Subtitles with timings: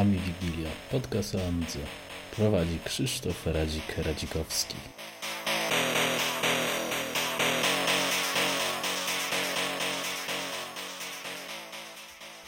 [0.00, 1.78] Ami Wigilia, podcast o Amidze.
[2.36, 4.74] Prowadzi Krzysztof Radzik-Radzikowski.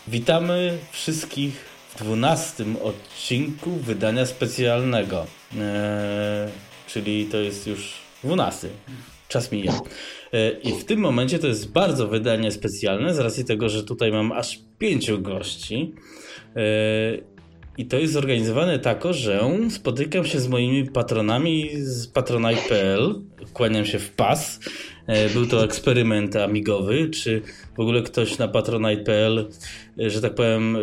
[0.08, 5.26] Witamy wszystkich w dwunastym odcinku wydania specjalnego.
[5.52, 5.60] Eee,
[6.86, 8.68] czyli to jest już dwunasty.
[9.28, 9.80] Czas mija.
[10.32, 14.12] Eee, I w tym momencie to jest bardzo wydanie specjalne z racji tego, że tutaj
[14.12, 15.94] mam aż pięciu gości.
[16.56, 17.37] Eee,
[17.78, 23.14] i to jest zorganizowane tak, że spotykam się z moimi patronami z patronite.pl,
[23.52, 24.60] kłaniam się w pas.
[25.06, 27.42] E, był to eksperyment amigowy, czy
[27.76, 29.48] w ogóle ktoś na patronite.pl,
[30.00, 30.80] e, że tak powiem, e,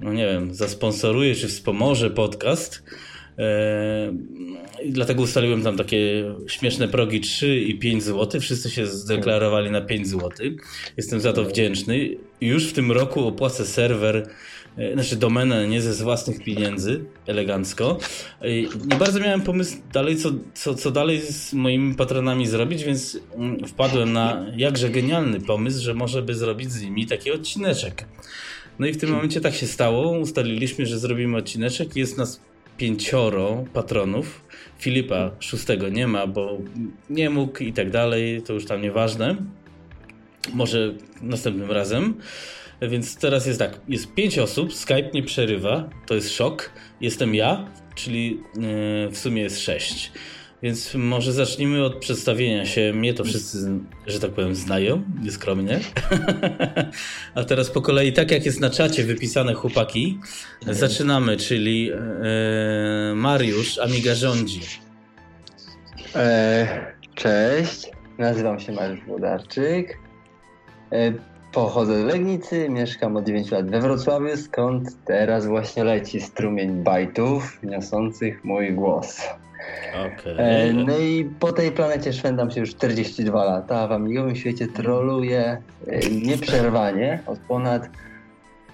[0.00, 2.82] no nie wiem, zasponsoruje czy wspomoże podcast.
[4.84, 8.40] I dlatego ustaliłem tam takie śmieszne progi 3 i 5 zł.
[8.40, 10.30] Wszyscy się zdeklarowali na 5 zł.
[10.96, 12.16] Jestem za to wdzięczny.
[12.40, 14.26] Już w tym roku opłacę serwer
[14.94, 17.98] znaczy domenę nie ze własnych pieniędzy, elegancko.
[18.90, 23.66] Nie bardzo miałem pomysł dalej, co, co, co dalej z moimi patronami zrobić, więc mm,
[23.66, 28.04] wpadłem na jakże genialny pomysł, że może by zrobić z nimi taki odcineczek.
[28.78, 30.18] No i w tym momencie tak się stało.
[30.18, 31.96] Ustaliliśmy, że zrobimy odcineczek.
[31.96, 32.40] Jest nas
[32.76, 34.44] pięcioro patronów.
[34.78, 36.58] Filipa szóstego nie ma, bo
[37.10, 38.42] nie mógł i tak dalej.
[38.42, 39.36] To już tam nieważne.
[40.54, 42.14] Może następnym razem.
[42.82, 46.70] Więc teraz jest tak, jest pięć osób, Skype nie przerywa, to jest szok.
[47.00, 50.12] Jestem ja, czyli yy, w sumie jest sześć.
[50.62, 52.92] Więc może zacznijmy od przedstawienia się.
[52.92, 53.58] Mnie to wszyscy,
[54.06, 55.80] że tak powiem, znają, nieskromnie.
[57.34, 60.18] A teraz po kolei, tak jak jest na czacie wypisane chłopaki,
[60.66, 61.94] zaczynamy, czyli yy,
[63.14, 64.60] Mariusz, Amiga rządzi.
[66.16, 69.98] E, cześć, nazywam się Mariusz Włodarczyk.
[70.92, 71.12] E,
[71.54, 77.62] Pochodzę z Legnicy, mieszkam od 9 lat we Wrocławiu, skąd teraz właśnie leci strumień bajtów
[77.62, 79.20] niosących mój głos.
[79.90, 80.36] Okay.
[80.36, 84.66] E, no i po tej planecie szwendam się już 42 lata, a w amigowym świecie
[84.66, 87.88] troluję e, nieprzerwanie od ponad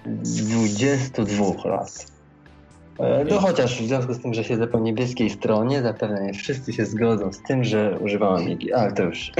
[0.05, 2.05] 22 lat.
[2.99, 6.73] E, no chociaż w związku z tym, że siedzę po niebieskiej stronie, zapewne nie wszyscy
[6.73, 9.31] się zgodzą z tym, że używam Amigi, ale to już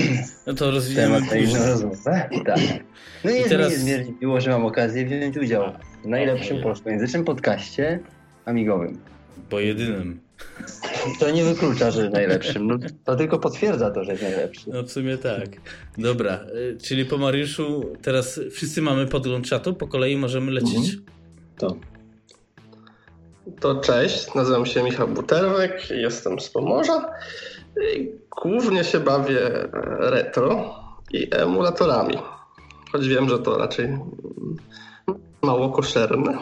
[0.47, 2.29] no to temat na inną rozmowę.
[2.45, 2.59] Tak.
[3.23, 3.83] No i jest teraz...
[3.83, 5.63] mi miło, że mam okazję wziąć udział
[6.03, 6.63] w najlepszym okay.
[6.63, 7.99] polskojęzycznym podcaście
[8.45, 8.97] amigowym.
[9.49, 10.19] Po jedynym.
[11.19, 12.67] To nie wyklucza, że najlepszym.
[12.67, 14.69] No, to tylko potwierdza to, że jest najlepszy.
[14.73, 15.49] No w sumie tak.
[15.97, 20.75] Dobra, y, czyli po Mariuszu teraz wszyscy mamy podgląd czatu, po kolei możemy lecieć.
[20.75, 21.03] Mhm.
[21.57, 21.75] To.
[23.59, 27.13] To cześć, nazywam się Michał Buterwek, jestem z Pomorza.
[28.41, 29.39] Głównie się bawię
[29.99, 30.75] retro
[31.13, 32.17] i emulatorami.
[32.91, 33.97] Choć wiem, że to raczej
[35.41, 36.37] mało koszerne.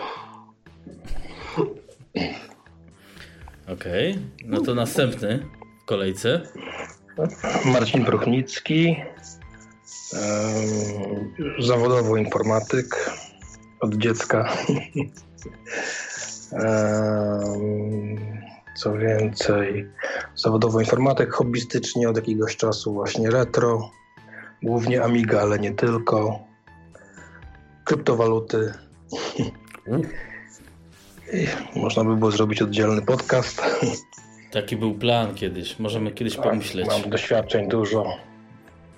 [3.73, 4.23] Okej, okay.
[4.45, 5.45] no to następny
[5.83, 6.41] w kolejce.
[7.65, 8.95] Marcin Bruchnicki,
[11.59, 13.11] zawodowo informatyk
[13.79, 14.53] od dziecka.
[18.75, 19.89] Co więcej,
[20.35, 23.91] zawodowo informatyk, hobbystycznie od jakiegoś czasu właśnie retro,
[24.63, 26.39] głównie Amiga, ale nie tylko,
[27.83, 28.73] kryptowaluty.
[31.75, 33.61] Można by było zrobić oddzielny podcast.
[34.51, 36.87] Taki był plan kiedyś, możemy kiedyś tak, pomyśleć.
[36.87, 38.17] Mam doświadczeń dużo.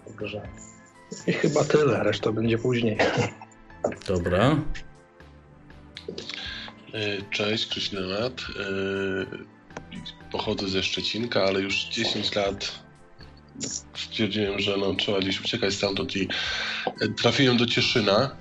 [0.06, 0.42] Także
[1.28, 2.98] i chyba tyle, reszta będzie później.
[4.08, 4.56] Dobra.
[6.94, 8.34] E, cześć, Nemat.
[8.34, 8.66] E,
[10.32, 12.72] pochodzę ze Szczecinka, ale już 10 lat
[13.96, 16.28] stwierdziłem, że no, trzeba gdzieś uciekać stamtąd i
[17.02, 18.36] e, trafiłem do Cieszyna.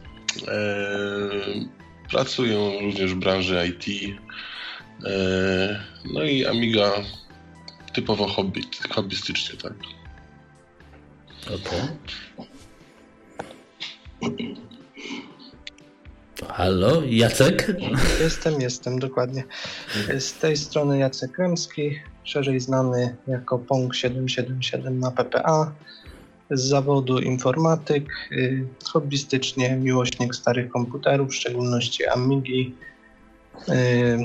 [2.10, 4.16] Pracuję również w branży IT.
[6.14, 6.92] No i Amiga
[7.92, 9.72] typowo hobby, hobbystycznie, tak.
[11.46, 11.80] Okej.
[14.20, 14.70] Okay.
[16.48, 17.72] Halo, Jacek?
[18.20, 19.44] Jestem, jestem, dokładnie.
[20.18, 22.00] Z tej strony Jacek Kremski,
[22.30, 25.72] szerzej znany jako Pong777 na PPA.
[26.50, 32.74] Z zawodu informatyk, y, hobbystycznie miłośnik starych komputerów, w szczególności Amigi.
[33.68, 34.18] Y,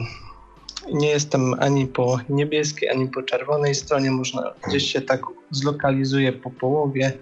[0.94, 5.22] nie jestem ani po niebieskiej, ani po czerwonej stronie, można gdzieś się tak
[5.52, 7.14] zlokalizuje po połowie.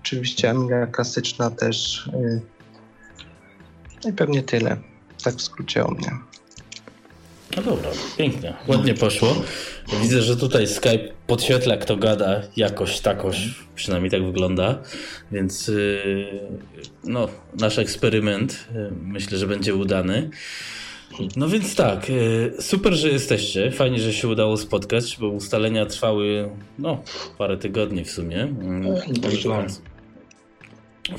[0.00, 2.40] Oczywiście Amiga klasyczna też y,
[4.04, 4.76] no i pewnie tyle.
[5.24, 6.27] Tak w skrócie o mnie.
[7.56, 8.54] No dobra, pięknie.
[8.66, 9.42] Ładnie poszło.
[10.02, 14.82] Widzę, że tutaj Skype podświetla, kto gada jakoś takoś, przynajmniej tak wygląda.
[15.32, 16.26] Więc yy,
[17.04, 17.28] no,
[17.60, 20.30] nasz eksperyment yy, myślę, że będzie udany.
[21.36, 23.70] No więc tak, e, super, że jesteście.
[23.70, 26.48] Fajnie, że się udało spotkać, bo ustalenia trwały
[26.78, 27.02] no,
[27.38, 28.42] parę tygodni w sumie.
[28.42, 29.80] Mm, W końcu,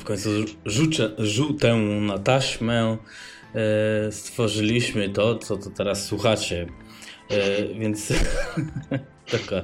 [0.00, 0.30] w końcu
[0.66, 2.96] rzucę, rzutę na taśmę
[4.10, 6.66] stworzyliśmy to, co to teraz słuchacie.
[7.30, 8.12] E, więc
[9.32, 9.62] taka.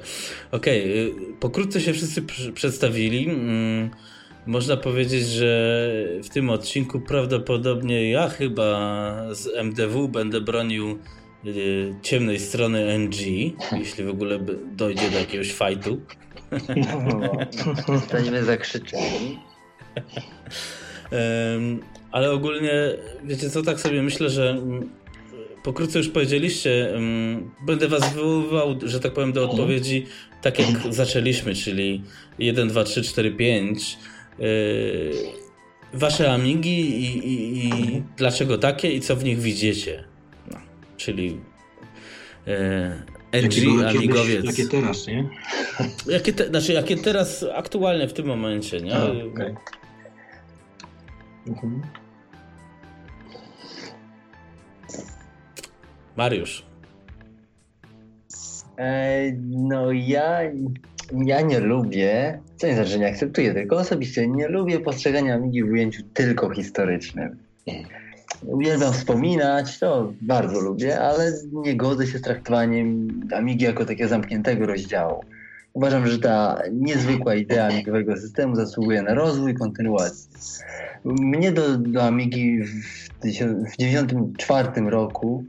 [0.51, 1.33] Okej, okay.
[1.39, 2.21] pokrótce się wszyscy
[2.53, 3.29] przedstawili.
[3.29, 3.89] Mm,
[4.45, 5.81] można powiedzieć, że
[6.23, 10.99] w tym odcinku prawdopodobnie ja chyba z MDW będę bronił
[12.01, 13.17] ciemnej strony NG,
[13.71, 14.39] jeśli w ogóle
[14.75, 16.01] dojdzie do jakiegoś fajtu.
[17.87, 19.39] Zostaniemy zakrzyczeni.
[22.11, 22.71] Ale ogólnie,
[23.23, 24.89] wiecie co, tak sobie myślę, że mm,
[25.63, 29.59] pokrótce już powiedzieliście, mm, będę was wywoływał, że tak powiem, do mhm.
[29.59, 30.05] odpowiedzi
[30.41, 32.01] tak jak zaczęliśmy, czyli
[32.39, 33.97] 1, 2, 3, 4, 5
[34.39, 35.11] Yy,
[35.93, 40.03] wasze Amigi i, i, i, dlaczego takie i co w nich widzicie.
[40.51, 40.57] No,
[40.97, 41.39] czyli
[42.45, 42.55] yy,
[43.31, 44.45] edgy Amigowiec.
[44.45, 45.29] Jakie teraz, nie?
[46.07, 48.95] Jakie, te, znaczy, jakie teraz aktualnie w tym momencie, nie?
[48.95, 49.55] A, okay.
[51.47, 51.81] Mhm.
[56.15, 56.65] Mariusz.
[58.77, 60.41] E, no ja
[61.11, 65.63] ja nie lubię, co nie znaczy, że nie akceptuję, tylko osobiście nie lubię postrzegania Amigi
[65.63, 67.37] w ujęciu tylko historycznym.
[68.45, 74.65] Uwielbiam wspominać, to bardzo lubię, ale nie godzę się z traktowaniem Amigi jako takiego zamkniętego
[74.65, 75.23] rozdziału.
[75.77, 80.39] Uważam, że ta niezwykła idea amigowego systemu zasługuje na rozwój i kontynuację.
[81.05, 85.43] Mnie do, do Amigi w 1994 roku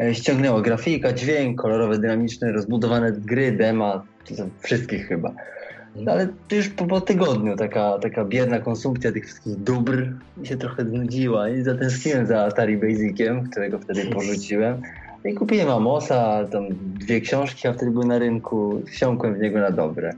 [0.00, 4.02] e, ściągnęła grafika, dźwięk, kolorowe, dynamiczne, rozbudowane gry, dema,
[4.60, 5.32] wszystkich chyba.
[5.96, 10.46] No, ale to już po, po, tygodniu taka, taka bierna konsumpcja tych wszystkich dóbr mi
[10.46, 14.82] się trochę znudziła i zatęskniłem za Atari Basiciem, którego wtedy porzuciłem.
[15.24, 16.66] No I kupiłem Amosa, tam
[16.98, 20.12] dwie książki, a wtedy były na rynku, wsiąkłem w niego na dobre.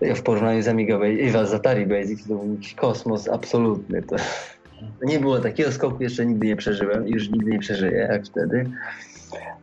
[0.00, 0.98] W porównaniu z Amiga
[1.44, 4.02] z Atari Basic to był kosmos absolutny.
[4.02, 4.16] To,
[5.10, 8.70] nie było takiego skoku, jeszcze nigdy nie przeżyłem i już nigdy nie przeżyję jak wtedy.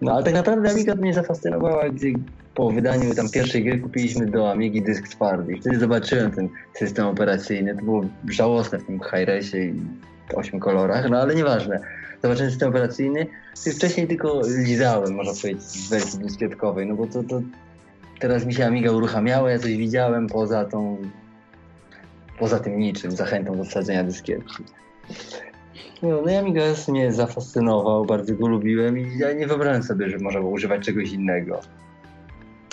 [0.02, 2.14] No ale tak naprawdę Amiga mnie zafascynowała, gdy
[2.56, 5.54] po wydaniu tam pierwszej gry kupiliśmy do Amigi dysk twardy.
[5.54, 7.76] I wtedy zobaczyłem ten system operacyjny.
[7.76, 9.74] To było żałosne w tym Hi-Resie i
[10.36, 11.80] ośmiu kolorach, no ale nieważne.
[12.24, 13.28] System operacyjny.
[13.76, 17.42] Wcześniej tylko lizałem, można powiedzieć, w wersji dyskietkowej, no bo to, to
[18.20, 20.98] teraz mi się Amiga uruchamiała, ja coś widziałem poza tą
[22.40, 24.64] poza tym niczym, zachętą do wsadzenia dyskietki.
[26.04, 30.40] No, no Amiga mnie zafascynował, bardzo go lubiłem i ja nie wyobrażałem sobie, że można
[30.40, 31.60] było używać czegoś innego.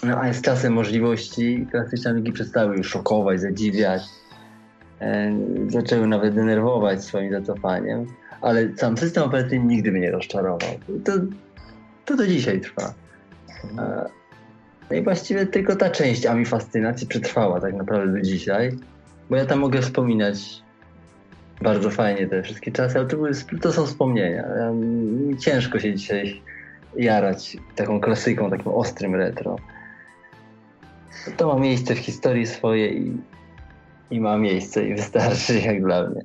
[0.03, 4.03] No a z czasem możliwości klasyczne Amigi przestały już szokować, zadziwiać.
[5.01, 5.33] E,
[5.69, 8.07] zaczęły nawet denerwować swoim zacofaniem,
[8.43, 10.71] ale sam system operacyjny nigdy mnie nie rozczarował.
[11.05, 11.13] To,
[12.05, 12.95] to do dzisiaj trwa.
[13.79, 14.07] E,
[14.91, 18.77] no i właściwie tylko ta część Ami Fascynacji przetrwała tak naprawdę do dzisiaj,
[19.31, 20.63] bo ja tam mogę wspominać
[21.63, 24.45] bardzo fajnie te wszystkie czasy, ale to, były, to są wspomnienia.
[25.39, 26.43] Ciężko się dzisiaj
[26.97, 29.57] jarać taką klasyką, takim ostrym retro.
[31.37, 33.21] To ma miejsce w historii swojej i,
[34.11, 36.21] i ma miejsce i wystarczy jak dla mnie.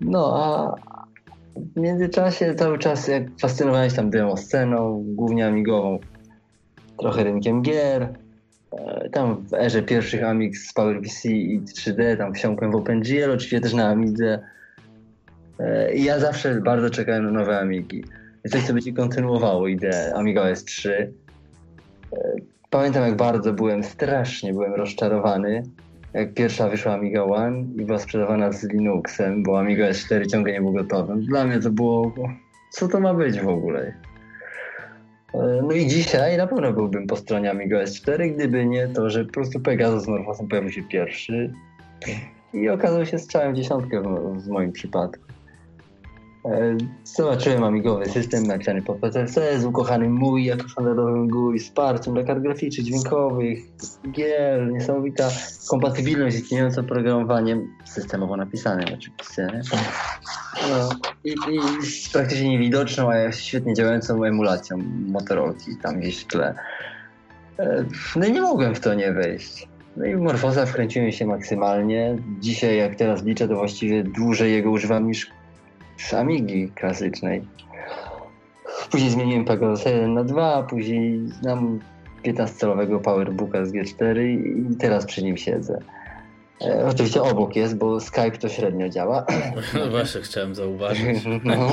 [0.00, 0.74] No a
[1.56, 5.98] w międzyczasie cały czas jak fascynowałem się tam demo sceną, głównie amigową,
[6.98, 8.08] trochę rynkiem gier,
[8.72, 13.60] e, tam w erze pierwszych Amix z PowerPC i 3D, tam wsiąkłem w OpenGL, oczywiście
[13.60, 14.38] też na Amidze.
[15.58, 18.04] E, I ja zawsze bardzo czekałem na nowe Amigi.
[18.44, 21.12] I coś, co będzie kontynuowało ideę Amiga OS 3.
[22.70, 25.62] Pamiętam jak bardzo byłem, strasznie byłem rozczarowany,
[26.34, 30.72] pierwsza wyszła Amiga One i była sprzedawana z Linuxem, bo Amiga S4 ciągle nie był
[30.72, 31.16] gotowy.
[31.16, 32.14] Dla mnie to było,
[32.70, 33.94] co to ma być w ogóle?
[35.34, 39.24] E, no i dzisiaj na pewno byłbym po stronie Amiga S4, gdyby nie to, że
[39.24, 41.52] po prostu Pegasus z Morfosem pojawił się pierwszy
[42.52, 45.23] i okazał się strzałem dziesiątkę w, w moim przypadku.
[47.04, 52.40] Zobaczyłem amigowy system napisany po PCC z ukochanym mój jako standardowym GUI, wsparciem dla kart
[52.40, 53.58] graficznych, dźwiękowych,
[54.12, 55.28] gier, niesamowita
[55.68, 59.62] kompatybilność z istniejącym oprogramowaniem systemowo napisanym oczywiście.
[60.70, 60.88] No,
[61.24, 61.60] i, i
[62.12, 66.54] praktycznie niewidoczną, a świetnie działającą emulacją Motorolki tam gdzieś w tle.
[67.58, 67.84] E,
[68.16, 69.68] no i nie mogłem w to nie wejść.
[69.96, 72.16] No i w Morfosa wkręciłem się maksymalnie.
[72.40, 75.30] Dzisiaj, jak teraz liczę, to właściwie dłużej jego używam niż
[75.96, 77.42] z Amigi klasycznej.
[78.90, 81.80] Później zmieniłem Pegasus 1 na 2, później znam
[82.24, 84.20] 15-calowego Powerbooka z G4
[84.72, 85.78] i teraz przy nim siedzę.
[86.62, 89.26] E, oczywiście obok jest, bo Skype to średnio działa.
[89.74, 91.24] No właśnie, chciałem zauważyć.
[91.44, 91.68] No.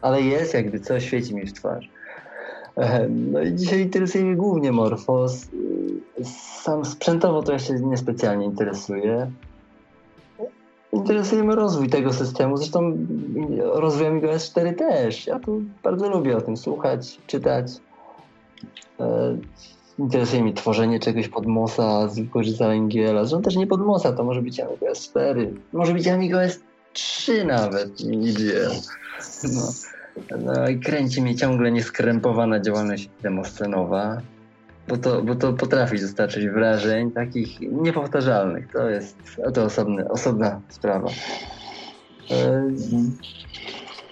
[0.00, 1.88] ale jest jakby co świeci mi w twarz.
[2.76, 5.44] E, No i dzisiaj interesuje mnie głównie Morphos.
[6.20, 6.24] Y,
[6.62, 9.30] Sam sprzętowo to ja się niespecjalnie interesuję.
[10.92, 12.96] Interesuje mnie rozwój tego systemu, zresztą
[13.58, 15.26] rozwój Amiga 4 też.
[15.26, 17.66] Ja tu bardzo lubię o tym słuchać, czytać.
[19.00, 19.36] E,
[19.98, 23.24] Interesuje mnie tworzenie czegoś pod MOSa z wykorzystaniem GL-a.
[23.24, 28.00] Zresztą też nie pod MOSa, to może być Amiga S4, może być Amiga S3 nawet,
[28.00, 28.70] nie GL.
[29.42, 29.72] No.
[30.38, 34.20] No i kręci mnie ciągle nieskrępowana działalność demoscenowa,
[34.90, 38.72] bo to, bo to potrafi dostarczyć wrażeń takich niepowtarzalnych.
[38.72, 39.16] To jest
[39.54, 41.08] to osobny, osobna sprawa.
[42.30, 42.64] E,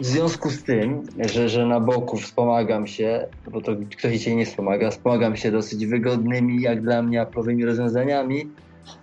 [0.01, 4.47] W związku z tym, że, że na boku wspomagam się, bo to ktoś się nie
[4.47, 8.49] wspomaga, wspomagam się dosyć wygodnymi, jak dla mnie, aplowymi rozwiązaniami,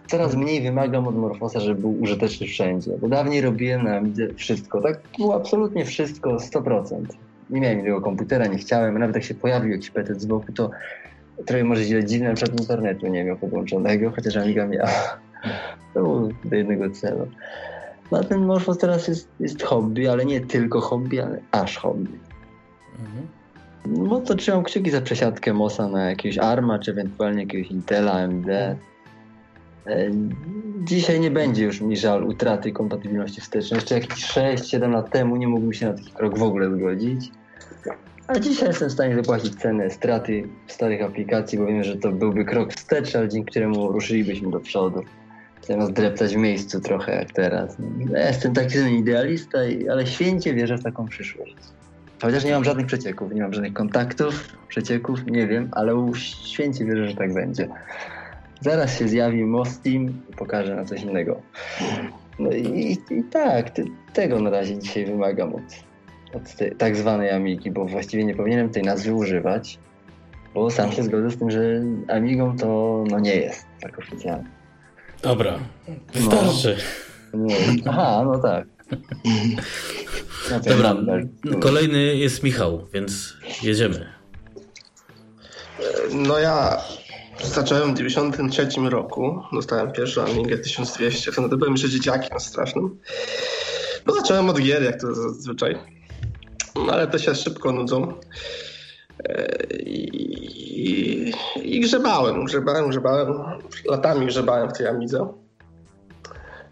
[0.08, 2.92] coraz mniej wymagam od Morfosa, żeby był użyteczny wszędzie.
[3.02, 7.06] Bo dawniej robiłem na Amidze wszystko, tak było absolutnie wszystko, 100%.
[7.50, 10.70] Nie miałem innego komputera, nie chciałem, nawet jak się pojawił jakiś PC z boku, to
[11.46, 14.90] trochę może źle dziwne, na przykład internetu nie miał podłączonego, chociaż Amiga miała.
[15.94, 17.28] To było do jednego celu.
[18.12, 22.20] No a ten Morfos teraz jest, jest hobby, ale nie tylko hobby, ale aż hobby.
[23.00, 23.28] Mhm.
[24.08, 28.50] No to trzymam kciuki za przesiadkę MOSa na jakiegoś ARMA, czy ewentualnie jakiegoś Intela, AMD.
[28.50, 28.78] E,
[30.84, 33.78] Dzisiaj nie będzie już mi żal utraty kompatybilności wstecznej.
[33.78, 37.32] Jeszcze jakieś 6-7 lat temu nie mógłbym się na taki krok w ogóle zgodzić.
[38.28, 42.46] A dzisiaj jestem w stanie zapłacić cenę straty starych aplikacji, bo wiem, że to byłby
[42.46, 45.04] krok wstecz, ale dzięki któremu ruszylibyśmy do przodu.
[45.62, 47.78] Zamiast dreptać w miejscu trochę jak teraz.
[48.10, 49.58] Ja jestem taki idealista,
[49.92, 51.56] ale święcie wierzę w taką przyszłość.
[52.22, 57.08] Chociaż nie mam żadnych przecieków, nie mam żadnych kontaktów, przecieków, nie wiem, ale święcie wierzę,
[57.08, 57.68] że tak będzie.
[58.62, 61.42] Zaraz się zjawi Mostim i pokaże na coś innego.
[62.40, 65.62] No i, i, tak, te, tego na razie dzisiaj wymagam od,
[66.36, 69.80] od tej tak zwanej Amigi, bo właściwie nie powinienem tej nazwy używać,
[70.54, 71.60] bo sam się zgodzę z tym, że
[72.08, 74.50] Amigą to no nie jest tak oficjalnie.
[75.22, 75.60] Dobra,
[76.14, 76.78] wystarczy.
[77.34, 77.56] Nie.
[77.86, 78.68] Aha, no tak.
[80.52, 80.96] No to Dobra,
[81.44, 84.10] ja- kolejny jest Michał, więc jedziemy.
[86.12, 86.82] No ja
[87.44, 93.00] zacząłem w 93 roku, dostałem pierwszą Amigę 1200, wtedy byłem jeszcze dzieciakiem strasznym.
[94.06, 95.78] No zacząłem od gier, jak to zazwyczaj,
[96.76, 98.14] no, ale te się szybko nudzą.
[99.24, 99.48] E,
[99.80, 103.34] I, i, grzebałem, grzebałem, grzebałem,
[103.86, 105.28] latami grzebałem w tej Amidze.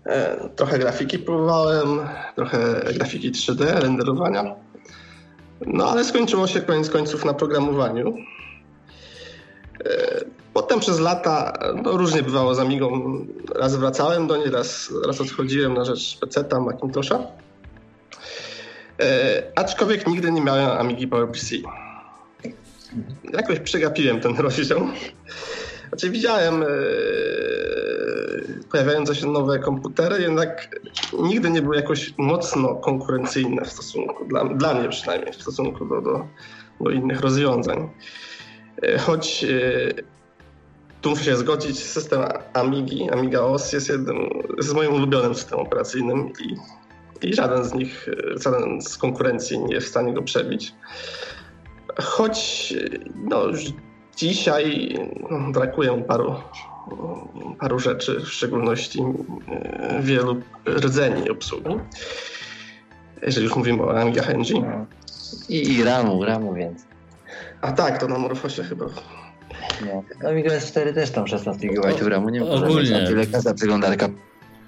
[0.05, 2.00] E, Trochę grafiki próbowałem,
[2.36, 2.57] trochę
[2.93, 4.55] grafiki 3D, renderowania.
[5.67, 8.17] No ale skończyło się koniec końców na programowaniu.
[9.86, 13.19] E, Potem przez lata no, różnie bywało z Amigą.
[13.55, 17.19] Raz wracałem do niej, raz, raz odchodziłem na rzecz PC-ta, Macintosha.
[19.03, 21.55] E, aczkolwiek nigdy nie miałem Amigi PowerPC.
[23.33, 24.88] Jakoś przegapiłem ten rozdział.
[25.89, 26.67] Znaczy widziałem e,
[28.72, 30.81] pojawiające się nowe komputery, jednak
[31.19, 36.01] nigdy nie były jakoś mocno konkurencyjne w stosunku, dla, dla mnie przynajmniej, w stosunku do,
[36.01, 36.27] do,
[36.81, 37.89] do innych rozwiązań.
[38.81, 39.45] E, Choć
[41.01, 42.22] tu muszę się zgodzić, system
[42.53, 44.17] Amigi, Amiga OS jest jednym,
[44.57, 46.55] jest moim ulubionym systemem operacyjnym i,
[47.24, 50.74] i żaden z nich, e, żaden z konkurencji nie jest w stanie go przebić.
[52.01, 53.00] Choć e,
[53.30, 53.60] no, już
[54.18, 54.96] dzisiaj
[55.32, 56.36] no, brakuje paru,
[57.60, 59.03] paru rzeczy, w szczególności
[59.48, 61.75] e, wielu rdzeni obsługi.
[63.22, 64.50] Jeżeli już mówimy o Amiga NG.
[64.53, 64.86] No.
[65.50, 66.86] I, I ramu, ramu więc.
[67.62, 68.86] A tak, to na Morfosie chyba
[69.86, 70.03] No.
[70.30, 73.08] Amiga S4 też tam 16 GB O, ramu, nie wiem, ogólnie.
[73.08, 74.08] tyle każda przeglądarka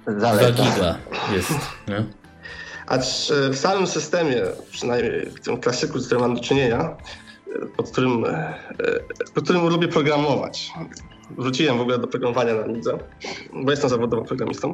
[0.07, 0.63] 2 zaleta.
[0.63, 0.97] giga
[1.35, 1.51] jest.
[1.87, 2.03] Nie?
[2.87, 6.97] Acz e, w samym systemie, przynajmniej w tym klasyku, z którym mam do czynienia,
[7.55, 8.53] e, pod którym, e,
[9.33, 10.71] pod którym lubię programować.
[11.37, 12.97] Wróciłem w ogóle do programowania na Lidze,
[13.53, 14.73] bo jestem zawodowym programistą.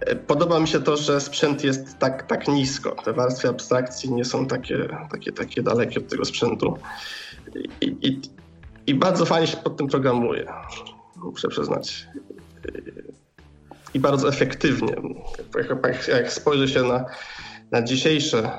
[0.00, 2.90] E, Podoba mi się to, że sprzęt jest tak, tak nisko.
[3.04, 6.78] Te warstwy abstrakcji nie są takie, takie, takie dalekie od tego sprzętu.
[7.80, 8.20] I, i,
[8.86, 10.52] I bardzo fajnie się pod tym programuje,
[11.16, 12.06] muszę przyznać
[13.94, 14.94] i bardzo efektywnie.
[15.84, 17.04] Jak, jak, spojrzy się na,
[17.70, 18.50] na dzisiejsze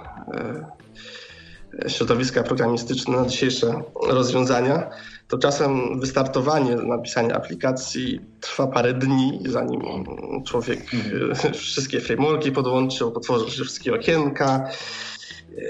[1.83, 4.89] e, środowiska programistyczne, na dzisiejsze rozwiązania,
[5.27, 9.81] to czasem wystartowanie, napisanie aplikacji trwa parę dni, zanim
[10.47, 10.79] człowiek
[11.45, 14.69] e, wszystkie frameworki podłączył, potworzy się wszystkie okienka
[15.57, 15.63] e,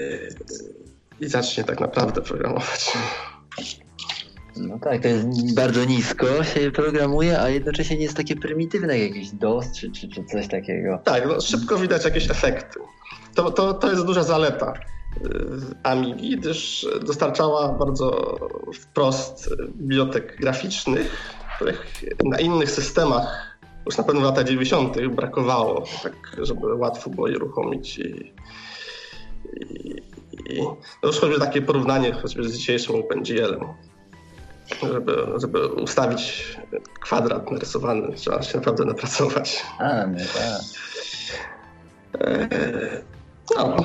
[1.20, 2.92] i zacznie tak naprawdę programować.
[4.56, 9.14] No tak, to jest bardzo nisko się programuje, a jednocześnie nie jest takie prymitywne jak
[9.14, 10.98] jakiś DOS czy, czy, czy coś takiego.
[11.04, 12.80] Tak, no, szybko widać jakieś efekty.
[13.34, 15.28] to, to, to jest duża zaleta y,
[15.82, 18.36] Amigi, gdyż dostarczała bardzo
[18.74, 24.96] wprost bibliotek graficznych, których na innych systemach już na pewno w latach 90.
[25.06, 27.98] brakowało, tak żeby łatwo było je uruchomić.
[27.98, 28.32] I,
[29.60, 29.90] i,
[30.46, 30.62] i
[31.02, 33.89] no już takie porównanie choćby z dzisiejszym OpenGL-em.
[34.92, 36.56] Żeby, żeby ustawić
[37.00, 39.64] kwadrat narysowany, trzeba się naprawdę napracować.
[39.78, 40.60] A, no tak.
[42.20, 43.02] Eee,
[43.56, 43.76] No,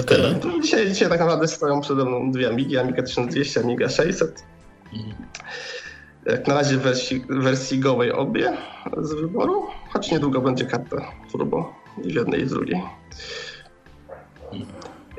[0.00, 0.34] Okej.
[0.62, 4.44] Dzisiaj, dzisiaj tak naprawdę stoją przede mną dwie Amigi, Amiga 1200, Amiga 600.
[6.26, 8.56] Jak na razie w wersji, w wersji gołej obie
[9.02, 10.96] z wyboru, choć niedługo będzie karta
[11.32, 12.82] turbo i w jednej i w drugiej.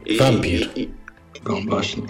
[0.06, 0.70] I, Wampir.
[0.76, 0.90] I, i,
[1.50, 2.04] No właśnie.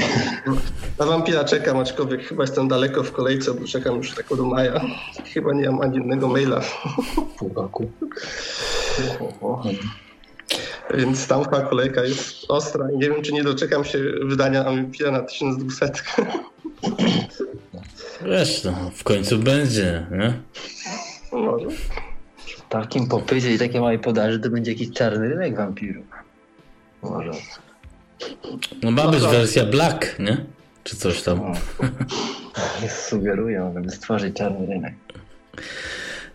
[0.99, 4.81] na wampira czekam, aczkolwiek chyba jestem daleko w kolejce, bo czekam już tak do maja.
[5.33, 6.61] Chyba nie mam ani jednego maila,
[7.37, 7.91] Pół roku.
[10.93, 15.11] więc tam chyba kolejka jest ostra i nie wiem, czy nie doczekam się wydania Vampira
[15.11, 15.91] na 1200.
[18.25, 20.33] Wiesz, no, w końcu będzie, nie?
[21.31, 21.67] Może.
[22.37, 26.05] W takim popycie i takiej małej podaży to będzie jakiś czarny rynek wampirów.
[27.03, 27.31] Może.
[28.83, 30.45] No ma być wersja Black, nie?
[30.83, 31.41] Czy coś tam.
[31.43, 31.53] O.
[33.09, 34.93] Sugerują, żeby stworzyć czarny rynek.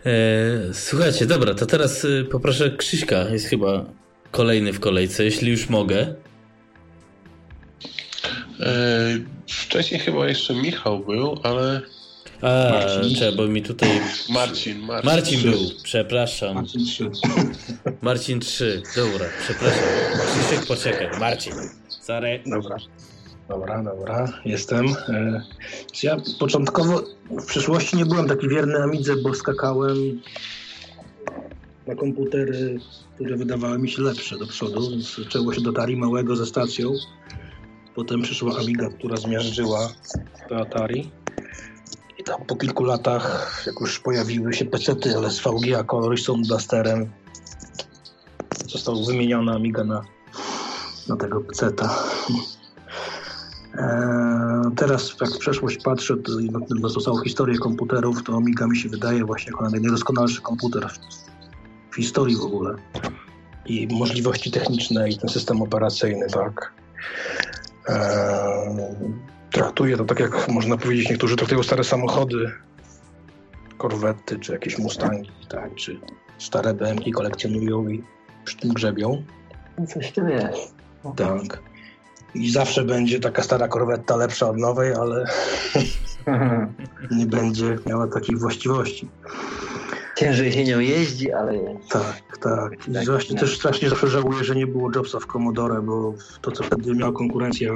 [0.05, 3.85] E, słuchajcie, dobra, to teraz y, poproszę Krzyśka, jest chyba
[4.31, 6.15] kolejny w kolejce, jeśli już mogę.
[8.59, 8.75] E,
[9.47, 11.81] wcześniej chyba jeszcze Michał był, ale
[12.41, 13.35] A, Marcin.
[13.37, 13.89] bo mi tutaj...
[14.29, 15.11] Marcin, Marcin.
[15.11, 16.55] Marcin był, przepraszam.
[16.55, 17.11] Marcin trzy.
[18.01, 19.83] Marcin 3, dobra, przepraszam.
[20.33, 21.53] Krzysiek, poczekaj, Marcin.
[22.01, 22.43] Sorry.
[22.45, 22.77] Dobra.
[23.49, 24.85] Dobra, dobra, jestem.
[25.09, 25.41] E,
[26.03, 30.21] Ja początkowo w przyszłości nie byłem taki wierny Amidze, bo skakałem
[31.87, 32.79] na komputery,
[33.15, 36.93] które wydawały mi się lepsze do przodu, zaczęło się do Atari małego ze stacją.
[37.95, 39.89] Potem przyszła Amiga, która zmiażdżyła
[40.49, 41.11] do Atari.
[42.19, 47.09] I tam po kilku latach, jak już pojawiły się pecety LSVG, Color Sound Blasterem,
[48.67, 50.01] został wymieniona Amiga na,
[51.09, 51.95] na tego peceta.
[53.77, 56.15] Eee, Teraz jak w przeszłość patrzę
[56.51, 60.89] na, tą całą historię komputerów, to Amiga mi się wydaje właśnie jako najdoskonalszy komputer
[61.91, 62.75] w, historii w ogóle.
[63.65, 66.73] I możliwości techniczne i ten system operacyjny, tak.
[67.87, 69.19] Eee,
[69.51, 72.51] Traktuję to tak jak można powiedzieć, niektórzy traktują stare samochody,
[73.77, 75.99] korwety, czy jakieś Mustangi, tak, czy
[76.37, 78.03] stare BMki kolekcjonują i
[78.45, 79.23] przy tym grzebią.
[79.87, 80.78] Coś tu jest.
[81.15, 81.61] Tak.
[82.35, 85.25] I zawsze będzie taka stara korwetta lepsza od nowej, ale
[87.11, 89.07] nie będzie miała takich właściwości.
[90.17, 91.89] Ciężej się nią jeździ, ale jest.
[91.89, 92.87] Tak, tak.
[92.87, 93.39] I Tak, właśnie tak.
[93.39, 97.11] też strasznie zawsze żałuję, że nie było Jobsa w Commodore, bo to, co wtedy miała
[97.11, 97.71] konkurencja,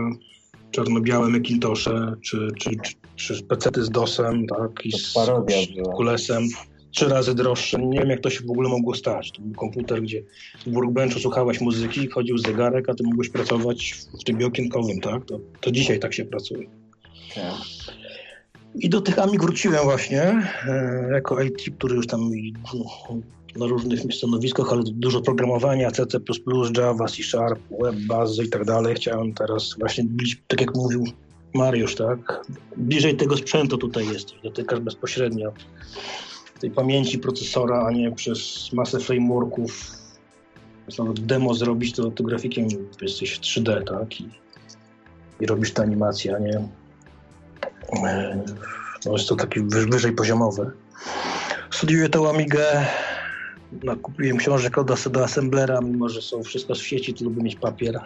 [0.72, 5.14] czarno-białe Macintosze, czy, czy, czy, czy pecety z DOSem, tak, i z
[5.74, 5.96] była.
[5.96, 6.44] kulesem,
[6.94, 7.80] trzy razy droższe.
[7.82, 9.32] Nie wiem, jak to się w ogóle mogło stać.
[9.32, 10.24] To był komputer, gdzie
[10.66, 15.26] w workbenchu słuchałeś muzyki, chodził zegarek, a ty mogłeś pracować w trybie okienkowym, tak?
[15.26, 16.68] To, to dzisiaj tak się pracuje.
[17.36, 17.54] Tak.
[18.76, 20.22] I do tych AMI wróciłem właśnie,
[20.68, 22.32] e, jako IT, który już tam
[23.56, 26.06] na różnych stanowiskach, ale dużo programowania, C++,
[26.78, 28.96] Java, C Sharp, web, bazy i tak dalej.
[28.96, 31.04] Chciałem teraz właśnie być, tak jak mówił
[31.54, 32.46] Mariusz, tak?
[32.78, 35.54] Bliżej tego sprzętu tutaj jesteś, dotykasz bezpośrednio
[36.63, 39.91] tej pamięci procesora, a nie przez masę frameworków.
[40.99, 42.67] Nawet demo zrobić, to, to grafikiem
[43.02, 44.21] jesteś w 3D, tak?
[44.21, 44.30] I,
[45.39, 46.67] i robisz te animacje, a nie
[48.08, 48.43] e,
[49.06, 50.71] no jest to taki wyż, wyżej poziomowe.
[51.71, 52.86] Studiuję tą Amigę,
[53.84, 57.56] no, kupiłem książek od do Assemblera, mimo że są wszystko w sieci, to lubię mieć
[57.56, 57.99] papier.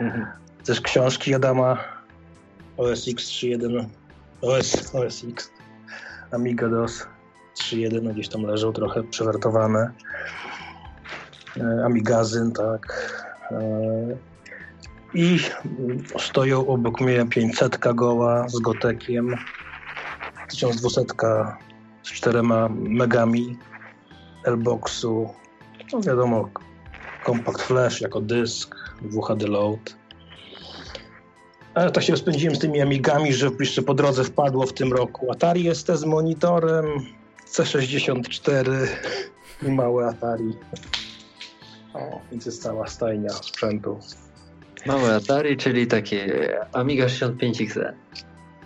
[0.00, 0.26] Mhm.
[0.64, 1.84] Też książki Adama
[2.76, 3.84] OS X 3.1
[4.40, 5.50] OS, OS X
[6.30, 7.06] Amiga DOS
[7.56, 9.90] 3.1 no gdzieś tam leżą trochę przewertowane.
[11.56, 13.12] E, Amigazyn, tak.
[13.50, 14.16] E,
[15.14, 15.38] I
[16.18, 19.36] stoją obok mnie 500 goła z gotekiem,
[20.48, 21.04] 1200
[22.02, 23.58] z czterema megami
[24.44, 25.28] L-Boxu,
[25.92, 26.48] no wiadomo,
[27.26, 29.96] Compact Flash jako dysk, WHD Load.
[31.74, 35.32] Ale tak się rozpędziłem z tymi Amigami, że jeszcze po drodze wpadło w tym roku
[35.32, 36.84] Atari ST z monitorem,
[37.46, 38.86] C64
[39.62, 40.56] i małe Atari.
[41.94, 43.98] O, więc jest cała stajnia sprzętu.
[44.86, 47.92] Małe Atari, czyli takie Amiga 65XE.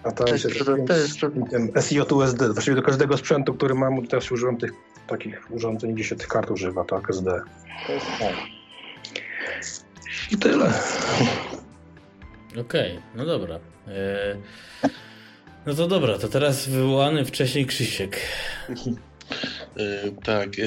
[0.05, 2.53] Atari To jest- to- to jest- to- Ten SJ-USD.
[2.53, 4.73] Właściwie do każdego sprzętu, który mam, też używam tych
[5.07, 7.41] takich urządzeń, gdzie się tych kart używa, tak, SD.
[7.87, 8.35] To jest tak.
[10.33, 10.73] I tyle.
[12.61, 13.55] Okej, no dobra.
[13.89, 14.37] E,
[15.67, 18.21] no to dobra, to teraz wywołany wcześniej Krzysiek.
[19.77, 20.59] E, tak.
[20.59, 20.63] e,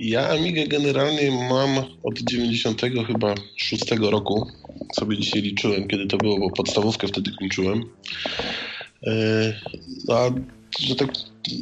[0.00, 4.50] Ja Amigę generalnie mam od 90 chyba 6 roku.
[4.92, 7.84] Sobie dzisiaj liczyłem, kiedy to było, bo podstawówkę wtedy kończyłem.
[9.06, 9.12] E,
[10.12, 10.30] A
[10.80, 11.08] że tak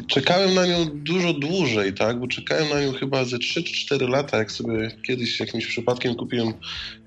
[0.06, 2.20] czekałem na nią dużo dłużej, tak?
[2.20, 6.14] Bo czekałem na nią chyba ze 3 czy 4 lata, jak sobie kiedyś jakimś przypadkiem
[6.14, 6.52] kupiłem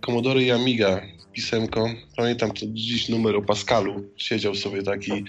[0.06, 1.02] Commodore i Amiga
[1.36, 1.89] pisemko.
[2.17, 4.04] Pamiętam to dziś numer o Pascalu.
[4.17, 5.24] Siedział sobie taki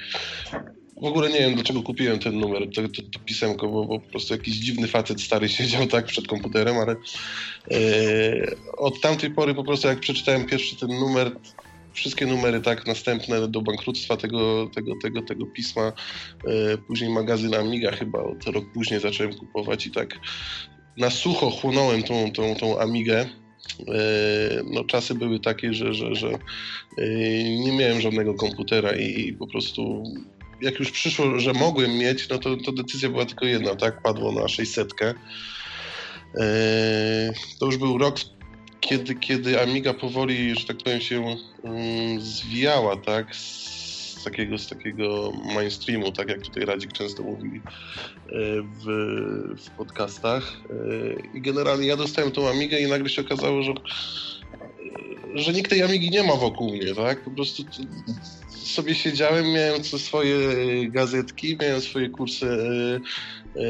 [1.02, 4.10] w ogóle nie wiem, dlaczego kupiłem ten numer, to, to, to pisemko, bo, bo po
[4.10, 6.96] prostu jakiś dziwny facet stary siedział tak przed komputerem, ale
[7.70, 7.76] e,
[8.76, 11.32] od tamtej pory po prostu jak przeczytałem pierwszy ten numer,
[11.92, 15.92] wszystkie numery tak następne do bankructwa tego, tego, tego, tego pisma,
[16.48, 20.18] e, później magazyn Amiga chyba od rok później zacząłem kupować i tak
[20.96, 23.26] na sucho chłonąłem tą, tą, tą Amigę.
[23.88, 26.28] E, No, czasy były takie, że, że, że
[26.98, 27.08] e,
[27.58, 30.04] nie miałem żadnego komputera i, i po prostu
[30.60, 34.02] jak już przyszło, że mogłem mieć, no to, to decyzja była tylko jedna, tak?
[34.02, 34.92] Padło na 600.
[35.02, 35.14] Eee,
[37.60, 38.16] to już był rok,
[38.80, 43.26] kiedy, kiedy Amiga powoli, że tak powiem, się mm, zwijała, tak?
[44.26, 47.62] Z takiego, z takiego mainstreamu, tak jak tutaj Radzik często mówi e,
[48.62, 48.84] w,
[49.64, 50.60] w podcastach.
[50.70, 53.72] E, I generalnie ja dostałem tą Amigę i nagle się okazało, że
[55.34, 57.20] że nikt tej Amigi nie ma wokół mnie, tak?
[57.20, 57.62] Po prostu
[58.48, 63.00] sobie siedziałem, miałem swoje e, gazetki, miałem swoje kursy e,
[63.60, 63.66] e,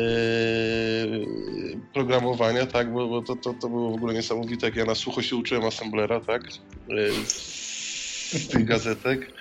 [1.95, 2.93] programowania, tak?
[2.93, 5.65] Bo, bo to, to, to było w ogóle niesamowite, jak ja na sucho się uczyłem
[5.65, 6.43] assemblera, tak?
[6.91, 7.13] E,
[8.39, 9.36] z tych gazetek.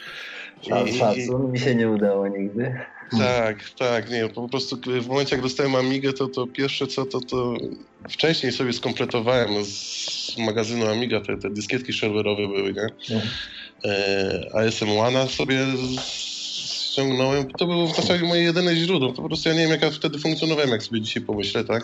[0.68, 2.76] I- Szacun, mi się nie udało nigdy.
[3.20, 7.20] tak, tak, nie, po prostu w momencie jak dostałem Amigę, to, to pierwsze co, to,
[7.22, 7.54] to
[8.10, 13.16] wcześniej sobie skompletowałem z magazynu Amiga, te, te dyskietki serwerowe były, nie?
[13.16, 13.30] Mhm.
[13.86, 16.36] E, ASM One sobie z-
[16.92, 19.82] ściągnąłem, to było w zasadzie moje jedyne źródło, to po prostu ja nie wiem jak
[19.82, 21.84] ja wtedy funkcjonowałem, jak sobie dzisiaj pomyślę, tak?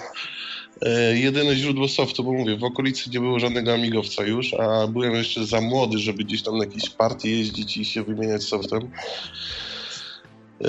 [0.81, 5.15] E, jedyne źródło softu, bo mówię, w okolicy nie było żadnego amigowca już, a byłem
[5.15, 8.91] jeszcze za młody, żeby gdzieś tam na jakieś partie jeździć i się wymieniać softem.
[10.62, 10.67] Yy,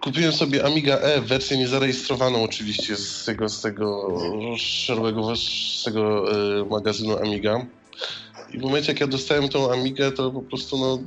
[0.00, 4.12] Kupiłem sobie Amiga E, wersję niezarejestrowaną oczywiście z tego, z tego
[5.36, 7.66] z tego e, magazynu Amiga.
[8.52, 10.98] I w momencie jak ja dostałem tą Amigę, to po prostu no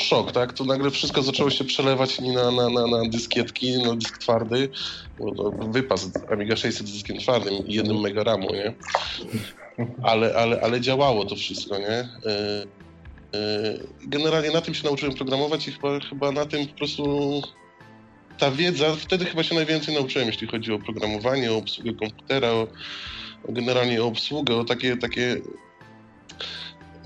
[0.00, 0.52] szok, tak?
[0.52, 4.68] To nagle wszystko zaczęło się przelewać na, na, na, na dyskietki, na dysk twardy,
[5.68, 8.74] wypas Amiga 600 z dyskiem twardym i jednym mega ramu, nie?
[10.02, 12.08] Ale, ale, ale działało to wszystko, nie?
[12.26, 12.66] E,
[13.34, 17.42] E, Generalnie na tym się nauczyłem programować i chyba, chyba na tym po prostu
[18.38, 22.66] ta wiedza, wtedy chyba się najwięcej nauczyłem, jeśli chodzi o programowanie, o obsługę komputera, o
[23.48, 25.36] generalnie o obsługę, o takie, takie...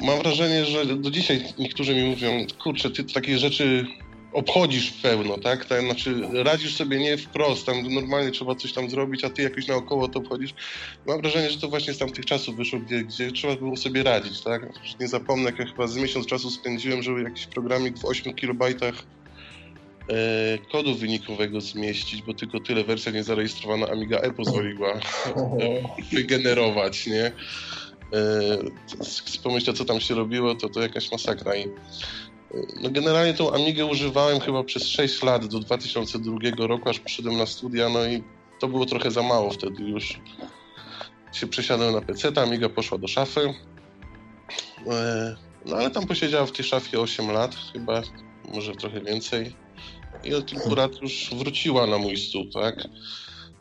[0.01, 3.87] Mam wrażenie, że do dzisiaj niektórzy mi mówią, kurczę, ty takie rzeczy
[4.33, 5.65] obchodzisz pełno, tak?
[5.65, 5.81] tak?
[5.81, 10.09] Znaczy radzisz sobie nie wprost, tam normalnie trzeba coś tam zrobić, a ty jakoś naokoło
[10.09, 10.55] to obchodzisz.
[11.07, 14.41] Mam wrażenie, że to właśnie z tamtych czasów wyszło, gdzie, gdzie trzeba było sobie radzić,
[14.41, 14.63] tak?
[15.01, 18.95] Nie zapomnę, jak ja chyba z miesiąc czasu spędziłem, żeby jakiś programik w 8 kilobajtach
[20.09, 25.01] e, kodu wynikowego zmieścić, bo tylko tyle wersja niezarejestrowana Amiga E pozwoliła
[26.13, 27.33] wygenerować, nie?
[28.12, 31.57] E, z- pomyśleć, co tam się robiło, to to jakaś masakra.
[31.57, 31.68] I, e,
[32.83, 37.46] no generalnie tą Amigę używałem chyba przez 6 lat, do 2002 roku, aż poszedłem na
[37.46, 38.23] studia, no i
[38.61, 40.20] to było trochę za mało wtedy już.
[41.33, 43.55] Się przesiadłem na PC, ta Amiga poszła do szafy.
[44.87, 48.03] E, No ale tam posiedziała w tej szafie 8 lat, chyba,
[48.55, 49.55] może trochę więcej.
[50.25, 52.75] I od kilku lat już wróciła na mój stół, tak?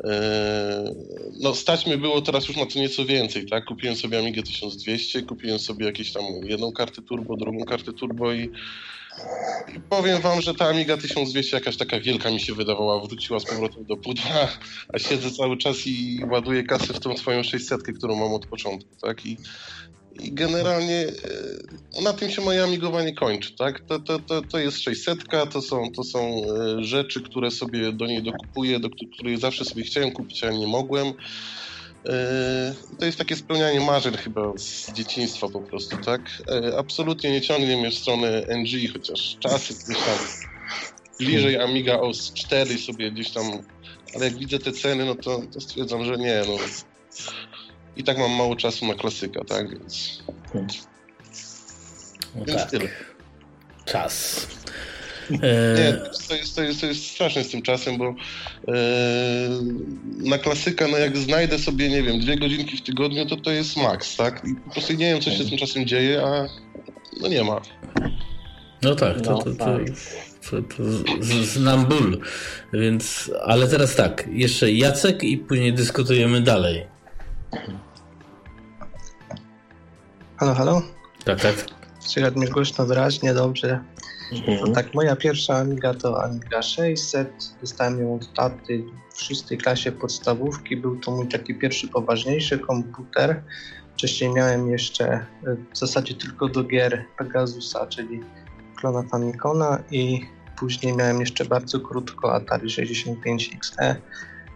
[0.03, 0.93] E,
[1.39, 3.65] No stać mi było teraz już na to nieco więcej, tak?
[3.65, 8.49] Kupiłem sobie Amigę 1200, kupiłem sobie jakieś tam jedną kartę turbo, drugą kartę turbo i
[9.75, 13.45] i powiem wam, że ta Amiga 1200 jakaś taka wielka mi się wydawała, wróciła z
[13.45, 14.47] powrotem do pudła,
[14.93, 18.89] a siedzę cały czas i ładuję kasę w tą swoją 600, którą mam od początku,
[19.01, 19.25] tak?
[19.25, 19.37] I,
[20.19, 21.07] i generalnie
[21.97, 23.79] e, na tym się moje amigowanie kończy, tak?
[23.79, 25.19] To, to, to, to jest 600,
[25.51, 26.41] to są, to są
[26.79, 28.89] e, rzeczy, które sobie do niej dokupuję, do
[29.37, 31.07] zawsze sobie chciałem kupić, a nie mogłem.
[32.05, 36.21] E, To jest takie spełnianie marzeń chyba z dzieciństwa po prostu, tak?
[36.77, 40.17] Absolutnie nie ciągnie mnie w stronę NG, chociaż czasy gdzieś tam
[41.19, 43.45] bliżej Amiga OS 4 sobie gdzieś tam,
[44.15, 46.57] ale jak widzę te ceny, no to, to stwierdzam, że nie, no.
[47.99, 49.69] I tak mam mało czasu na klasyka, tak?
[49.69, 50.23] Więc,
[52.35, 52.71] No więc tak.
[52.71, 52.89] tyle.
[53.85, 54.47] Czas.
[55.31, 55.93] Nie,
[56.27, 58.15] to jest, to, jest, to jest straszne z tym czasem, bo
[58.67, 58.73] e,
[60.17, 63.77] na klasyka, no jak znajdę sobie, nie wiem, dwie godzinki w tygodniu, to to jest
[63.77, 64.41] maks, tak?
[64.45, 66.47] I po prostu nie wiem, co się z tym czasem dzieje, a
[67.21, 67.61] no nie ma.
[68.81, 69.79] No tak, to, to, to,
[70.51, 70.83] to, to
[71.43, 72.21] znam ból.
[72.73, 76.85] Więc, ale teraz tak, jeszcze Jacek i później dyskutujemy dalej.
[80.39, 80.81] Halo, halo?
[81.25, 81.55] Tak, tak.
[81.99, 83.83] Słychać mnie głośno, wyraźnie, dobrze.
[84.47, 87.53] No tak, moja pierwsza Amiga to Amiga 600.
[87.61, 90.77] Dostałem ją od taty w szóstej klasie podstawówki.
[90.77, 93.43] Był to mój taki pierwszy poważniejszy komputer.
[93.93, 95.25] Wcześniej miałem jeszcze e,
[95.73, 98.23] w zasadzie tylko do gier Pegasusa, czyli
[98.75, 100.25] klona Famicona i
[100.59, 103.95] później miałem jeszcze bardzo krótko Atari 65XE.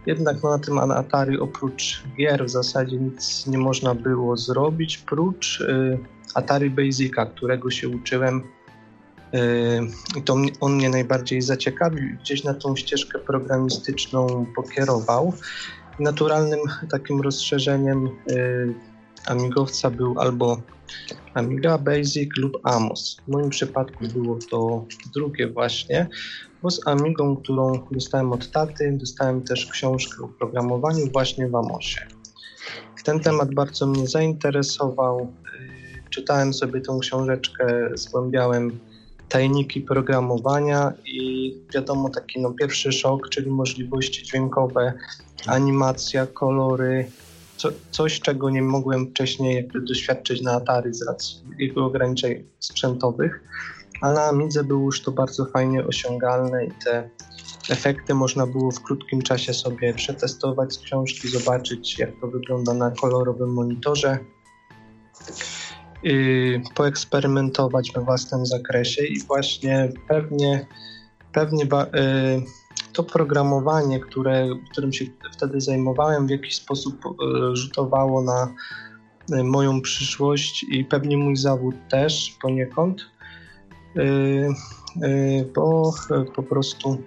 [0.06, 5.98] Jednak na tym Atari oprócz gier w zasadzie nic nie można było zrobić, prócz y,
[6.34, 8.42] Atari Basica, którego się uczyłem
[10.16, 15.32] i to on mnie najbardziej zaciekawił gdzieś na tą ścieżkę programistyczną pokierował.
[15.98, 18.74] Naturalnym takim rozszerzeniem y,
[19.26, 20.60] Amigowca był albo
[21.34, 23.20] Amiga Basic lub Amos.
[23.28, 26.06] W moim przypadku było to drugie właśnie,
[26.64, 32.06] bo z Amigą, którą dostałem od taty, dostałem też książkę o programowaniu właśnie w Amosie.
[33.04, 35.20] Ten temat bardzo mnie zainteresował.
[35.20, 38.78] Y, czytałem sobie tą książeczkę, zgłębiałem
[39.28, 44.92] tajniki programowania i wiadomo taki no, pierwszy szok, czyli możliwości dźwiękowe,
[45.46, 47.10] animacja, kolory,
[47.56, 53.40] co, coś czego nie mogłem wcześniej doświadczyć na Atari z racji jego ograniczeń sprzętowych,
[54.04, 57.10] a na Amidze było już to bardzo fajnie osiągalne i te
[57.70, 62.90] efekty można było w krótkim czasie sobie przetestować z książki, zobaczyć jak to wygląda na
[62.90, 64.18] kolorowym monitorze.
[66.74, 70.66] Poeksperymentować we własnym zakresie i właśnie pewnie,
[71.32, 71.68] pewnie y,
[72.92, 78.54] to programowanie, które, którym się wtedy zajmowałem, w jakiś sposób y, rzutowało na
[79.38, 83.13] y, moją przyszłość i pewnie mój zawód też poniekąd,
[85.54, 85.92] bo
[86.34, 86.98] po prostu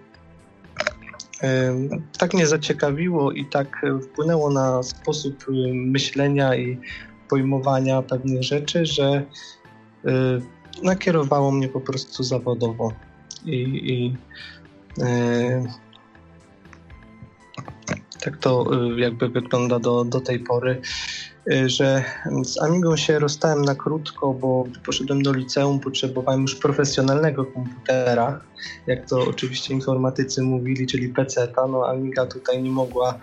[2.20, 6.78] tak mnie zaciekawiło i tak wpłynęło na sposób myślenia i
[7.30, 9.24] pojmowania pewnych rzeczy, że
[10.84, 12.92] nakierowało mnie po prostu zawodowo.
[13.46, 13.62] I,
[13.94, 14.16] i
[18.22, 18.66] tak to
[18.98, 20.82] jakby wygląda do, do tej pory,
[21.66, 22.04] że
[22.44, 28.42] z Amigą się rozstałem na krótko, bo poszedłem do liceum, potrzebowałem już profesjonalnego komputera,
[28.88, 31.68] jak to oczywiście informatycy mówili, czyli PC-ta.
[31.68, 33.20] No Amiga tutaj nie mogła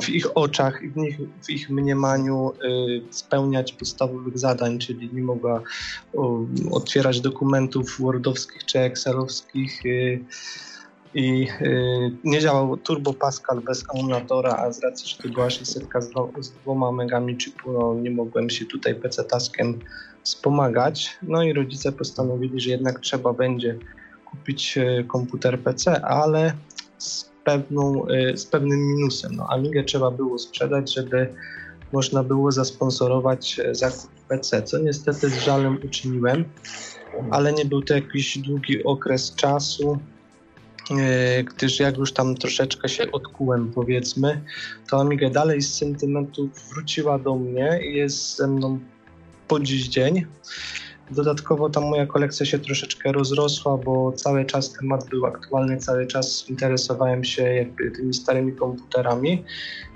[0.00, 5.62] w ich oczach, w ich, w ich mniemaniu y, spełniać podstawowych zadań, czyli nie mogła
[6.70, 10.24] otwierać dokumentów wordowskich czy excelowskich y,
[11.16, 15.84] i y, nie działał Turbo Pascal bez akumulatora, a z racji, że to była 600
[16.40, 19.78] z, dwoma megami chipu, no nie mogłem się tutaj PC taskiem
[20.22, 21.18] wspomagać.
[21.22, 23.78] No i rodzice postanowili, że jednak trzeba będzie
[24.24, 26.52] kupić komputer PC, ale
[26.98, 29.36] z pewną, y, z pewnym minusem.
[29.36, 31.34] No, Amigę trzeba było sprzedać, żeby
[31.92, 36.44] można było zasponsorować zakup PC, co niestety z żalem uczyniłem,
[37.30, 39.98] ale nie był to jakiś długi okres czasu,
[41.44, 44.40] gdyż jak już tam troszeczkę się odkułem, powiedzmy,
[44.90, 48.78] to Amiga dalej z sentymentów wróciła do mnie i jest ze mną
[49.48, 50.26] po dziś dzień.
[51.10, 56.44] Dodatkowo ta moja kolekcja się troszeczkę rozrosła, bo cały czas temat był aktualny, cały czas
[56.48, 59.44] interesowałem się jakby tymi starymi komputerami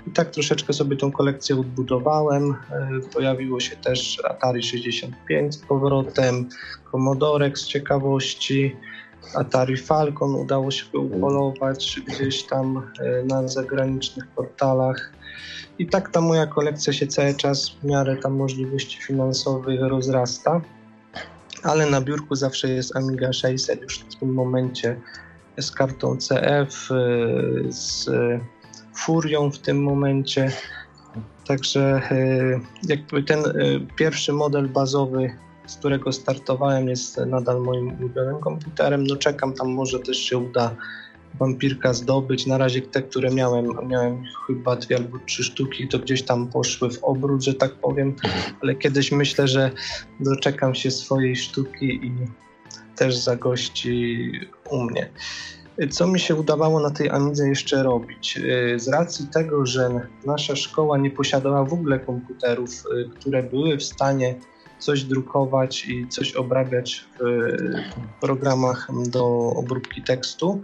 [0.07, 2.55] i tak troszeczkę sobie tą kolekcję odbudowałem.
[2.71, 6.49] E, pojawiło się też Atari 65 z powrotem,
[6.91, 8.75] Commodore z ciekawości,
[9.35, 15.13] Atari Falcon udało się upolować gdzieś tam e, na zagranicznych portalach.
[15.79, 20.61] I tak ta moja kolekcja się cały czas w miarę tam możliwości finansowych rozrasta
[21.63, 25.01] ale na biurku zawsze jest Amiga 600 już w tym momencie
[25.59, 28.09] z kartą CF, y, z
[28.95, 30.51] Furią w tym momencie.
[31.47, 33.43] Także y, jakby ten
[33.95, 35.37] pierwszy model bazowy,
[35.71, 39.07] z którego startowałem, jest nadal moim ulubionym komputerem.
[39.07, 40.75] No czekam, tam może też się uda
[41.39, 42.45] wampirka zdobyć.
[42.47, 46.91] Na razie te, które miałem, miałem chyba dwie albo trzy sztuki, to gdzieś tam poszły
[46.91, 48.15] w obrót, że tak powiem,
[48.61, 49.71] ale kiedyś myślę, że
[50.19, 52.11] doczekam się swojej sztuki i
[52.95, 54.31] też zagości
[54.69, 55.09] u mnie.
[55.89, 58.39] Co mi się udawało na tej Amidze jeszcze robić?
[58.77, 62.69] Z racji tego, że nasza szkoła nie posiadała w ogóle komputerów,
[63.19, 64.35] które były w stanie
[64.81, 67.23] coś drukować i coś obrabiać w
[68.21, 70.63] programach do obróbki tekstu.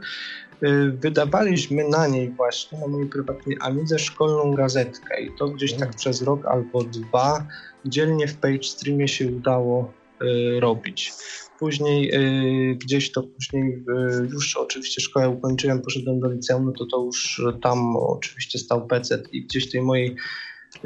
[0.63, 5.95] Y, wydawaliśmy na niej właśnie, na mojej prywatnej Amidze, szkolną gazetkę i to gdzieś tak
[5.95, 7.47] przez rok albo dwa
[7.85, 11.13] dzielnie w PageStreamie się udało y, robić.
[11.59, 13.83] Później y, gdzieś to później
[14.31, 19.23] już oczywiście szkołę ukończyłem, poszedłem do liceum, no to to już tam oczywiście stał PC
[19.31, 20.15] i gdzieś tej mojej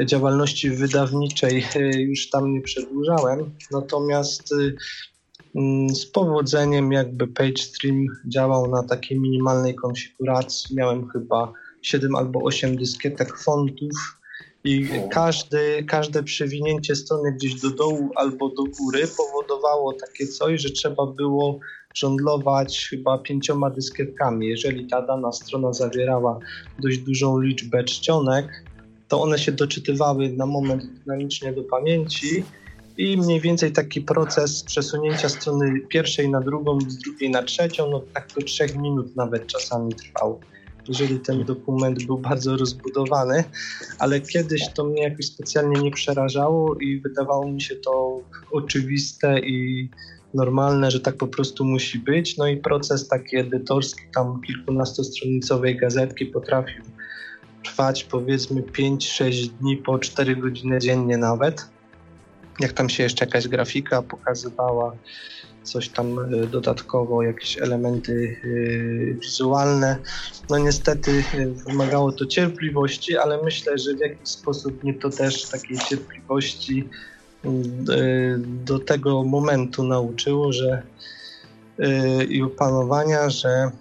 [0.05, 1.65] działalności wydawniczej
[2.09, 3.51] już tam nie przedłużałem.
[3.71, 4.53] Natomiast
[5.55, 10.75] Mm, z powodzeniem jakby PageStream działał na takiej minimalnej konfiguracji.
[10.75, 14.19] Miałem chyba 7 albo 8 dyskietek fontów
[14.63, 20.69] i każdy, każde przewinięcie strony gdzieś do dołu albo do góry powodowało takie coś, że
[20.69, 21.59] trzeba było
[21.95, 24.47] żonglować chyba pięcioma dyskietkami.
[24.47, 26.39] Jeżeli ta dana strona zawierała
[26.79, 28.63] dość dużą liczbę czcionek,
[29.11, 32.43] to one się doczytywały na moment dynamicznie do pamięci
[32.97, 38.01] i mniej więcej taki proces przesunięcia strony pierwszej na drugą, z drugiej na trzecią, no
[38.13, 40.39] tak do trzech minut nawet czasami trwał,
[40.87, 43.43] jeżeli ten dokument był bardzo rozbudowany,
[43.99, 48.21] ale kiedyś to mnie jakoś specjalnie nie przerażało i wydawało mi się to
[48.51, 49.89] oczywiste i
[50.33, 52.37] normalne, że tak po prostu musi być.
[52.37, 56.83] No i proces taki edytorski, tam kilkunastostronicowej gazetki potrafił
[57.63, 61.65] trwać powiedzmy 5-6 dni po 4 godziny dziennie nawet
[62.61, 64.95] jak tam się jeszcze jakaś grafika pokazywała,
[65.63, 69.97] coś tam e, dodatkowo, jakieś elementy e, wizualne.
[70.49, 75.49] No niestety e, wymagało to cierpliwości, ale myślę, że w jakiś sposób mnie to też
[75.49, 76.89] takiej cierpliwości
[78.45, 80.83] do tego momentu nauczyło, że
[82.29, 83.71] i opanowania, że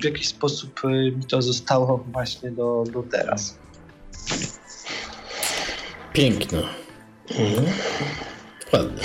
[0.00, 0.80] w jakiś sposób
[1.16, 3.58] mi to zostało właśnie do, do teraz.
[6.12, 6.58] Piękno.
[7.38, 7.66] Mhm.
[8.72, 9.02] Ładnie.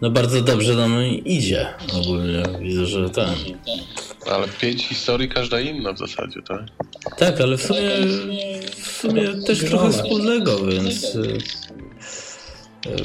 [0.00, 1.66] No bardzo dobrze nam idzie
[2.00, 2.42] ogólnie.
[2.60, 3.34] Widzę, że tak.
[4.26, 6.60] Ale pięć historii, każda inna w zasadzie, tak?
[7.18, 7.90] Tak, ale w sumie,
[8.82, 11.16] w sumie też trochę wspólnego, więc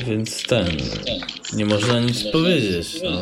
[0.06, 0.68] więc ten,
[1.54, 3.00] nie można nic powiedzieć.
[3.04, 3.22] No,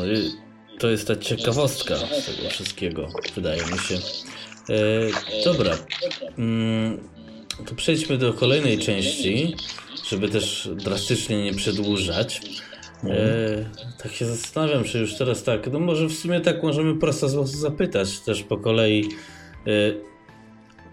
[0.80, 3.96] to jest ta ciekawostka tego wszystkiego, wydaje mi się.
[4.70, 5.78] E, dobra.
[6.38, 7.10] Mm,
[7.66, 9.56] to przejdźmy do kolejnej części,
[10.10, 12.42] żeby też drastycznie nie przedłużać.
[13.04, 13.70] E,
[14.04, 18.20] tak się zastanawiam, czy już teraz tak, no może w sumie tak możemy prosto zapytać
[18.20, 19.10] też po kolei.
[19.68, 20.13] E,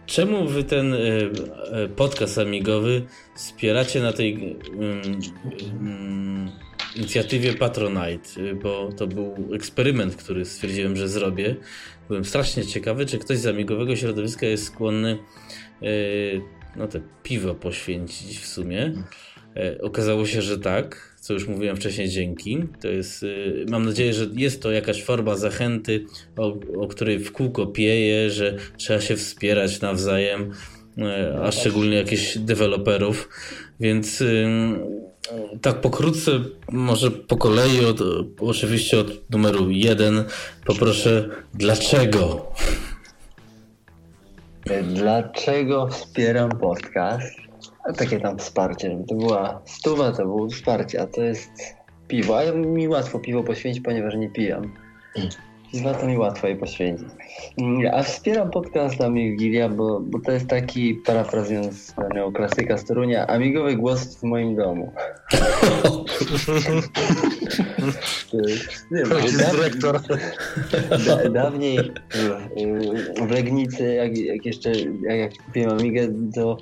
[0.06, 3.02] czemu wy ten e, e podcast amigowy
[3.34, 6.50] wspieracie na tej um,
[6.96, 8.54] inicjatywie Patronite?
[8.62, 11.56] Bo to był eksperyment, który stwierdziłem, że zrobię.
[12.08, 15.18] Byłem strasznie ciekawy, czy ktoś z amigowego środowiska jest skłonny
[15.82, 15.86] E,
[16.76, 18.92] no te piwo poświęcić w sumie.
[19.82, 22.64] Okazało się, że tak, co już mówiłem wcześniej, dzięki.
[22.80, 23.26] To jest, e,
[23.70, 26.04] mam nadzieję, że jest to jakaś forma zachęty,
[26.36, 30.52] o, o której w kółko pieje, że trzeba się wspierać nawzajem,
[31.42, 33.28] a szczególnie jakichś deweloperów.
[33.80, 34.24] Więc
[35.62, 36.30] tak pokrótce,
[36.72, 38.00] może po kolei, od,
[38.40, 40.24] oczywiście od numeru jeden,
[40.66, 42.52] poproszę, dlaczego
[44.82, 47.49] Dlaczego wspieram podcast?
[47.96, 51.50] Takie tam wsparcie, żeby to była stuwa, to było wsparcie, a to jest
[52.08, 52.38] piwo.
[52.38, 54.74] A mi łatwo piwo poświęcić, ponieważ nie pijam.
[55.72, 57.08] Piwa to mi łatwo je poświęcić.
[57.92, 61.94] A wspieram podcast Amigilia, bo, bo to jest taki, parafrazując
[62.34, 64.92] klasyka z Torunia, amigowy głos w moim domu.
[68.90, 70.00] nie, to jest dyrektor.
[71.06, 71.92] Da, dawniej
[73.26, 74.70] w Legnicy, jak, jak jeszcze
[75.02, 76.56] jak, jak kupiłem Amigę, to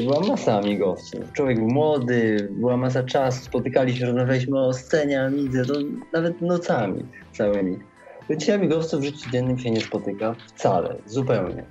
[0.00, 1.32] była masa amigowców.
[1.32, 5.74] Człowiek był młody, była masa czasu, spotykaliśmy, rozmawialiśmy o scenie Amidze, to
[6.12, 7.91] nawet nocami całymi.
[8.30, 11.64] Dzisiaj amigowców w życiu dziennym się nie spotyka wcale, zupełnie.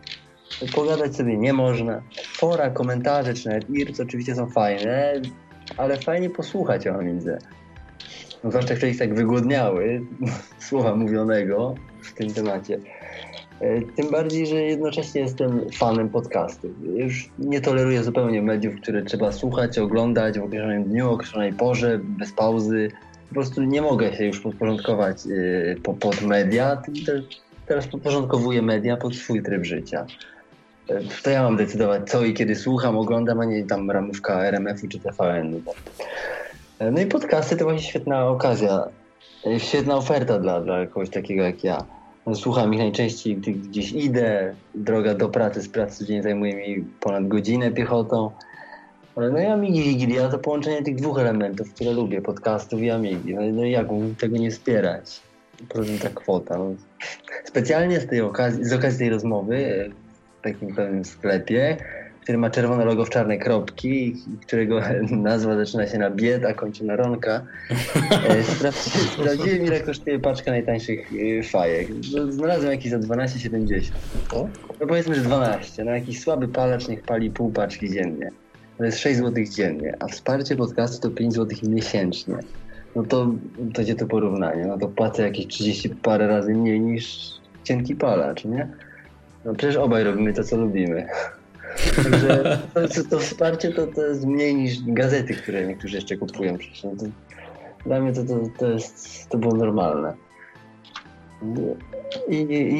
[0.75, 2.01] Pogadać sobie nie można.
[2.23, 5.21] Fora, komentarze czy nawet IRC oczywiście są fajne,
[5.77, 7.37] ale fajnie posłuchać o Amidze.
[8.43, 10.01] No, zwłaszcza wcześniej tak wygłodniały
[10.69, 12.79] słowa mówionego w tym temacie.
[13.61, 16.67] E, tym bardziej, że jednocześnie jestem fanem podcastu.
[16.95, 22.31] Już nie toleruję zupełnie mediów, które trzeba słuchać, oglądać w określonym dniu, określonej porze, bez
[22.31, 22.91] pauzy.
[23.31, 26.81] Po prostu nie mogę się już podporządkować e, pod media.
[27.65, 30.05] Teraz podporządkowuję media pod swój tryb życia.
[30.89, 34.87] E, to ja mam decydować, co i kiedy słucham, oglądam, a nie tam ramówka RMF-u
[34.87, 35.61] czy TVN.
[36.91, 38.83] No i podcasty to właśnie świetna okazja,
[39.57, 41.85] świetna oferta dla, dla kogoś takiego jak ja.
[42.35, 44.55] Słucham ich najczęściej, gdy gdzieś idę.
[44.75, 48.31] Droga do pracy z pracy codziennie zajmuje mi ponad godzinę piechotą.
[49.15, 53.35] Ale no i Amigi Wigilia to połączenie tych dwóch elementów, które lubię, podcastów i Amigi.
[53.35, 55.19] No, no jak mógł tego nie wspierać?
[55.69, 56.57] Prosta kwota.
[56.57, 56.75] No.
[57.45, 59.89] Specjalnie z tej okazji, z okazji tej rozmowy
[60.39, 61.77] w takim pewnym sklepie,
[62.21, 64.15] który ma czerwone logo w czarnej kropki,
[64.47, 64.81] którego
[65.11, 67.41] nazwa zaczyna się na bied, a kończy na ronka.
[68.27, 71.87] E, sprawdzi- Sprawdziłem ile kosztuje paczka najtańszych e, fajek.
[72.15, 73.91] No, Znalazłem jakieś za 12,70.
[74.33, 74.49] O.
[74.79, 75.83] No powiedzmy, że 12.
[75.83, 78.31] No jakiś słaby palacz niech pali pół paczki dziennie.
[78.81, 82.35] To jest 6 zł dziennie, a wsparcie podcastu to 5 zł miesięcznie.
[82.95, 83.33] No to,
[83.73, 84.65] to gdzie to porównanie?
[84.65, 87.31] No to płacę jakieś 30 parę razy mniej niż
[87.63, 88.67] cienki palacz, nie?
[89.45, 91.07] No przecież obaj robimy to, co lubimy.
[91.95, 96.57] Także to, to, wsparcie to, to jest mniej niż gazety, które niektórzy jeszcze kupują.
[96.57, 96.83] Przecież.
[96.83, 97.05] No to,
[97.85, 100.13] dla mnie to, to, to, jest, to było normalne.
[102.27, 102.35] I,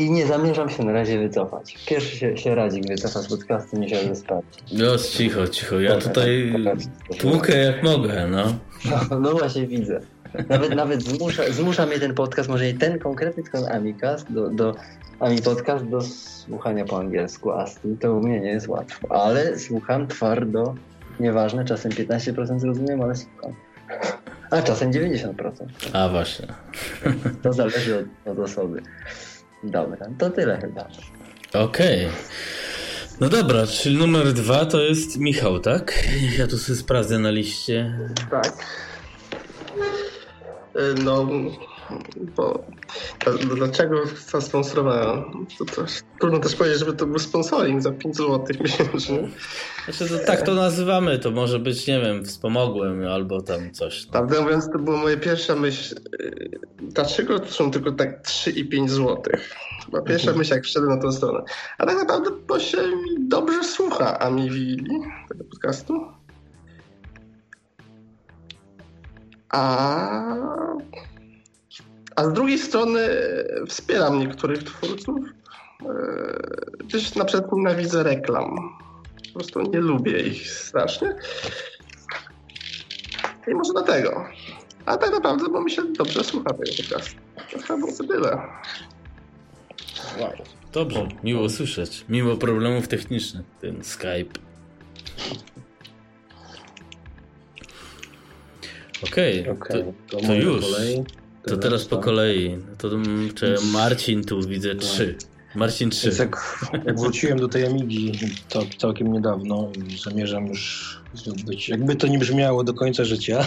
[0.05, 1.77] I nie zamierzam się na razie wycofać.
[1.87, 4.61] Pierwszy się, się Radzik wycofa z podcastu, nie ze wsparcia.
[4.73, 5.79] No cicho, cicho.
[5.79, 6.53] Ja tutaj
[7.19, 8.43] tłukę jak mogę, no.
[9.09, 10.01] No, no właśnie widzę.
[10.49, 14.75] Nawet, nawet zmusza, zmusza mnie ten podcast, może nie ten konkretny, tylko Amicast, do, do
[15.19, 19.11] Ami Podcast do słuchania po angielsku, a z tym to u mnie nie jest łatwo.
[19.11, 20.75] Ale słucham twardo,
[21.19, 23.53] nieważne, czasem 15% zrozumiem, ale słucham.
[24.51, 25.33] A czasem 90%.
[25.93, 26.47] A właśnie.
[27.43, 28.81] To zależy od, od osoby.
[29.63, 30.87] Dobra, to tyle chyba.
[31.53, 32.07] Okej.
[33.19, 35.93] No dobra, czyli numer dwa to jest Michał, tak?
[36.39, 37.99] Ja tu sobie sprawdzę na liście.
[38.31, 38.53] Tak.
[40.75, 41.27] Y, No,
[42.35, 42.63] bo
[43.55, 45.23] dlaczego zasponsorowałem?
[45.57, 49.29] To też, trudno też powiedzieć, żeby to był sponsoring za 5 zł miesięcznie.
[49.85, 54.05] Znaczy, to tak to nazywamy, to może być, nie wiem, wspomogłem albo tam coś.
[54.05, 54.11] No.
[54.11, 55.95] Prawdę mówiąc, to była moja pierwsza myśl.
[56.21, 59.23] y, Dlaczego to są tylko tak 3 i 5 zł?
[59.85, 61.43] Chyba pierwsza myśl, jak wszedłem na tę stronę.
[61.77, 64.85] A tak naprawdę, bo się mi dobrze słucha Ami Willi,
[65.29, 65.93] tego podcastu.
[69.49, 70.35] A,
[72.21, 73.07] a z drugiej strony
[73.67, 75.19] wspieram niektórych twórców.
[75.81, 75.85] E,
[76.83, 78.55] Gdzieś na przykład nienawidzę reklam.
[79.27, 81.15] Po prostu nie lubię ich strasznie.
[83.47, 84.25] I może dlatego.
[84.85, 87.15] A tak naprawdę, bo mi się dobrze słucha tego podcastu.
[87.51, 88.29] To chyba było to tyle.
[90.19, 90.31] Wow.
[90.73, 92.05] Dobrze, miło słyszeć.
[92.09, 94.39] Mimo problemów technicznych, ten Skype.
[99.03, 100.61] Okej, Okej, to, to moja już.
[100.61, 101.03] kolej.
[101.45, 102.57] To teraz po kolei.
[102.57, 105.15] No To mm, czy Marcin tu widzę trzy.
[105.55, 106.07] Marcin trzy.
[106.07, 106.59] Więc jak,
[106.97, 108.11] wróciłem do tej Amigi
[108.49, 111.01] to całkiem niedawno i zamierzam już
[111.45, 113.45] być, jakby to nie brzmiało do końca życia,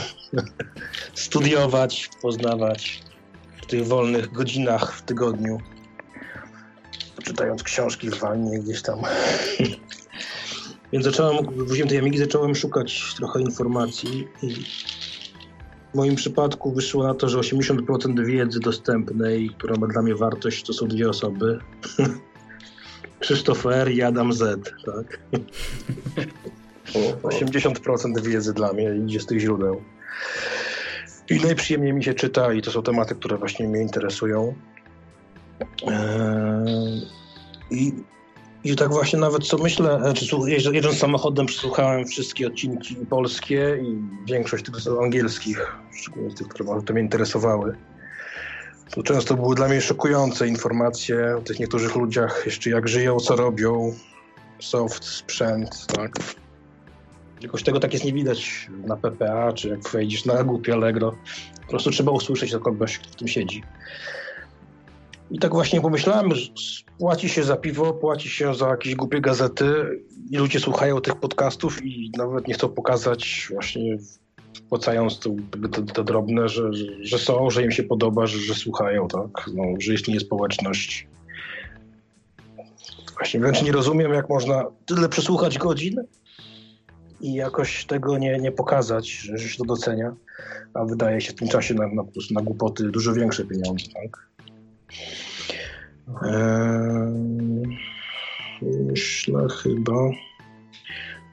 [1.14, 3.02] studiować, poznawać
[3.62, 5.58] w tych wolnych godzinach w tygodniu,
[7.22, 8.98] czytając książki w wannie gdzieś tam.
[10.92, 14.64] Więc zacząłem, wróciłem do tej Amigi, zacząłem szukać trochę informacji i
[15.94, 20.66] w moim przypadku wyszło na to, że 80% wiedzy dostępnej, która ma dla mnie wartość,
[20.66, 21.58] to są dwie osoby.
[23.20, 23.90] Krzysztof R.
[23.90, 24.72] i Adam Z.
[24.84, 25.18] Tak?
[27.22, 29.82] 80% wiedzy dla mnie idzie z tych źródeł.
[31.30, 34.54] I najprzyjemniej mi się czyta i to są tematy, które właśnie mnie interesują.
[35.86, 37.02] Eee,
[37.70, 37.92] I,
[38.64, 43.78] I tak właśnie nawet co myślę, znaczy słu- jeżdżę- jedząc samochodem przesłuchałem wszystkie odcinki polskie
[43.82, 43.98] i
[44.32, 47.76] większość tych angielskich, szczególnie tych, które to mnie interesowały.
[48.94, 53.36] To często były dla mnie szokujące informacje o tych niektórych ludziach, jeszcze jak żyją, co
[53.36, 53.94] robią,
[54.60, 56.12] soft, sprzęt, tak.
[57.40, 61.16] Jakoś tego tak jest nie widać na PPA, czy jak wejdziesz na głupie Allegro.
[61.62, 63.62] Po prostu trzeba usłyszeć od kogoś, kto w tym siedzi.
[65.30, 66.30] I tak właśnie pomyślałem,
[66.98, 69.74] płaci się za piwo, płaci się za jakieś głupie gazety
[70.30, 73.98] i ludzie słuchają tych podcastów i nawet nie chcą pokazać właśnie
[74.54, 75.30] wpłacając to,
[75.72, 76.70] to, to drobne, że,
[77.00, 79.50] że, są, że im się podoba, że, że słuchają, tak?
[79.54, 81.08] No, że istnieje społeczność.
[83.14, 86.04] Właśnie wręcz nie rozumiem, jak można tyle przesłuchać godzin
[87.20, 90.14] i jakoś tego nie, nie pokazać, że, że się to docenia,
[90.74, 94.33] a wydaje się w tym czasie na, na, na głupoty dużo większe pieniądze, tak?
[96.22, 97.78] Eee,
[98.62, 99.92] myślę chyba...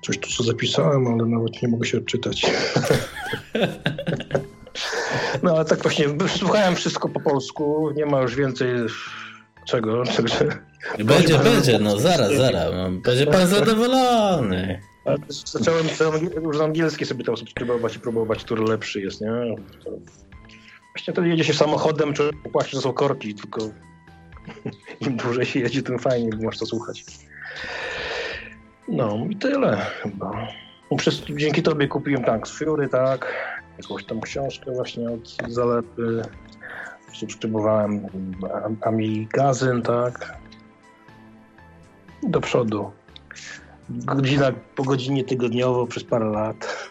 [0.01, 2.45] Coś tu co zapisałem, ale nawet nie mogę się odczytać.
[5.43, 8.67] No ale tak właśnie, słuchałem wszystko po polsku, nie ma już więcej
[9.67, 10.47] czego, także...
[10.99, 12.73] Będzie, będzie, no zaraz, zaraz.
[12.73, 14.81] no, Będzie pan zadowolony.
[15.05, 15.87] Ale Zacząłem
[16.43, 19.55] już na angielski sobie tam subskrybować i próbować, który lepszy jest, nie?
[20.93, 23.61] To- Właśnie wtedy jedzie się samochodem, czy płaci, że są korki, tylko
[25.01, 27.05] im dłużej się jedzie, tym fajniej, bo masz to słuchać.
[28.87, 30.47] No i tyle chyba.
[30.91, 33.33] No, przez, dzięki tobie kupiłem Tanks Fury, tak?
[33.77, 36.21] Jakąś tam książkę właśnie od Zalepy.
[37.13, 38.07] Subskrybowałem
[38.81, 40.37] Amigazyn, tak?
[42.23, 42.91] Do przodu.
[43.89, 46.89] Godzina po godzinie tygodniowo przez parę lat.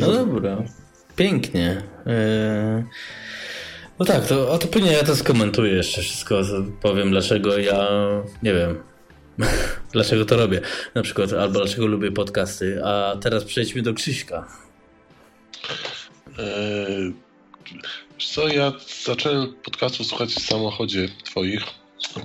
[0.00, 0.56] No dobra.
[1.16, 1.82] Pięknie.
[2.06, 2.84] Yy,
[3.98, 6.42] no tak, to, a to później ja to skomentuję jeszcze wszystko.
[6.82, 7.88] Powiem dlaczego ja
[8.42, 8.82] nie wiem.
[9.92, 10.60] dlaczego to robię.
[10.94, 12.84] Na przykład, albo dlaczego lubię podcasty.
[12.84, 14.48] A teraz przejdźmy do Krzyśka.
[16.38, 17.12] Eee,
[18.18, 18.72] co, ja
[19.04, 21.62] zacząłem podcastu słuchać w samochodzie twoich,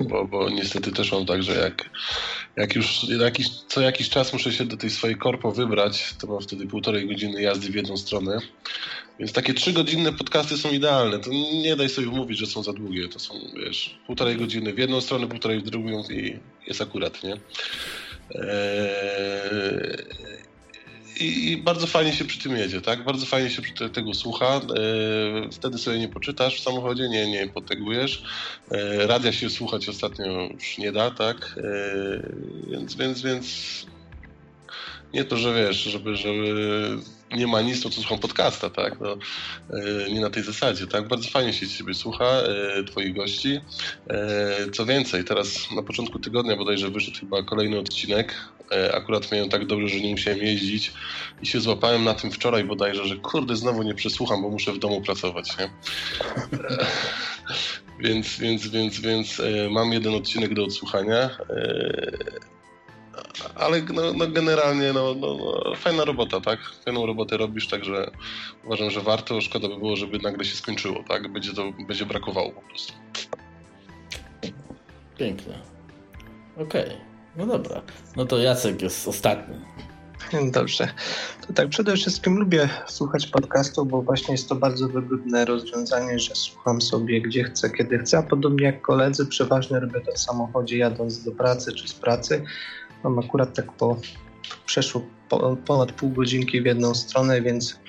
[0.10, 1.90] bo, bo niestety też mam tak, że jak,
[2.56, 6.42] jak już jakiś, co jakiś czas muszę się do tej swojej korpo wybrać, to mam
[6.42, 8.40] wtedy półtorej godziny jazdy w jedną stronę.
[9.20, 11.20] Więc takie trzygodzinne podcasty są idealne.
[11.20, 11.30] To
[11.64, 13.08] nie daj sobie mówić, że są za długie.
[13.08, 17.34] To są, wiesz, półtorej godziny w jedną stronę, półtorej w drugą i jest akurat, nie?
[18.36, 18.48] Eee,
[21.20, 23.04] i, bardzo fajnie się przy tym jedzie, tak?
[23.04, 24.46] Bardzo fajnie się te, tego słucha.
[24.46, 24.62] E,
[25.52, 28.24] wtedy sobie nie poczytasz w samochodzie, nie, nie potegujesz.
[28.72, 31.56] E, radia się słuchać ostatnio już nie da, tak?
[31.58, 33.48] E, więc, więc, więc
[35.14, 36.98] nie to, że wiesz, żeby, żeby
[37.32, 39.00] nie ma nic, to co słucham podcasta, tak?
[39.00, 39.18] No,
[40.10, 41.08] nie na tej zasadzie, tak?
[41.08, 42.42] Bardzo fajnie się ciebie słucha,
[42.92, 43.62] twoich gości.
[44.74, 48.36] Co więcej, teraz na początku tygodnia bodajże wyszedł chyba kolejny odcinek.
[48.94, 50.94] Akurat miałem tak dobrze, że nie musiałem jeździć
[51.42, 54.80] i się złapałem na tym wczoraj bodajże, że kurde, znowu nie przesłucham, bo muszę w
[54.80, 55.70] domu pracować, nie?
[58.10, 61.30] więc, więc, więc, więc mam jeden odcinek do odsłuchania
[63.56, 66.60] ale no, no generalnie no, no, no, fajna robota, tak?
[66.86, 68.12] Fajną robotę robisz, także
[68.66, 69.42] uważam, że warto.
[69.42, 71.32] Szkoda by było, żeby nagle się skończyło, tak?
[71.32, 72.94] Będzie to będzie brakowało po prostu.
[75.18, 75.54] Pięknie.
[76.56, 76.86] Okej.
[76.86, 77.17] Okay.
[77.38, 77.82] No dobra.
[78.16, 79.56] No to Jacek jest ostatni.
[80.52, 80.88] Dobrze.
[81.48, 86.36] To tak, przede wszystkim lubię słuchać podcastu, bo właśnie jest to bardzo wygodne rozwiązanie, że
[86.36, 90.78] słucham sobie gdzie chcę, kiedy chcę, a podobnie jak koledzy, przeważnie robię to w samochodzie
[90.78, 92.44] jadąc do pracy czy z pracy,
[93.04, 93.98] Mam akurat tak po
[94.66, 97.80] przeszło po, ponad pół godzinki w jedną stronę, więc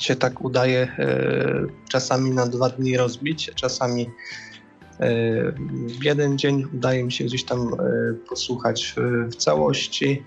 [0.00, 4.10] się tak udaje e, czasami na dwa dni rozbić, czasami
[5.98, 7.76] w jeden dzień udaje mi się gdzieś tam e,
[8.28, 8.94] posłuchać
[9.30, 10.22] w całości.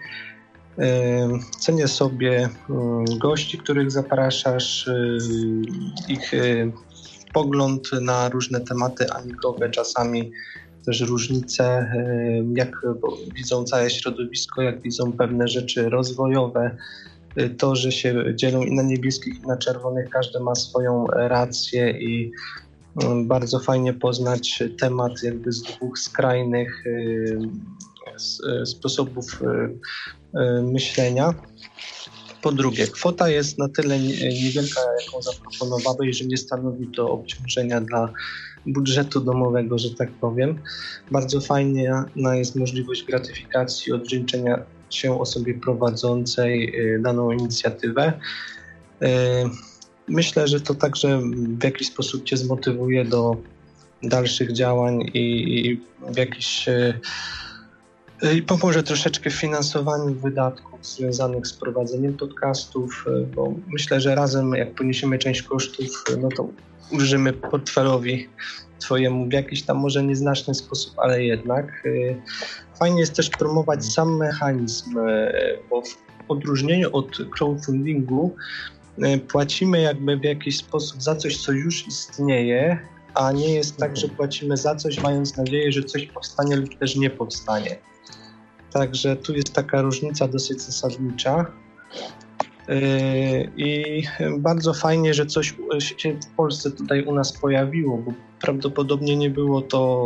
[1.59, 4.89] Cenię sobie mm, gości, których zapraszasz,
[6.07, 6.31] ich
[7.33, 10.31] pogląd na różne tematy amigowe, czasami
[10.85, 11.93] też różnice,
[12.55, 12.81] jak
[13.35, 16.77] widzą całe środowisko, jak widzą pewne rzeczy rozwojowe.
[17.57, 22.31] To, że się dzielą i na niebieskich, i na czerwonych, każdy ma swoją rację i
[23.23, 27.39] bardzo fajnie poznać temat jakby z dwóch skrajnych y,
[28.65, 31.33] sposobów y, myślenia.
[32.41, 38.13] Po drugie, kwota jest na tyle niewielka, jaką zaproponowałeś, że nie stanowi to obciążenia dla
[38.65, 40.59] budżetu domowego, że tak powiem.
[41.11, 48.13] Bardzo fajnie jest możliwość gratyfikacji, odwdzięczenia się osobie prowadzącej y, daną inicjatywę.
[50.07, 51.21] Myślę, że to także
[51.59, 53.37] w jakiś sposób Cię zmotywuje do
[54.03, 55.81] dalszych działań i
[56.13, 56.99] w jakiś y,
[58.35, 64.75] i pomoże troszeczkę w finansowaniu wydatków związanych z prowadzeniem podcastów, bo myślę, że razem jak
[64.75, 66.47] poniesiemy część kosztów, no to
[66.91, 68.29] użymy portfelowi
[68.79, 71.83] Twojemu w jakiś tam może nieznaczny sposób, ale jednak.
[72.79, 74.95] Fajnie jest też promować sam mechanizm,
[75.69, 75.95] bo w
[76.27, 78.35] odróżnieniu od crowdfundingu
[79.27, 82.79] płacimy jakby w jakiś sposób za coś, co już istnieje,
[83.13, 86.95] a nie jest tak, że płacimy za coś, mając nadzieję, że coś powstanie lub też
[86.95, 87.77] nie powstanie.
[88.73, 91.45] Także tu jest taka różnica dosyć zasadnicza.
[93.57, 94.03] I
[94.39, 95.55] bardzo fajnie, że coś
[95.97, 100.05] się w Polsce tutaj u nas pojawiło, bo prawdopodobnie nie było to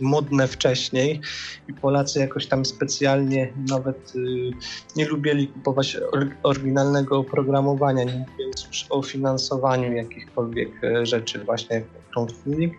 [0.00, 1.20] modne wcześniej
[1.68, 4.50] i Polacy jakoś tam specjalnie nawet y,
[4.96, 5.96] nie lubili kupować
[6.42, 11.82] oryginalnego oprogramowania, nie mówiąc już o finansowaniu jakichkolwiek e, rzeczy właśnie
[12.12, 12.74] crowdfunding,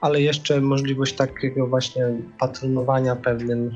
[0.00, 2.04] ale jeszcze możliwość takiego właśnie
[2.38, 3.70] patronowania pewnym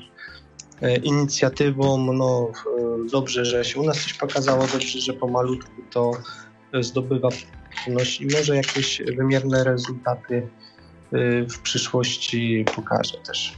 [0.83, 2.13] E, inicjatywą.
[2.13, 2.53] No,
[3.13, 6.13] dobrze, że się u nas coś pokazało, dobrze, że pomalutku to
[6.81, 7.29] zdobywa
[7.85, 10.49] pewność i może jakieś wymierne rezultaty e,
[11.49, 13.53] w przyszłości pokaże też.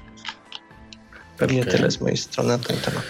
[1.39, 1.73] Pewnie okay.
[1.73, 3.03] tyle z mojej strony na ten temat.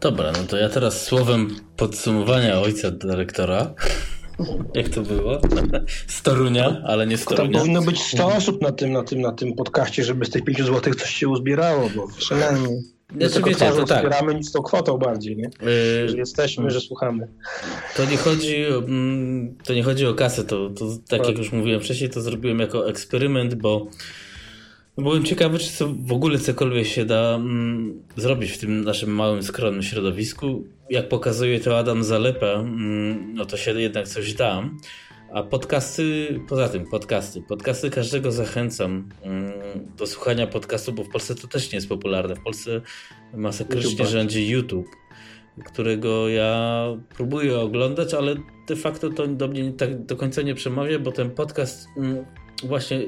[0.00, 3.74] Dobra, no to ja teraz słowem podsumowania ojca dyrektora.
[4.74, 5.40] Jak to było?
[6.06, 7.52] Z Torunia, ale nie z Torunia.
[7.52, 10.44] To powinno być 100 osób na tym, na tym, na tym podcaście, żeby z tych
[10.44, 11.90] 5 zł coś się uzbierało.
[11.96, 12.08] Bo...
[12.16, 12.97] Przynajmniej.
[13.16, 13.98] Znaczy, tylko wiecie, to tak.
[13.98, 15.50] wspieramy nic tą kwotą bardziej, nie?
[15.62, 17.28] Yy, Że jesteśmy, że słuchamy.
[17.96, 21.80] To nie chodzi, mm, to nie chodzi o kasę, to, to tak jak już mówiłem
[21.80, 23.86] wcześniej, to zrobiłem jako eksperyment, bo
[24.98, 29.82] byłem ciekawy, czy w ogóle cokolwiek się da mm, zrobić w tym naszym małym, skromnym
[29.82, 30.64] środowisku.
[30.90, 34.62] Jak pokazuje to Adam Zalepa, mm, no to się jednak coś da.
[35.32, 39.52] A podcasty, poza tym podcasty, podcasty każdego zachęcam mm,
[39.96, 42.34] do słuchania podcastu, bo w Polsce to też nie jest popularne.
[42.34, 42.80] W Polsce
[43.34, 44.08] masakrycznie YouTube.
[44.08, 44.88] rządzi YouTube
[45.64, 46.84] którego ja
[47.16, 48.34] próbuję oglądać, ale
[48.68, 52.24] de facto to do mnie tak do końca nie przemawia, bo ten podcast mm,
[52.64, 53.00] właśnie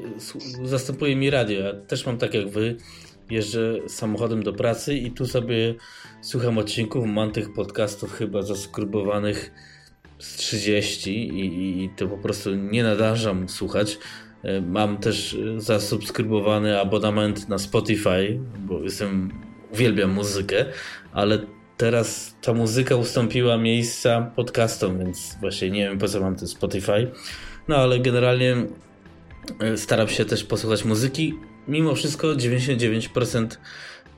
[0.63, 1.59] zastępuje mi radio.
[1.59, 2.75] Ja też mam tak jak wy,
[3.29, 5.75] jeżdżę samochodem do pracy i tu sobie
[6.21, 9.51] słucham odcinków, mam tych podcastów chyba zaskrubowanych
[10.21, 13.97] z 30 i, i, to po prostu nie nadążam słuchać.
[14.43, 19.31] E, Mam też e, zasubskrybowany abonament na Spotify, bo jestem,
[19.73, 20.65] uwielbiam muzykę,
[21.13, 21.39] ale
[21.77, 27.11] teraz ta muzyka ustąpiła miejsca podcastom, więc właśnie nie wiem po co mam ten Spotify.
[27.67, 28.55] No ale generalnie
[29.59, 31.33] e, staram się też posłuchać muzyki.
[31.67, 33.47] Mimo wszystko 99%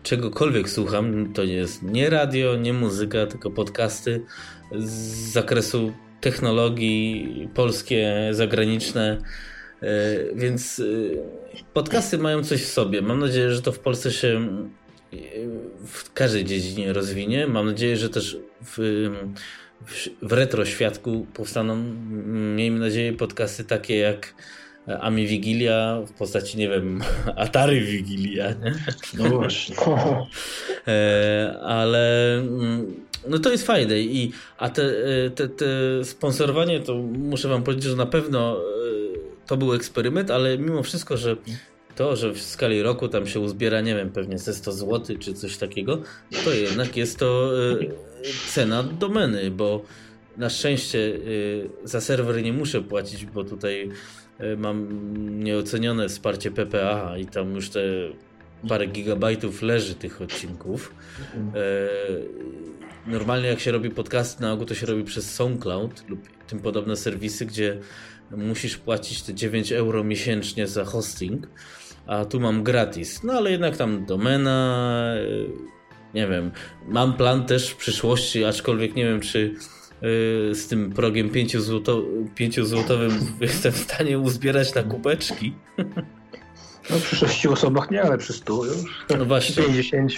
[0.04, 4.22] czegokolwiek słucham, to jest nie radio, nie muzyka, tylko podcasty
[4.72, 9.18] z zakresu technologii polskie, zagraniczne.
[9.82, 10.84] E, Więc e,
[11.74, 13.02] podcasty mają coś w sobie.
[13.02, 14.48] Mam nadzieję, że to w Polsce się
[15.14, 15.18] e,
[15.86, 17.48] w każdej dziedzinie rozwinie.
[17.48, 19.10] Mam nadzieję, że też w,
[20.22, 21.76] w, retro świadku powstaną,
[22.56, 24.36] miejmy nadzieję, podcasty takie jak
[25.02, 27.02] Ami Wigilia w postaci, nie wiem,
[27.36, 28.74] Atari Wigilia, nie?
[29.14, 29.76] No właśnie.
[30.88, 32.94] E, ale mm,
[33.28, 35.66] no to jest fajne i a te, e, te, te
[36.04, 38.60] sponsorowanie to muszę wam powiedzieć, że na pewno e,
[39.48, 41.36] to był eksperyment, ale mimo wszystko, że
[41.96, 45.34] to, że w skali roku tam się uzbiera, nie wiem, pewnie ze 100 zł czy
[45.34, 46.02] coś takiego,
[46.44, 47.78] to jednak jest to e,
[48.48, 49.82] cena domeny, bo
[50.38, 51.00] na szczęście
[51.84, 53.94] e, za serwer nie muszę płacić, bo tutaj e,
[54.58, 54.88] mam
[55.44, 57.80] nieocenione wsparcie PPA i tam już te
[58.70, 60.96] parę gigabajtów leży tych odcinków.
[61.56, 62.44] E,
[63.08, 66.96] Normalnie jak się robi podcast na ogół, to się robi przez SoundCloud lub tym podobne
[66.96, 67.80] serwisy, gdzie
[68.32, 71.48] musisz płacić te 9 euro miesięcznie za hosting,
[72.08, 73.24] a tu mam gratis.
[73.24, 75.26] No ale jednak tam domena, e,
[76.14, 76.52] nie wiem,
[76.88, 79.83] mam plan też w przyszłości, aczkolwiek nie wiem czy e,
[80.54, 82.04] z tym progiem 5 złoto,
[82.36, 85.54] 5 złotowym jestem w stanie uzbierać na kubeczki.
[86.90, 89.06] No przy sześciu osobach nie, ale przy stu już.
[89.18, 89.64] No właśnie.
[89.64, 90.12] 50.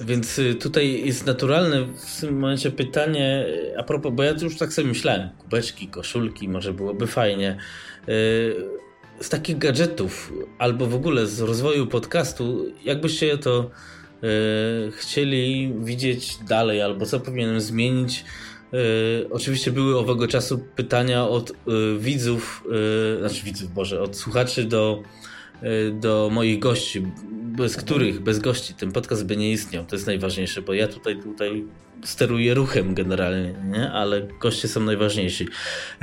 [0.00, 4.56] Więc y, tutaj jest naturalne w tym momencie pytanie, y, a propos, bo ja już
[4.56, 7.58] tak sobie myślałem, kubeczki, koszulki, może byłoby fajnie.
[8.08, 8.54] Y,
[9.20, 13.70] Z takich gadżetów, albo w ogóle z rozwoju podcastu, jakbyście to
[14.88, 18.24] y, chcieli widzieć dalej, albo co powinienem zmienić?
[18.74, 21.54] Y, Oczywiście były owego czasu pytania od y,
[21.98, 22.64] widzów,
[23.16, 25.02] y, znaczy widzów, Boże, od słuchaczy do,
[25.62, 27.06] y, do moich gości,
[27.56, 29.84] bez których, bez gości ten podcast by nie istniał.
[29.84, 31.64] To jest najważniejsze, bo ja tutaj, tutaj
[32.04, 33.90] steruję ruchem generalnie, nie?
[33.92, 35.48] ale goście są najważniejsi.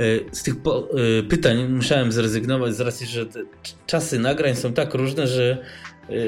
[0.00, 0.54] Y, Z tych
[1.28, 3.26] pytań musiałem zrezygnować z racji, że
[3.86, 5.64] czasy nagrań są tak różne, że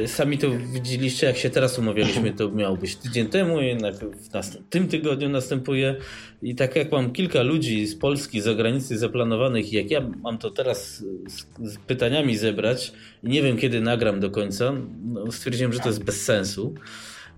[0.06, 4.28] sami to widzieliście, jak się teraz umawialiśmy, to miało być tydzień temu, jednak w
[4.70, 5.96] tym tygodniu następuje
[6.42, 10.50] i tak jak mam kilka ludzi z Polski, z zagranicy zaplanowanych jak ja mam to
[10.50, 10.96] teraz
[11.28, 14.72] z, z pytaniami zebrać i nie wiem kiedy nagram do końca,
[15.04, 16.74] no stwierdziłem, że to jest bez sensu.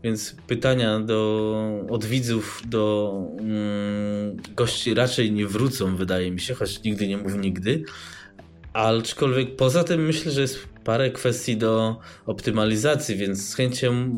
[0.05, 6.83] Więc pytania do, od widzów do mm, gości raczej nie wrócą, wydaje mi się, choć
[6.83, 7.85] nigdy nie mów nigdy.
[8.73, 14.11] Aczkolwiek poza tym myślę, że jest parę kwestii do optymalizacji, więc z chęcią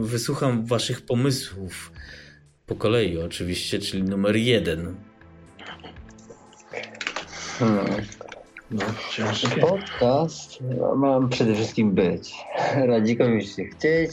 [0.00, 1.92] wysłucham Waszych pomysłów.
[2.66, 4.94] Po kolei oczywiście, czyli numer jeden.
[7.58, 7.86] Hmm.
[8.70, 8.84] No.
[9.60, 10.58] Podcast
[10.96, 12.34] mam przede wszystkim być.
[12.92, 14.10] Radzikom już się chcieć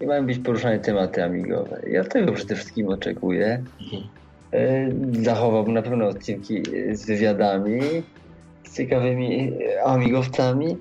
[0.00, 1.82] i mają być poruszane tematy amigowe.
[1.90, 3.64] Ja tego przede wszystkim oczekuję.
[4.52, 4.88] E,
[5.22, 7.80] Zachowałbym na pewno odcinki z wywiadami,
[8.64, 10.76] z ciekawymi e, amigowcami.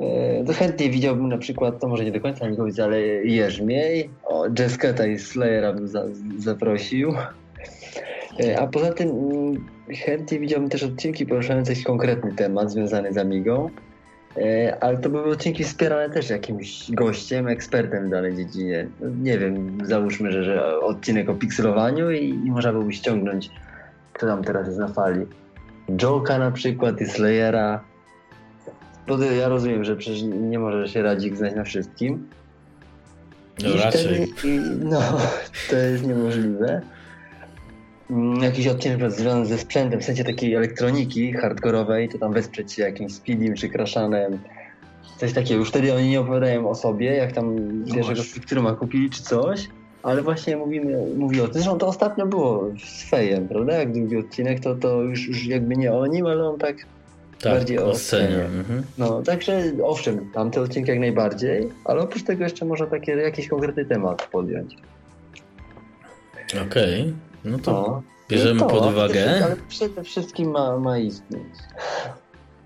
[0.00, 4.10] E, chętnie widziałbym na przykład, to może nie do końca amigowiec, ale Jerzmiej.
[4.24, 6.04] O, Jesketa i Slayera bym za,
[6.38, 7.14] zaprosił.
[8.44, 9.66] E, A poza tym mm,
[10.04, 13.70] chętnie widziałbym też odcinki poruszające jakiś konkretny temat związany z Amigą.
[14.36, 18.88] E, Ale to były odcinki wspierane też jakimś gościem, ekspertem w danej dziedzinie.
[19.22, 23.50] Nie wiem, załóżmy, że, że odcinek o pikselowaniu i, i można byłoby ściągnąć,
[24.12, 25.26] kto tam teraz jest na fali.
[26.02, 27.84] Joka na przykład i Slayera.
[29.06, 32.28] Bo to ja rozumiem, że przecież nie może się Radzik znać na wszystkim.
[33.62, 34.26] No I raczej.
[34.26, 35.00] Wtedy, i, no,
[35.70, 36.82] to jest niemożliwe.
[38.10, 42.82] Mm, Jakiś odcinek związany ze sprzętem, w sensie takiej elektroniki hardkorowej, to tam wesprzeć się
[42.82, 44.38] jakimś speedim czy crashanem.
[45.16, 45.60] Coś takiego.
[45.60, 48.24] Już wtedy oni nie opowiadają o sobie, jak tam pierwszego właśnie.
[48.24, 49.68] spektruma kupili czy coś,
[50.02, 51.52] ale właśnie mówimy, mówi o tym.
[51.52, 53.72] Zresztą to ostatnio było z Fejem, prawda?
[53.72, 56.76] Jak drugi odcinek, to, to już, już jakby nie o nim, ale on tak
[57.40, 58.44] Tak, bardziej o scenie.
[58.44, 58.82] Mhm.
[58.98, 63.84] no, także owszem, tamte odcinki jak najbardziej, ale oprócz tego jeszcze można takie, jakiś konkretny
[63.84, 64.76] temat podjąć.
[66.66, 67.12] Okej,
[67.44, 68.02] no to No.
[68.28, 69.44] bierzemy to, pod uwagę.
[69.44, 71.42] Ale przede wszystkim ma, ma istnieć.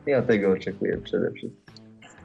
[0.07, 1.61] Ja tego oczekuję przede wszystkim.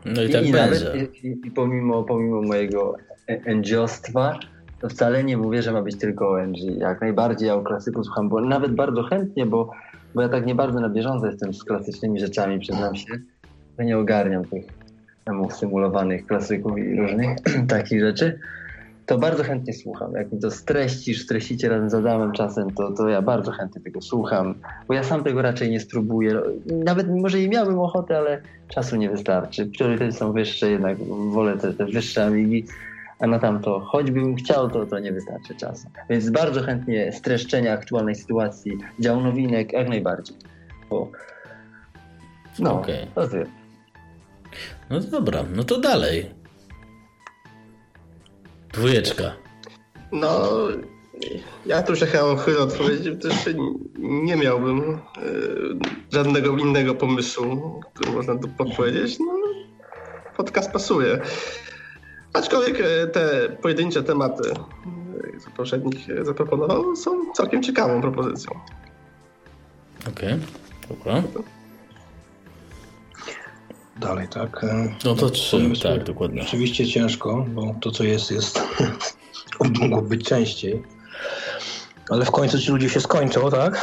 [0.06, 0.54] No i tak będzie.
[0.86, 2.96] nawet i, i pomimo, pomimo mojego
[3.28, 4.40] NG-ostwa,
[4.82, 6.58] to wcale nie mówię, że ma być tylko ONG.
[6.78, 9.72] Jak najbardziej ja o klasyku słucham, bo nawet bardzo chętnie, bo,
[10.16, 13.14] bo ja tak nie bardzo na bieżąco jestem z klasycznymi rzeczami, przyznam się.
[13.78, 14.66] Ja nie ogarniam tych
[15.26, 17.38] emów symulowanych klasyków i różnych
[17.68, 18.40] takich rzeczy.
[19.06, 20.14] To bardzo chętnie słucham.
[20.14, 24.02] Jak mi to streścisz, streścicie razem z Adamem czasem, to, to ja bardzo chętnie tego
[24.02, 24.56] słucham,
[24.88, 26.42] bo ja sam tego raczej nie spróbuję.
[26.86, 29.66] Nawet może i miałbym ochotę, ale czasu nie wystarczy.
[29.66, 30.98] Priorytety są wyższe, jednak
[31.34, 32.66] wolę te, te wyższe amigi,
[33.20, 35.88] a na tamto, choćbym chciał, to, to nie wystarczy czasu.
[36.10, 40.38] Więc bardzo chętnie streszczenia aktualnej sytuacji, dział nowinek, jak najbardziej.
[40.90, 41.12] Bo,
[42.60, 43.08] no, Okej.
[43.16, 43.46] to tyle.
[44.90, 46.32] No dobra, no to dalej.
[48.74, 49.34] Dwójeczka.
[50.12, 50.50] No,
[51.66, 53.50] ja tu się chyba chylę odpowiedzi, bo też
[53.98, 55.00] nie miałbym e,
[56.14, 59.20] żadnego innego pomysłu, który można tu podpowiedzieć.
[59.20, 59.26] No,
[60.38, 61.22] podcast pasuje.
[62.36, 68.52] Aczkolwiek e, te pojedyncze tematy, e, co poprzednik e, zaproponował, są całkiem ciekawą propozycją.
[70.10, 70.40] Okej,
[70.90, 71.24] dobra.
[73.98, 74.66] Dalej, tak.
[75.06, 75.90] No to trzy, pomysły.
[75.90, 76.42] tak, dokładnie.
[76.42, 78.60] Oczywiście ciężko, bo to co jest, jest
[79.82, 80.84] mogło być częściej.
[82.10, 83.82] Ale w końcu ci ludzie się skończą, tak?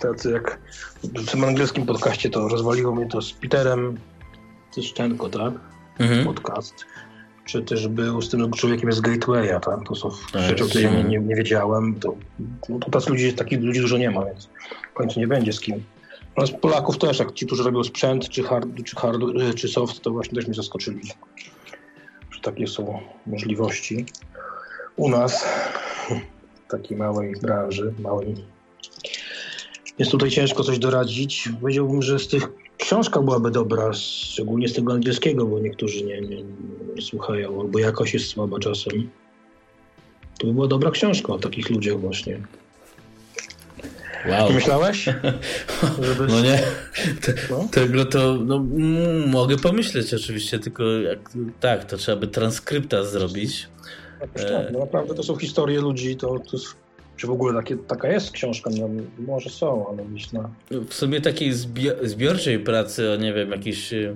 [0.00, 0.58] Tacy jak
[1.02, 3.98] w tym angielskim podcaście to rozwaliło mnie to z Peterem
[4.74, 5.52] Tyszczenko, tak?
[5.98, 6.24] Mhm.
[6.24, 6.74] Podcast.
[7.44, 9.78] Czy też był z tym człowiekiem z Gatewaya, tak?
[9.88, 11.94] To są Tak, rzeczy, o których nie, nie, nie wiedziałem.
[12.00, 12.14] To,
[12.68, 14.48] no to tacy ludzi, takich ludzi dużo nie ma, więc
[14.90, 15.84] w końcu nie będzie z kim.
[16.36, 19.18] No z Polaków też, jak ci, którzy robią sprzęt, czy hard, czy, hard,
[19.56, 21.00] czy soft, to właśnie też mnie zaskoczyli.
[22.30, 24.06] Że takie są możliwości.
[24.96, 25.44] U nas,
[26.66, 28.34] w takiej małej branży, małej,
[29.98, 31.48] jest tutaj ciężko coś doradzić.
[31.60, 36.42] Powiedziałbym, że z tych książka byłaby dobra, szczególnie z tego angielskiego, bo niektórzy nie, nie,
[36.96, 39.10] nie słuchają, albo jakość jest słaba czasem.
[40.38, 42.40] To by była dobra książka o takich ludziach właśnie.
[44.28, 44.52] Wow.
[44.52, 45.04] Myślałeś?
[46.02, 46.26] Żeby...
[46.26, 46.62] No nie,
[47.50, 47.68] No.
[47.70, 51.30] tego to no, mm, mogę pomyśleć oczywiście, tylko jak,
[51.60, 53.68] tak, to trzeba by transkrypta zrobić.
[54.20, 56.66] Jakoś tak, no naprawdę to są historie ludzi, to, to jest,
[57.16, 58.88] czy w ogóle takie, taka jest książka, no,
[59.26, 64.14] może są, ale myślę, W sumie takiej zbi- zbiorczej pracy o, nie wiem, jakichś e,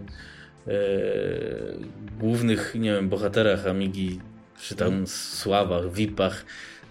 [2.21, 4.21] głównych, nie wiem, bohaterach Amigi,
[4.61, 6.45] czy tam sławach, VIP-ach,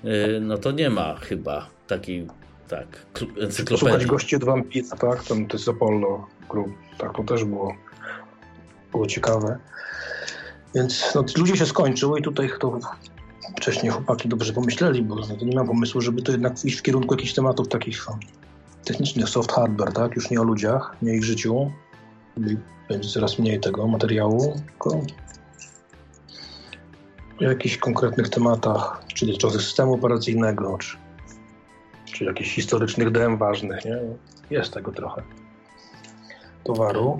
[0.03, 2.27] e, no to nie ma chyba takiej,
[2.67, 4.07] tak, kl- Słuchać encyklopedii.
[4.07, 5.23] gości od Vampira, tak?
[5.23, 7.75] Tam to jest Apollo Group, tak, to też było,
[8.91, 9.57] było ciekawe.
[10.75, 12.79] Więc no, ludzie się skończyły i tutaj to
[13.57, 17.15] wcześniej chłopaki dobrze pomyśleli, bo no, nie mam pomysłu, żeby to jednak iść w kierunku
[17.15, 18.17] jakichś tematów takich o,
[18.85, 20.15] technicznych, soft hardware, tak?
[20.15, 21.71] Już nie o ludziach, nie o ich życiu.
[22.89, 25.01] Będzie coraz mniej tego materiału, tylko
[27.39, 30.97] o jakichś konkretnych tematach, czy dotyczących systemu operacyjnego, czy
[32.17, 33.99] czy jakichś historycznych DM ważnych, nie?
[34.49, 35.23] Jest tego trochę.
[36.63, 37.17] Towaru.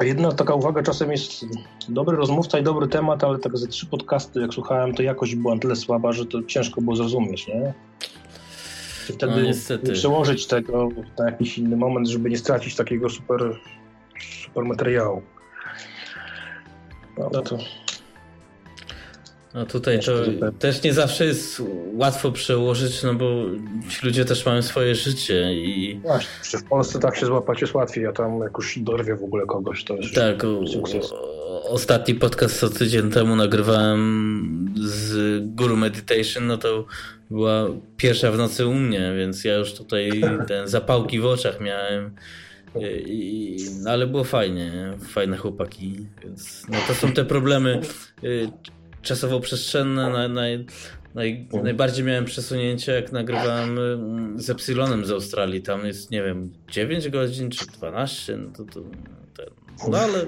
[0.00, 1.46] Jedna taka uwaga czasem jest
[1.88, 5.54] dobry rozmówca i dobry temat, ale tak ze trzy podcasty, jak słuchałem, to jakość była
[5.54, 7.60] na tyle słaba, że to ciężko było zrozumieć, nie?
[7.60, 9.86] No, wtedy niestety.
[9.88, 10.88] nie przełożyć tego
[11.18, 13.40] na jakiś inny moment, żeby nie stracić takiego super,
[14.44, 15.22] super materiału.
[17.18, 17.58] No, to
[19.54, 20.12] No tutaj to
[20.58, 21.62] też nie zawsze jest
[21.94, 23.44] łatwo przełożyć, no bo
[23.90, 27.74] ci ludzie też mają swoje życie i właśnie, czy w Polsce tak się złapać jest
[27.74, 30.42] łatwiej, a tam jakoś dorwie w ogóle kogoś, to jest tak,
[30.72, 31.12] sukces.
[31.68, 36.84] ostatni podcast co tydzień temu nagrywałem z Guru Meditation, no to
[37.30, 40.10] była pierwsza w nocy u mnie, więc ja już tutaj
[40.48, 42.10] ten zapałki w oczach miałem.
[43.06, 45.06] I, no ale było fajnie, nie?
[45.06, 47.80] fajne chłopaki, więc no to są te problemy
[48.24, 48.48] y,
[49.02, 50.12] czasowo-przestrzenne.
[50.12, 50.66] Naj, naj,
[51.14, 53.78] naj, najbardziej miałem przesunięcie, jak nagrywałem
[54.36, 55.62] y, z Epsilonem z Australii.
[55.62, 58.80] Tam jest, nie wiem, 9 godzin czy 12, no to, to
[59.36, 59.46] ten,
[59.90, 60.26] no ale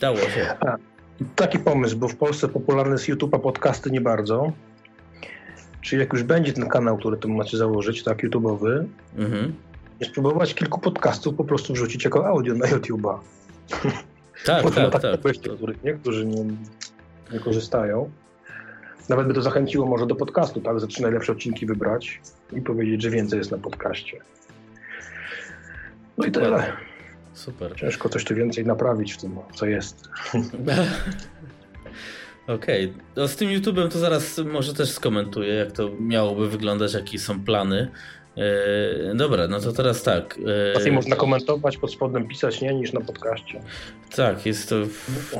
[0.00, 0.54] dało się.
[1.36, 4.52] Taki pomysł, bo w Polsce popularny jest YouTube, a podcasty nie bardzo.
[5.80, 8.84] Czyli jak już będzie ten kanał, który to macie założyć, tak, YouTube'owy,
[9.16, 9.54] Mhm.
[10.04, 13.18] spróbować kilku podcastów po prostu wrzucić jako audio na YouTube'a.
[14.44, 15.20] Tak, tak, tak.
[15.56, 16.56] których niektórzy nie, nie
[17.44, 18.10] korzystają.
[19.08, 20.80] Nawet by to zachęciło może do podcastu, tak?
[20.80, 22.20] Ze trzy najlepsze odcinki wybrać
[22.52, 24.20] i powiedzieć, że więcej jest na podcaście.
[26.18, 26.72] No i tyle.
[27.32, 27.76] Super.
[27.76, 30.08] Ciężko coś tu więcej naprawić w tym, co jest.
[32.46, 37.18] Okej, no z tym YouTube'em to zaraz może też skomentuję, jak to miałoby wyglądać, jakie
[37.18, 37.90] są plany.
[38.38, 40.38] E, dobra, no to teraz tak.
[40.70, 43.62] e, Łatwiej można komentować, pod spodem pisać, nie, niż na podcaście.
[44.16, 44.74] Tak, jest to,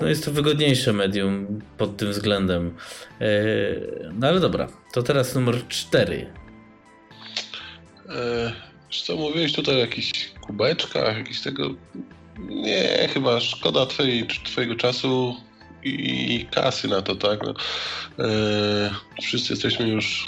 [0.01, 2.74] no jest to wygodniejsze medium pod tym względem.
[3.20, 3.26] E,
[4.12, 6.26] no ale dobra, to teraz numer cztery.
[8.09, 8.53] E,
[9.05, 11.74] co, mówiłeś tutaj o jakichś kubeczkach, jakiś tego...
[12.38, 15.36] Nie, chyba szkoda twojej, twojego czasu
[15.84, 17.40] i kasy na to, tak?
[17.42, 17.55] No,
[18.24, 18.90] e,
[19.22, 20.26] wszyscy jesteśmy już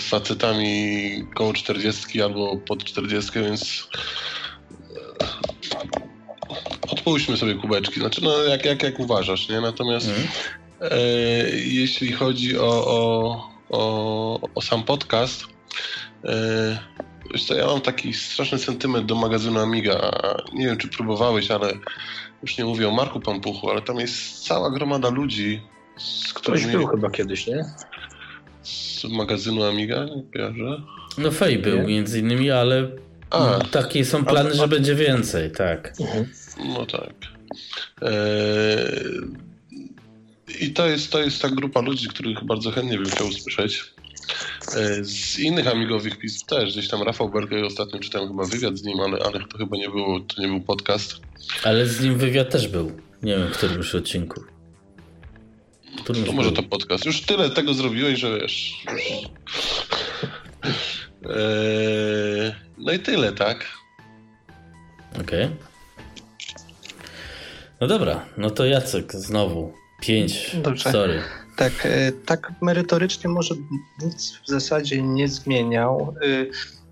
[0.00, 3.88] facetami koło 40 albo pod 40, więc
[5.20, 5.26] e,
[6.90, 8.00] odpuśćmy sobie kubeczki.
[8.00, 9.60] Znaczy, no jak, jak, jak uważasz, nie?
[9.60, 10.28] Natomiast Mhm.
[10.80, 10.98] e,
[11.50, 15.44] jeśli chodzi o, o, o, o sam podcast,
[16.24, 16.92] e,
[17.32, 20.10] Wiesz co, ja mam taki straszny sentyment do magazynu Amiga.
[20.52, 21.72] Nie wiem, czy próbowałeś, ale
[22.42, 25.62] już nie mówię o Marku Pampuchu, ale tam jest cała gromada ludzi,
[25.96, 26.72] z Ktoś którymi...
[26.72, 27.64] był chyba kiedyś, nie?
[29.02, 30.82] Z magazynu Amiga, nie kojarzę?
[31.18, 31.82] No Fej był Nie?
[31.86, 32.88] między innymi, ale
[33.30, 35.92] A, no, takie są plany, że będzie więcej, tak.
[36.64, 37.12] no tak.
[38.02, 39.20] Eee,
[40.60, 43.84] I to jest, to jest ta grupa ludzi, których bardzo chętnie bym chciał usłyszeć.
[44.76, 46.72] Eee, Z innych amigowych pism też.
[46.72, 49.88] Gdzieś tam Rafał Berger ostatnio czytałem chyba wywiad z nim, ale, ale to chyba nie,
[49.90, 51.16] było, to nie był podcast.
[51.64, 52.92] Ale z nim wywiad też był.
[53.22, 54.44] Nie wiem, w którym już odcinku.
[56.26, 57.04] To może to podcast.
[57.04, 58.84] Już tyle tego zrobiłeś, że wiesz.
[61.24, 63.66] Eee, no i tyle, tak?
[65.20, 65.48] Okej.
[67.80, 69.72] No dobra, no to Jacek znowu.
[70.00, 70.56] Pięć.
[70.62, 70.92] Dobrze.
[70.92, 71.22] Sorry.
[71.56, 73.54] Tak, e, tak merytorycznie może
[74.02, 76.14] nic w zasadzie nie zmieniał.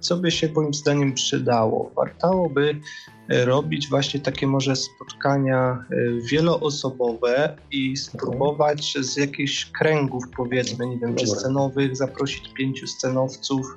[0.00, 1.90] Co by się moim zdaniem przydało?
[1.96, 2.80] Wartałoby
[3.28, 5.96] e, robić właśnie takie może spotkania e,
[6.30, 13.76] wieloosobowe i spróbować z jakichś kręgów powiedzmy, nie wiem, czy scenowych, zaprosić pięciu scenowców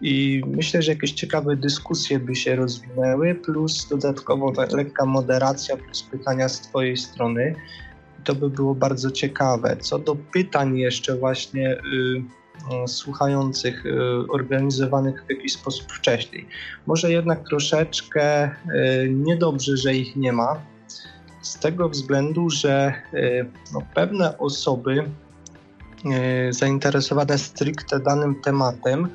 [0.00, 6.02] i myślę, że jakieś ciekawe dyskusje by się rozwinęły, plus dodatkowo ta lekka moderacja, plus
[6.02, 7.54] pytania z twojej strony
[8.24, 9.76] to by było bardzo ciekawe.
[9.80, 12.22] Co do pytań jeszcze właśnie y, y,
[12.86, 13.92] słuchających, y,
[14.28, 16.48] organizowanych w jakiś sposób wcześniej.
[16.86, 18.50] Może jednak troszeczkę y,
[19.10, 20.60] niedobrze, że ich nie ma,
[21.42, 22.94] z tego względu, że
[23.72, 25.10] no, pewne osoby
[26.50, 29.08] zainteresowane stricte danym tematem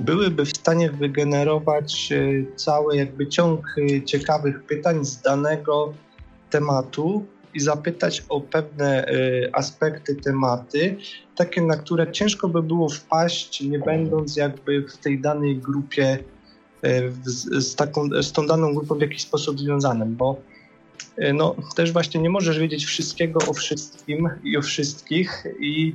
[0.00, 2.12] byłyby w stanie wygenerować
[2.56, 5.92] cały jakby ciąg ciekawych pytań z danego
[6.50, 10.96] tematu i zapytać o pewne y, aspekty, tematy,
[11.36, 16.18] takie, na które ciężko by było wpaść, nie będąc jakby w tej danej grupie,
[16.86, 17.12] y,
[17.60, 20.36] z, taką, z tą daną grupą w jakiś sposób związanym, bo
[21.18, 25.94] y, no, też właśnie nie możesz wiedzieć wszystkiego o wszystkim i o wszystkich i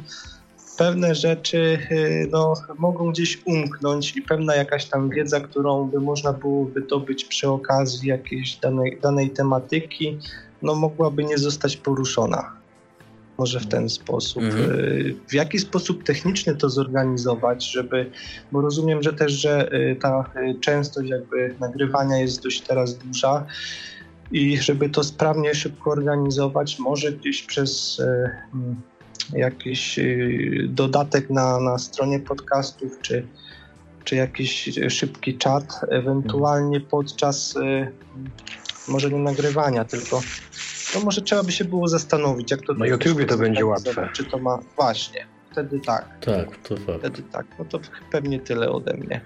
[0.80, 1.80] pewne rzeczy
[2.32, 7.49] no, mogą gdzieś umknąć i pewna jakaś tam wiedza, którą by można było wydobyć przy
[7.49, 10.18] okazji jakiejś danej, danej tematyki,
[10.62, 12.51] no mogłaby nie zostać poruszona.
[13.38, 14.43] Może w ten sposób.
[14.43, 14.72] Mhm.
[14.72, 18.12] Y, W jaki sposób techniczny to zorganizować, żeby,
[18.51, 23.45] bo rozumiem, że też, że y, ta y, częstość jakby nagrywania jest dość teraz duża
[24.32, 28.01] i żeby to sprawnie, szybko organizować, może gdzieś przez
[28.53, 28.82] mm,
[29.34, 29.99] jakiś
[30.68, 33.28] dodatek na, na stronie podcastów, czy,
[34.03, 37.55] czy jakiś szybki czat, ewentualnie podczas
[38.90, 40.22] może nie nagrywania, tylko
[40.96, 44.10] no może trzeba by się było zastanowić, jak to Na YouTubie to będzie zorganizować, łatwe.
[44.14, 47.00] Czy to ma właśnie, wtedy tak, Tak, to fakt.
[47.00, 47.46] wtedy tak.
[47.60, 47.80] No to
[48.12, 49.22] pewnie tyle ode mnie.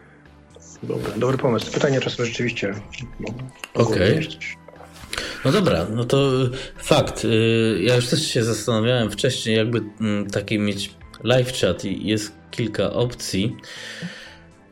[0.83, 1.71] Dobry, dobry pomysł.
[1.71, 2.73] Pytania czasem rzeczywiście.
[3.73, 4.15] Okej.
[4.15, 4.29] mogą
[5.45, 7.25] No dobra, no to y, fakt.
[7.25, 12.31] y, Ja już też się zastanawiałem wcześniej, jakby mm, taki mieć live chat i jest
[12.51, 13.57] kilka opcji.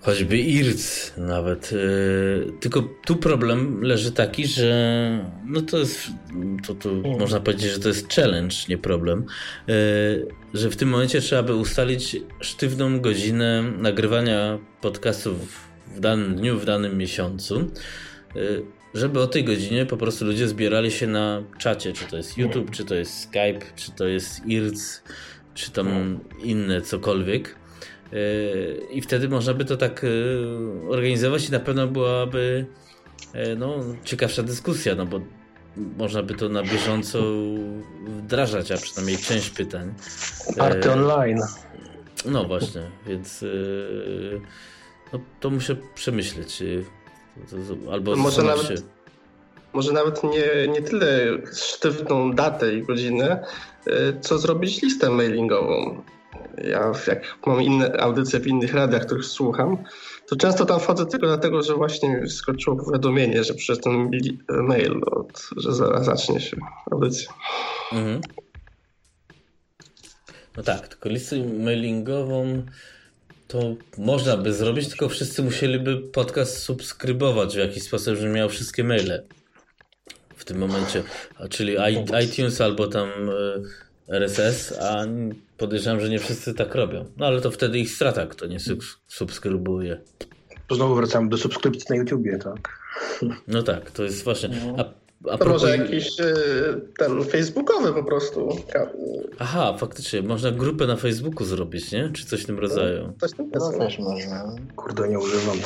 [0.02, 1.72] Choćby IRC nawet.
[1.74, 6.08] y, Tylko tu problem leży taki, że no to jest,
[6.68, 6.89] to, to
[7.20, 9.26] można powiedzieć, że to jest challenge, nie problem,
[9.70, 15.36] y, że w tym momencie trzeba by ustalić sztywną godzinę nagrywania podcastów
[15.95, 17.72] w danym dniu, w danym miesiącu.
[18.36, 22.38] Y, żeby o tej godzinie po prostu ludzie zbierali się na czacie, czy to jest
[22.38, 25.02] YouTube, czy to jest Skype, czy to jest IRC,
[25.54, 27.61] czy tam inne cokolwiek.
[28.91, 32.66] I wtedy można by to tak yy, organizować i na pewno byłaby
[33.34, 35.22] yy, no, ciekawsza dyskusja, no bo
[35.97, 37.20] można by to na bieżąco
[38.07, 39.93] wdrażać, a przynajmniej część pytań.
[40.57, 41.39] Party online.
[42.26, 43.45] No właśnie, więc
[45.14, 46.64] no, to muszę przemyśleć.
[47.91, 48.76] Albo może nawet, się...
[49.74, 53.45] może nawet nie, nie tyle sztywną datę i godzinę,
[54.22, 56.03] co zrobić listę mailingową
[56.58, 59.78] ja jak mam inne audycje w innych radiach, których słucham,
[60.28, 64.12] to często tam wchodzę tylko dlatego, że właśnie skoczyło powiadomienie, że przyszedł ten
[64.49, 66.58] mail, od, że zaraz zacznie się
[66.91, 67.34] audycja.
[67.91, 68.22] Mhm.
[70.58, 72.64] No tak, tylko listę mailingową
[73.47, 78.84] to można by zrobić, tylko wszyscy musieliby podcast subskrybować w jakiś sposób, żeby miał wszystkie
[78.84, 79.24] maile
[80.36, 81.04] w tym momencie.
[81.49, 81.76] Czyli
[82.26, 83.10] iTunes albo tam
[84.10, 85.06] e, RSS, a
[85.62, 87.05] podejrzewam, że nie wszyscy tak robią.
[87.18, 88.57] No ale to wtedy ich strata, kto nie
[89.07, 90.01] subskrybuje.
[90.68, 92.80] To znowu wracamy do subskrypcji na YouTubie, tak?
[93.47, 94.49] No tak, to jest właśnie.
[94.49, 94.76] No.
[94.78, 94.82] A,
[95.30, 95.62] a to propos...
[95.62, 96.34] może jakiś e,
[96.97, 98.49] ten facebookowy po prostu.
[99.39, 100.22] Aha, faktycznie.
[100.22, 102.09] Można grupę na Facebooku zrobić, nie?
[102.14, 103.07] Czy coś w tym rodzaju?
[103.07, 104.55] No, coś tam no, też można.
[104.76, 105.57] Kurde, nie używam.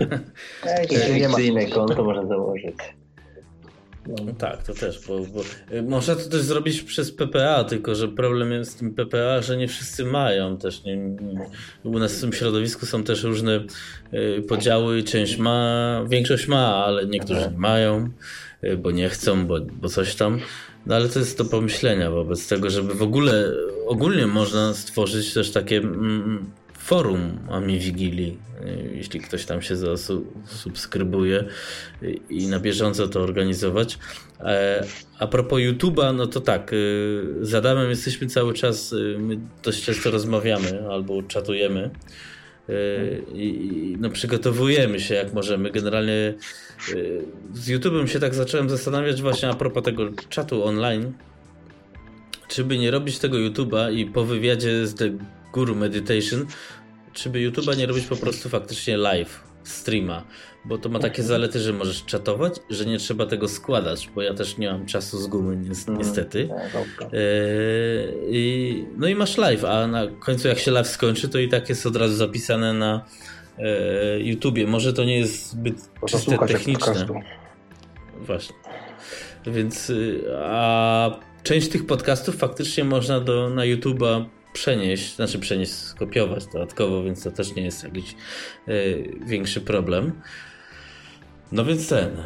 [0.80, 2.76] Jakieś inne konto można założyć.
[4.08, 5.42] No tak, to też, bo, bo,
[5.76, 9.56] y, można to też zrobić przez PPA, tylko że problem jest z tym PPA, że
[9.56, 10.84] nie wszyscy mają też.
[10.84, 10.98] Nie,
[11.84, 13.64] u nas w tym środowisku są też różne
[14.14, 18.08] y, podziały, część ma, większość ma, ale niektórzy nie mają,
[18.64, 20.40] y, bo nie chcą, bo, bo coś tam.
[20.86, 23.52] No ale to jest do pomyślenia wobec tego, żeby w ogóle
[23.86, 26.50] ogólnie można stworzyć też takie mm,
[26.86, 28.38] forum Ami Wigilii,
[28.94, 29.76] jeśli ktoś tam się
[30.46, 31.44] subskrybuje
[32.30, 33.98] i na bieżąco to organizować.
[34.40, 34.84] E,
[35.18, 36.76] a propos YouTube'a, no to tak, y,
[37.42, 41.90] z Adamem jesteśmy cały czas, y, my dość często rozmawiamy albo czatujemy
[42.68, 45.70] y, i no, przygotowujemy się jak możemy.
[45.70, 46.34] Generalnie
[47.54, 51.12] z YouTube'em się tak zacząłem zastanawiać właśnie a propos tego czatu online,
[52.48, 55.10] czy by nie robić tego YouTube'a i po wywiadzie z The
[55.56, 56.46] Guru Meditation
[57.12, 60.24] czy by YouTube'a nie robić po prostu faktycznie live, streama,
[60.64, 64.34] bo to ma takie zalety, że możesz czatować, że nie trzeba tego składać, bo ja
[64.34, 65.98] też nie mam czasu z gumy mhm.
[65.98, 66.48] niestety.
[68.30, 71.68] I, no i masz live, a na końcu jak się live skończy, to i tak
[71.68, 73.04] jest od razu zapisane na
[73.58, 74.66] e, YouTubie.
[74.66, 77.06] Może to nie jest zbyt czyste techniczne.
[78.20, 78.56] Właśnie.
[79.46, 81.10] Więc y, a
[81.42, 84.24] część tych podcastów faktycznie można do, na YouTube'a
[84.56, 88.14] przenieść, znaczy przenieść, skopiować dodatkowo, więc to też nie jest jakiś
[88.68, 90.12] y, większy problem.
[91.52, 92.08] No więc ten.
[92.08, 92.16] Y,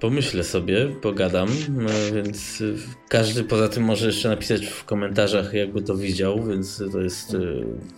[0.00, 2.62] pomyślę sobie, pogadam, y, więc
[3.08, 7.36] każdy poza tym może jeszcze napisać w komentarzach, jakby to widział, więc to jest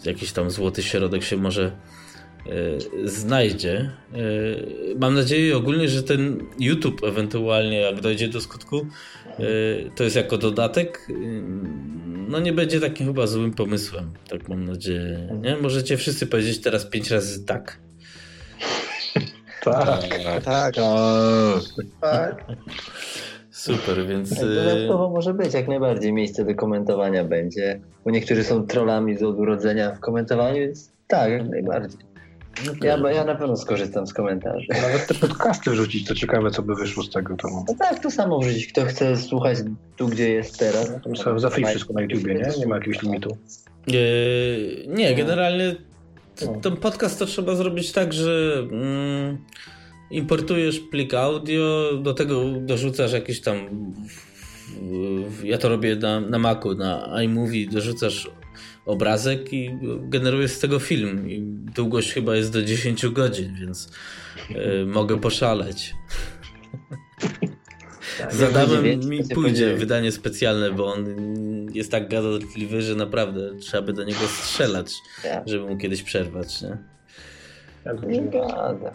[0.04, 1.72] jakiś tam złoty środek się może
[3.04, 3.90] znajdzie.
[5.00, 8.86] Mam nadzieję ogólnie, że ten YouTube ewentualnie, jak dojdzie do skutku,
[9.94, 11.08] to jest jako dodatek
[12.28, 14.10] no nie będzie takim chyba złym pomysłem.
[14.28, 15.38] Tak mam nadzieję.
[15.42, 15.56] Nie?
[15.56, 17.78] Możecie wszyscy powiedzieć teraz pięć razy tak.
[19.64, 20.02] Tak,
[20.44, 20.74] tak.
[22.00, 22.44] Tak.
[23.50, 24.30] Super, więc.
[24.30, 27.80] Tak, dodatkowo może być jak najbardziej miejsce do komentowania będzie.
[28.04, 32.00] Bo niektórzy są trollami z urodzenia w komentowaniu, więc tak, jak najbardziej.
[32.82, 34.66] Ja, ja na pewno skorzystam z komentarzy.
[34.82, 37.36] Nawet te podcasty wrzucić, to ciekawe, co by wyszło z tego.
[37.36, 37.48] To...
[37.48, 38.66] No tak, to samo wrzucić.
[38.66, 39.58] Kto chce słuchać
[39.96, 40.90] tu, gdzie jest teraz.
[40.90, 41.00] No
[41.40, 42.58] to wszystko na YouTubie, nie?
[42.58, 43.36] Nie ma jakiegoś limitu.
[43.86, 45.76] Yy, nie, generalnie
[46.46, 46.60] no.
[46.62, 49.38] ten podcast to trzeba zrobić tak, że mm,
[50.10, 53.68] importujesz plik audio, do tego dorzucasz jakieś tam
[55.44, 58.30] ja to robię na, na Macu, na iMovie, dorzucasz
[58.88, 61.30] obrazek i generuje z tego film.
[61.30, 61.42] I
[61.74, 63.90] długość chyba jest do 10 godzin, więc
[64.50, 65.94] y, mogę poszaleć.
[68.18, 71.06] Tak, Zadałem mi pójdzie wydanie specjalne, bo on
[71.74, 75.48] jest tak gadatliwy, że naprawdę trzeba by do niego strzelać, tak.
[75.48, 76.62] żeby mu kiedyś przerwać.
[76.62, 76.78] Nie?
[78.06, 78.94] Nie gada.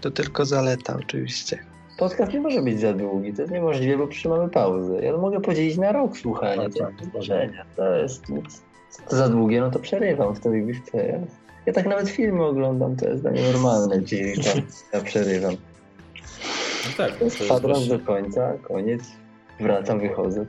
[0.00, 1.58] To tylko zaleta oczywiście.
[1.98, 5.02] Podcast nie może być za długi, to jest niemożliwe, bo trzymamy pauzę.
[5.02, 6.94] Ja mogę podzielić na rok słuchania, no, tak,
[7.76, 8.62] to jest nic.
[9.08, 11.20] To za długie, no to przerywam wtedy, gdy chcę.
[11.66, 14.32] Ja tak nawet filmy oglądam, to jest dla mnie normalne, gdzie
[14.92, 15.54] ja przerywam.
[16.84, 17.16] No tak.
[17.16, 19.02] To jest kwadrans do końca, koniec,
[19.60, 20.46] wracam, wychodzę.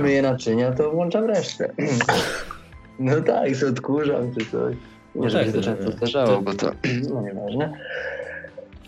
[0.00, 1.72] Myję naczynia, to włączam resztę.
[2.98, 4.76] No tak, się odkurzam czy coś.
[5.14, 6.70] Nie, no żeby tak, się to często zdarzało, bo to
[7.14, 7.72] no nieważne.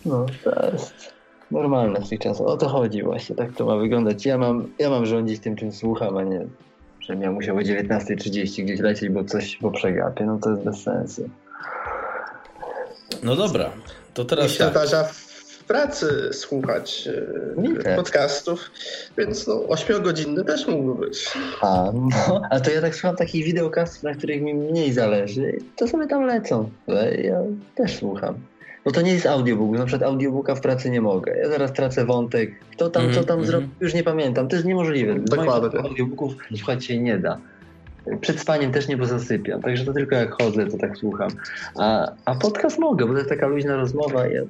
[0.07, 1.18] No, to jest
[1.51, 2.47] normalne w tych czasach.
[2.47, 4.27] O to chodzi właśnie, tak to ma wyglądać.
[4.27, 6.47] Ja mam, ja mam rządzić tym, czym słucham, a nie,
[7.01, 10.25] że ja musiał o 19.30 gdzieś lecieć, bo coś bo przegapię.
[10.27, 11.29] No to jest bez sensu.
[13.23, 13.71] No dobra,
[14.15, 14.71] to Mi teraz się tak.
[14.71, 17.09] zdarza w pracy słuchać
[17.59, 17.97] e, Mi też.
[17.97, 18.71] podcastów,
[19.19, 21.31] więc no 8-godzinny też mógłby być.
[21.61, 25.89] A, no, a to ja tak słucham takich wideokastów, na których mi mniej zależy, to
[25.89, 26.71] sobie tam lecą.
[26.87, 27.43] Ale ja
[27.75, 28.35] też słucham.
[28.89, 31.37] Bo to nie jest audiobook, na przykład audiobooka w pracy nie mogę.
[31.37, 32.51] Ja zaraz tracę wątek.
[32.73, 33.47] Kto tam, Mhm, co tam mhm.
[33.47, 34.49] zrobił, już nie pamiętam.
[34.49, 35.15] To jest niemożliwe.
[35.15, 35.69] Dokładnie.
[35.69, 37.39] moich Audiobooków słuchać się nie da.
[38.21, 39.63] Przed spaniem też nie, bo zasypiam.
[39.63, 41.31] Także to tylko jak chodzę, to tak słucham.
[41.77, 44.29] A, a podcast mogę, bo to jest taka luźna rozmowa.
[44.29, 44.43] i Ja...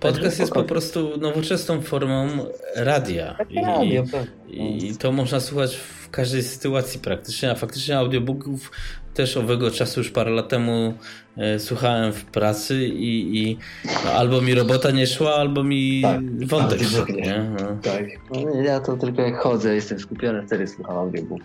[0.00, 2.28] Podcast jest po prostu nowoczesną formą
[2.76, 3.34] radia.
[3.38, 4.76] Tak, I, radio, pewnie.
[4.78, 8.70] I to można słuchać w każdej sytuacji praktycznie, a faktycznie audiobooków
[9.14, 10.94] też owego czasu już parę lat temu
[11.36, 13.58] e, słuchałem w pracy i, i
[14.04, 17.22] no, albo mi robota nie szła, albo mi Tak, wątek szedł, nie.
[17.22, 17.50] nie?
[17.60, 17.76] No.
[17.82, 18.04] Tak.
[18.30, 21.40] No, Ja to tylko jak chodzę, jestem skupiony, wtedy słucham audiobook.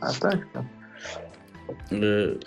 [0.00, 0.62] A tak, tak.
[1.92, 2.38] Y,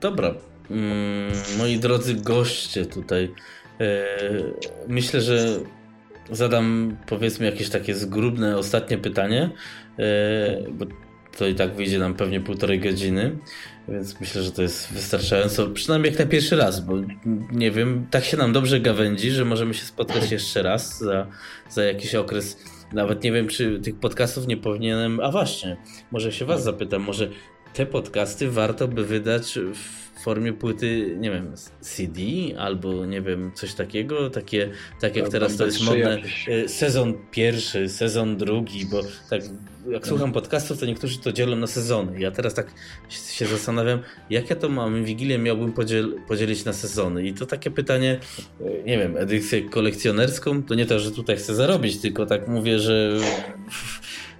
[0.00, 0.34] Dobra.
[0.70, 3.34] Mm, Moi drodzy goście tutaj.
[3.80, 3.84] Y,
[4.88, 5.46] Myślę, że
[6.30, 9.50] zadam powiedzmy jakieś takie zgrubne ostatnie pytanie,
[9.98, 10.02] y,
[10.70, 10.86] bo
[11.38, 13.38] to i tak wyjdzie nam pewnie półtorej godziny,
[13.88, 16.94] więc myślę, że to jest wystarczająco, przynajmniej jak na pierwszy raz, bo
[17.52, 21.26] nie wiem, tak się nam dobrze gawędzi, że możemy się spotkać jeszcze raz za,
[21.68, 22.64] za jakiś okres.
[22.92, 25.20] Nawet nie wiem, czy tych podcastów nie powinienem.
[25.20, 25.76] A właśnie,
[26.10, 27.30] może się Was zapytam, może
[27.74, 32.20] te podcasty warto by wydać w formie płyty, nie wiem, CD
[32.58, 36.18] albo nie wiem, coś takiego, takie, tak jak teraz to jest modne,
[36.48, 39.00] e, sezon pierwszy, sezon drugi, bo
[39.30, 39.42] tak
[39.90, 42.20] jak słucham podcastów, to niektórzy to dzielą na sezony.
[42.20, 42.72] Ja teraz tak
[43.08, 44.00] się zastanawiam,
[44.30, 48.18] jak ja to mam Wigilię miałbym podziel, podzielić na sezony i to takie pytanie,
[48.60, 52.78] e, nie wiem, edycję kolekcjonerską, to nie to, że tutaj chcę zarobić, tylko tak mówię,
[52.78, 53.18] że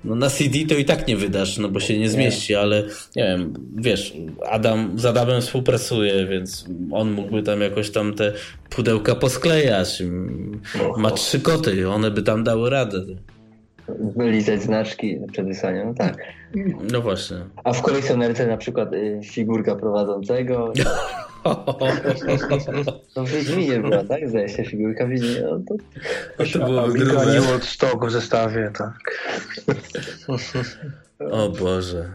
[0.04, 2.82] no na CD to i tak nie wydasz, no bo się nie zmieści, ale
[3.16, 4.14] nie wiem, wiesz,
[4.50, 8.32] Adam z Adamem współpracuje, więc on mógłby tam jakoś tam te
[8.70, 10.02] pudełka posklejać.
[10.96, 13.04] Ma trzy koty, one by tam dały radę.
[14.16, 15.46] Wylizać znaczki przed
[15.86, 16.39] no tak.
[16.92, 17.36] No właśnie.
[17.64, 20.72] A w kolekcjonerce na przykład y, figurka prowadzącego.
[23.14, 24.28] To w Wiedźminie była, tak?
[24.28, 25.42] Zdaje się, figurka w Wiedźminie.
[25.42, 25.74] No to
[26.52, 27.52] To byłoby Amiga grube.
[27.52, 28.92] Old Stock w zestawie, tak.
[31.30, 32.08] O Boże.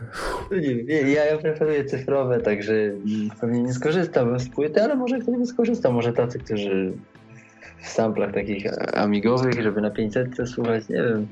[0.52, 2.74] nie wiem, ja, ja preferuję cyfrowe, także
[3.42, 5.94] pewnie nie skorzystałbym z płyty, ale może ktoś by skorzystał.
[5.94, 6.94] Może tacy, którzy
[7.82, 8.66] w samplach takich
[8.98, 11.28] amigowych, żeby na 500 słuchać, nie wiem.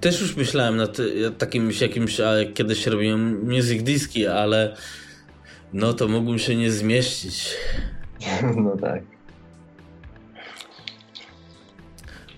[0.00, 0.96] Też już myślałem nad
[1.38, 4.76] takim jakimś, a kiedyś robiłem music diski, ale
[5.72, 7.48] no to mógłbym się nie zmieścić.
[8.56, 9.02] No tak.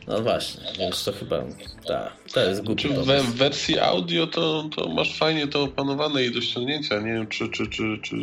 [0.07, 1.45] No właśnie, więc to chyba,
[1.87, 3.24] tak, to jest głupi Czy w pomysł.
[3.24, 7.01] w wersji audio to, to masz fajnie to opanowane i do ściągnięcia.
[7.01, 8.16] Nie wiem, czy, czy, czy, czy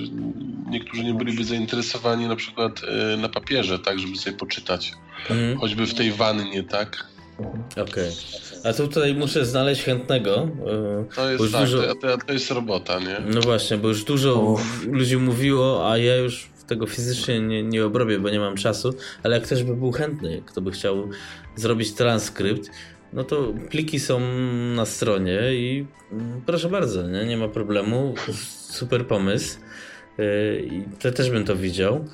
[0.70, 2.82] niektórzy nie byliby zainteresowani na przykład
[3.14, 4.94] e, na papierze, tak, żeby sobie poczytać.
[5.30, 5.58] Mhm.
[5.60, 7.08] Choćby w tej wannie, tak?
[7.82, 8.12] Okej.
[8.64, 10.50] A tutaj muszę znaleźć chętnego.
[10.66, 13.18] yy, To jest już tak, dużo- to, to, jest robota, nie?
[13.34, 14.86] No właśnie, bo już dużo Uff.
[14.92, 19.36] ludzi mówiło, a ja już tego fizycznie nie, nie obrobię, bo nie mam czasu, ale
[19.36, 21.10] jak ktoś by był chętny, kto by chciał
[21.56, 22.70] zrobić transkrypt,
[23.14, 24.20] no to pliki są
[24.76, 28.14] na stronie i mm, proszę bardzo, nie, nie ma problemu.
[28.70, 29.58] Super pomysł.
[30.18, 32.06] Yy, I to też bym to widział.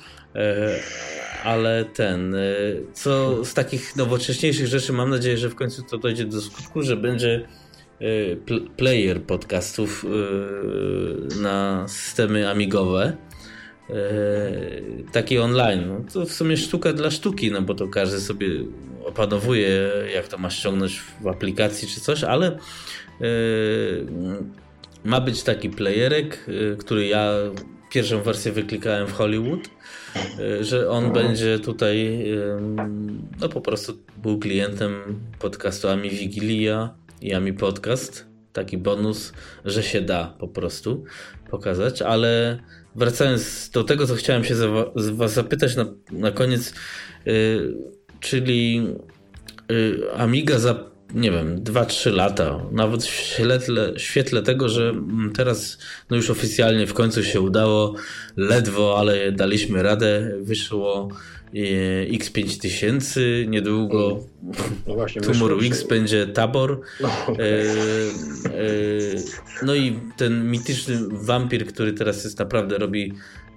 [1.44, 6.24] Ale ten, yy, co z takich nowocześniejszych rzeczy, mam nadzieję, że w końcu to dojdzie
[6.24, 7.48] do skutku, że będzie
[8.46, 13.16] pl- player podcastów yy, na systemy amigowe.
[15.12, 15.88] Taki online.
[15.88, 18.48] No, to w sumie sztuka dla sztuki, no bo to każdy sobie
[19.04, 22.58] opanowuje, jak to ma ściągnąć w aplikacji czy coś, ale
[25.04, 26.46] ma być taki playerek,
[26.78, 27.32] który ja
[27.90, 29.60] pierwszą wersję wyklikałem w Hollywood,
[30.60, 32.24] że on będzie tutaj
[33.40, 38.26] no po prostu był klientem podcastu Ami Wigilia i Ami Podcast.
[38.52, 39.32] Taki bonus,
[39.64, 41.04] że się da po prostu
[41.50, 42.58] pokazać, ale
[42.94, 46.74] wracając do tego, co chciałem się za Was zapytać na, na koniec,
[47.26, 47.74] yy,
[48.20, 48.76] czyli
[49.68, 55.78] yy, Amiga za nie wiem, 2-3 lata, nawet w świetle, świetle tego, że mm, teraz
[56.10, 57.94] no już oficjalnie w końcu się udało,
[58.36, 61.08] ledwo, ale daliśmy radę, wyszło
[61.52, 64.20] yy, X5000, niedługo
[64.86, 66.80] No właśnie, Tumor X będzie Tabor.
[67.00, 68.64] No, E, e,
[69.62, 73.12] no i ten mityczny wampir, który teraz jest naprawdę robi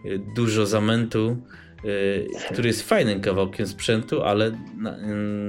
[0.05, 1.37] e, dużo zamętu
[1.85, 4.97] y, który jest fajnym kawałkiem sprzętu, ale na,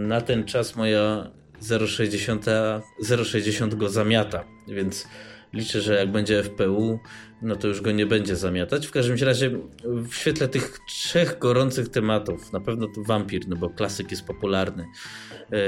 [0.07, 1.31] na ten czas moja
[1.63, 5.07] 0,60, 0,60 go zamiata, więc
[5.53, 6.99] liczę, że jak będzie FPU,
[7.43, 8.87] no to już go nie będzie zamiatać.
[8.87, 9.51] W każdym razie
[9.85, 14.85] w świetle tych trzech gorących tematów, na pewno to Vampir, no bo klasyk jest popularny.
[15.53, 15.59] E,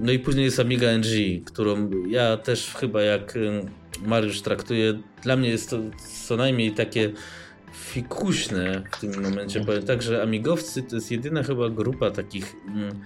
[0.00, 3.38] no i później jest Amiga NG, którą ja też chyba jak
[4.02, 5.78] Mariusz traktuje, dla mnie jest to
[6.26, 7.12] co najmniej takie
[7.72, 9.64] fikuśne w tym momencie.
[9.64, 13.00] Powiem tak, że Amigowcy to jest jedyna chyba grupa takich mm,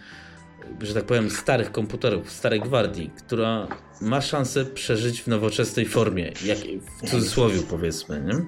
[0.80, 3.68] że tak powiem, starych komputerów, starej gwardii, która
[4.00, 6.58] ma szansę przeżyć w nowoczesnej formie, jak
[7.02, 8.44] w cudzysłowie powiedzmy, nie?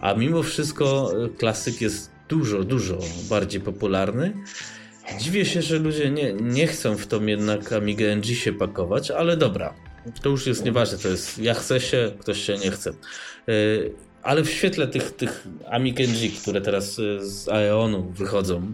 [0.00, 2.98] A mimo wszystko e, klasyk jest dużo, dużo
[3.30, 4.32] bardziej popularny.
[5.18, 9.36] Dziwię się, że ludzie nie, nie chcą w tą jednak Amiga NG się pakować, ale
[9.36, 9.74] dobra,
[10.22, 12.90] to już jest nieważne, to jest ja chcę się, ktoś się nie chce.
[12.90, 12.94] E,
[14.22, 18.72] ale w świetle tych, tych Amig NG, które teraz e, z Aeonu wychodzą,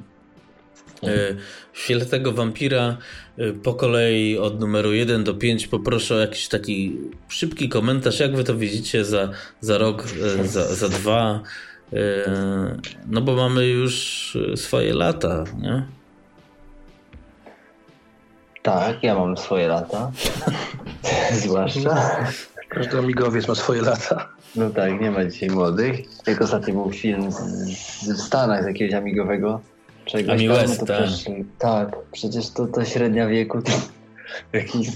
[1.02, 1.34] E,
[1.72, 2.96] w świetle tego wampira
[3.38, 6.96] e, po kolei od numeru 1 do 5 poproszę o jakiś taki
[7.28, 9.28] szybki komentarz, jak wy to widzicie za,
[9.60, 10.04] za rok,
[10.40, 11.40] e, za, za dwa.
[13.06, 15.86] No bo mamy już swoje lata, nie?
[18.62, 20.12] Tak, ja mam swoje lata.
[21.44, 22.26] Zwłaszcza.
[22.68, 24.28] Każdy amigowiec ma swoje lata.
[24.56, 26.00] No tak, nie ma dzisiaj młodych.
[26.26, 29.60] Jak ostatnio był film w Stanach z jakiegoś amigowego
[30.08, 30.34] czegoś.
[30.34, 31.02] Ami West, tak.
[31.02, 31.24] Przecież,
[31.58, 33.72] tak, przecież to, to średnia wieku to
[34.58, 34.88] jakiś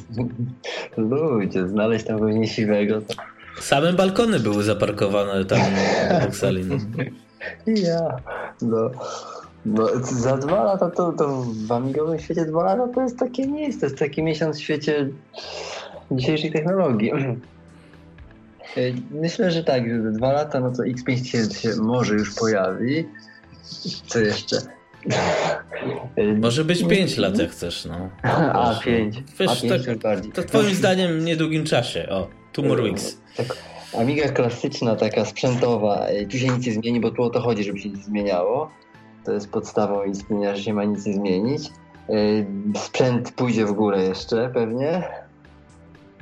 [0.97, 3.01] ludzie, znaleźć tam kogoś siwego.
[3.01, 3.15] To...
[3.61, 5.61] Same balkony były zaparkowane tam
[6.31, 6.65] w sali.
[6.65, 6.77] No.
[7.67, 8.17] Ja,
[8.63, 8.91] no.
[9.67, 13.81] No, za dwa lata to, to w amigowym świecie dwa lata to jest takie miejsce,
[13.81, 15.09] to jest taki miesiąc w świecie
[16.11, 17.13] dzisiejszej technologii.
[19.11, 23.09] Myślę, że tak, że dwa lata, no to X5000 się może już pojawi.
[24.07, 24.57] Co jeszcze?
[26.43, 28.11] Może być 5 lat, jak chcesz, no.
[28.53, 29.17] A, 5.
[29.41, 30.33] Wiesz, A, 5 tak, bardziej.
[30.33, 32.09] to twoim zdaniem w niedługim czasie.
[32.09, 33.19] O, two more weeks.
[33.37, 33.57] Tak,
[33.99, 37.79] Amiga klasyczna, taka sprzętowa, tu się nic nie zmieni, bo tu o to chodzi, żeby
[37.79, 38.71] się nic zmieniało.
[39.25, 41.71] To jest podstawą istnienia, że się ma nic nie zmienić.
[42.77, 45.03] Sprzęt pójdzie w górę jeszcze pewnie.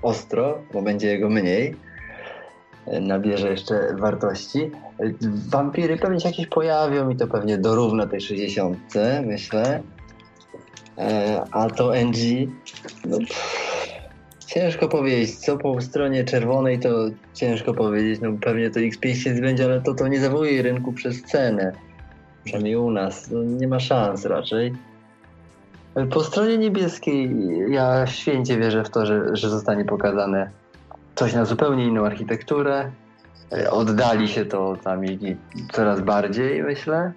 [0.02, 1.76] Ostro, bo będzie jego mniej
[3.00, 4.70] nabierze jeszcze wartości.
[5.48, 8.78] Wampiry pewnie się jakieś pojawią i to pewnie dorówna tej 60,
[9.26, 9.82] myślę.
[10.98, 12.50] E, a to NG,
[13.04, 13.18] no,
[14.46, 15.36] ciężko powiedzieć.
[15.36, 16.90] Co po stronie czerwonej, to
[17.34, 18.20] ciężko powiedzieć.
[18.20, 21.72] No pewnie to X50 będzie, ale to, to nie zawołuje rynku przez cenę.
[22.44, 23.30] Przynajmniej u nas.
[23.30, 24.72] No, nie ma szans raczej.
[26.10, 27.36] Po stronie niebieskiej
[27.68, 30.50] ja święcie wierzę w to, że, że zostanie pokazane
[31.14, 32.90] coś na zupełnie inną architekturę.
[33.52, 35.36] E, oddali się to od Amigi
[35.72, 37.12] coraz bardziej, myślę,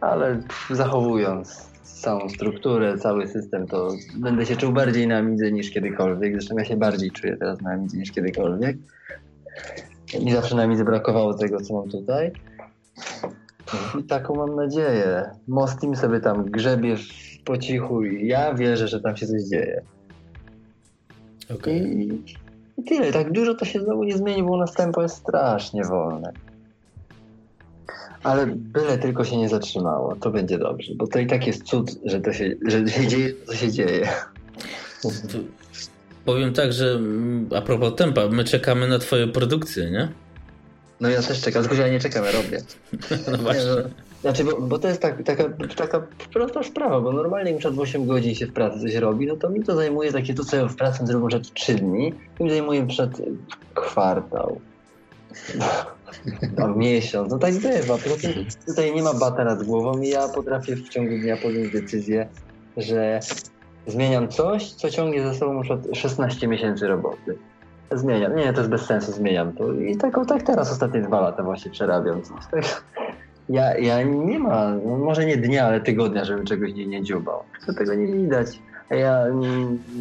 [0.00, 6.32] ale zachowując całą strukturę, cały system, to będę się czuł bardziej na Amidze niż kiedykolwiek.
[6.32, 8.76] Zresztą ja się bardziej czuję teraz na Amidze niż kiedykolwiek.
[10.22, 12.32] Mi zawsze na Amidze brakowało tego, co mam tutaj.
[14.00, 15.30] I taką mam nadzieję.
[15.48, 16.96] Mostim sobie tam grzebie
[17.44, 19.82] po cichu i ja wierzę, że tam się coś dzieje.
[21.54, 21.78] Okay.
[21.78, 22.24] I i
[22.82, 26.32] tyle, tak dużo to się znowu nie zmieni, bo u nas tempo jest strasznie wolne.
[28.22, 31.90] Ale byle tylko się nie zatrzymało, to będzie dobrze, bo to i tak jest cud,
[32.04, 34.08] że to się, że się dzieje, to się dzieje.
[36.24, 37.00] Powiem tak, że
[37.56, 40.08] a propos tempa, my czekamy na twoje produkcje, nie?
[41.00, 42.62] No ja też czekam, tylko że ja nie czekam, ja robię.
[43.32, 43.64] No właśnie.
[43.64, 45.44] Nie, no, znaczy, bo, bo to jest tak, taka,
[45.76, 46.02] taka
[46.32, 49.50] prosta sprawa, bo normalnie jak przed 8 godzin się w pracy coś robi, no to
[49.50, 52.86] mi to zajmuje takie to, co ja w pracy zrobię przed 3 dni, mi zajmuje
[52.86, 53.10] przed
[53.74, 54.60] kwartał.
[56.62, 57.98] A miesiąc, no tak bywa.
[58.66, 62.28] Tutaj nie ma bata nad głową i ja potrafię w ciągu dnia podjąć decyzję,
[62.76, 63.20] że
[63.86, 67.38] zmieniam coś, co ciągnie za sobą na 16 miesięcy roboty.
[67.92, 68.36] Zmieniam.
[68.36, 69.72] Nie, to jest bez sensu, zmieniam to.
[69.72, 72.64] I tak, tak teraz ostatnie dwa lata właśnie przerabiam coś.
[73.48, 77.42] Ja, ja nie ma, no może nie dnia, ale tygodnia, żebym czegoś nie, nie dziubał.
[77.66, 78.58] To tego nie widać.
[78.90, 79.48] A ja nie,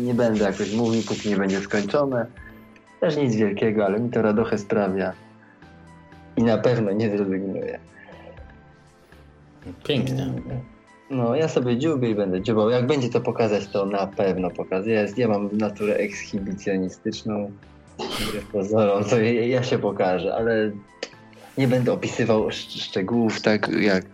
[0.05, 2.25] nie będę jakoś mówił, póki nie będzie skończone.
[2.99, 5.13] Też nic wielkiego, ale mi to radochę sprawia.
[6.37, 7.79] I na pewno nie zrezygnuję.
[9.83, 10.33] Pięknie.
[11.09, 12.69] No, ja sobie dziubię i będę dziubał.
[12.69, 14.89] Jak będzie to pokazać, to na pewno pokażę.
[14.89, 17.51] Ja, ja mam naturę ekshibicjonistyczną.
[18.51, 20.71] Pozorom, to ja się pokażę, ale
[21.57, 24.05] nie będę opisywał szczegółów, tak jak,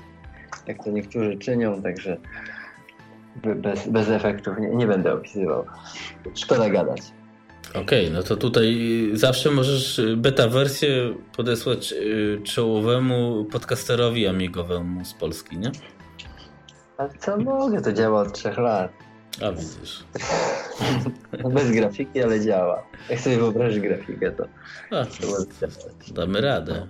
[0.67, 2.17] jak to niektórzy czynią, także
[3.55, 5.65] bez, bez efektów nie, nie będę opisywał.
[6.35, 7.01] Szkoda gadać.
[7.69, 8.77] Okej, okay, no to tutaj
[9.13, 15.71] zawsze możesz beta wersję podesłać y, czołowemu podcasterowi amigowemu z Polski, nie?
[16.97, 18.91] Ale co mogę, to działa od trzech lat.
[19.41, 20.03] A widzisz.
[21.43, 22.83] No bez grafiki, ale działa.
[23.09, 24.45] Jak sobie wyobrazisz grafikę, to,
[24.91, 25.27] A, to
[25.61, 26.11] działać.
[26.11, 26.87] damy radę.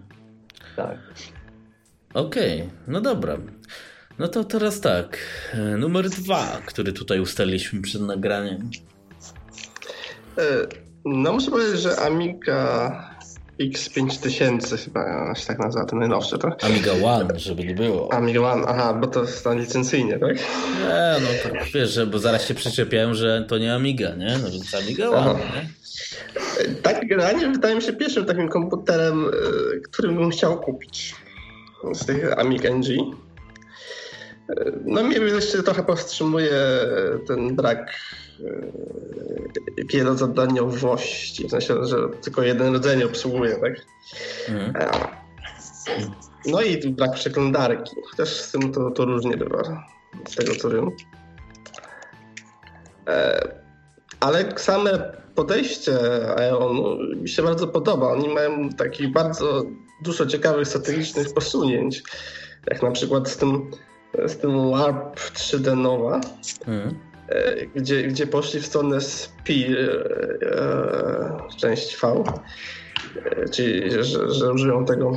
[0.80, 0.97] Tak.
[2.14, 3.38] Okej, no dobra.
[4.19, 5.18] No to teraz tak.
[5.53, 8.69] e, Numer dwa, który tutaj ustaliliśmy przed nagraniem.
[10.38, 10.68] E,
[11.06, 13.09] No muszę powiedzieć, że Amiga
[13.60, 16.64] X5000 chyba się tak nazywa, ten najnowszy, tak?
[16.64, 18.14] Amiga One, żeby nie było.
[18.14, 20.36] Amiga One, aha, bo to jest tam licencyjnie, tak?
[20.80, 24.38] Nie, no tak wiesz, że, bo zaraz się przyczepiają, że to nie Amiga, nie?
[24.44, 25.31] No więc Amiga Aha.
[25.31, 25.69] One, nie?
[26.81, 31.15] Tak generalnie wydaje mi się pierwszym takim komputerem, e, którym bym chciał kupić
[31.94, 32.88] z tych Amig NG.
[32.90, 36.52] E, No mnie jeszcze trochę powstrzymuje
[37.27, 37.94] ten brak
[39.77, 43.73] wielozadaniowości, w sensie, że tylko jeden rodzaj obsługuje, tak?
[44.49, 44.75] Mhm.
[44.75, 44.89] E,
[46.45, 47.95] No i brak przeglądarki.
[48.17, 49.83] Też z tym to, to różnie bywa.
[50.27, 50.91] Z tego co wiem.
[53.07, 53.39] E,
[54.19, 55.93] Ale same podejście
[56.37, 58.07] Aeonu mi się bardzo podoba.
[58.11, 59.63] Oni mają takich bardzo
[60.01, 62.03] dużo ciekawych strategicznych posunięć.
[62.67, 63.71] Jak na przykład z tym,
[64.25, 66.21] z tym Warp 3D Nova,
[66.67, 67.09] Mhm.
[67.30, 69.80] E, gdzie, gdzie poszli w stronę SPI, e,
[70.41, 72.23] e, część V,
[73.51, 75.11] czyli że, że użyją tego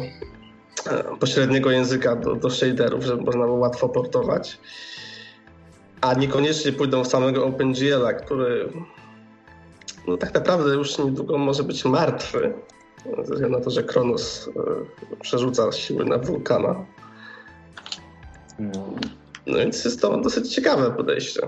[1.21, 4.59] pośredniego języka do, do shaderów, żeby można było łatwo portować.
[6.01, 8.69] A niekoniecznie pójdą w samego OpenGL-a, który
[10.09, 12.55] no, tak naprawdę już niedługo może być martwy.
[13.17, 14.51] Ze względu na to, że Kronos
[15.21, 16.87] przerzuca siły na wulkana.
[19.47, 21.41] No więc jest to dosyć ciekawe podejście.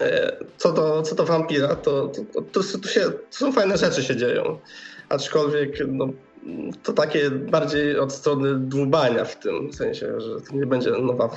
[0.00, 1.42] E, Co do, co do to,
[1.76, 2.08] to,
[2.52, 4.58] to, to, się, to są fajne rzeczy się dzieją.
[5.08, 6.08] Aczkolwiek no,
[6.82, 11.30] to takie bardziej od strony dłubania w tym sensie, że to nie będzie nowa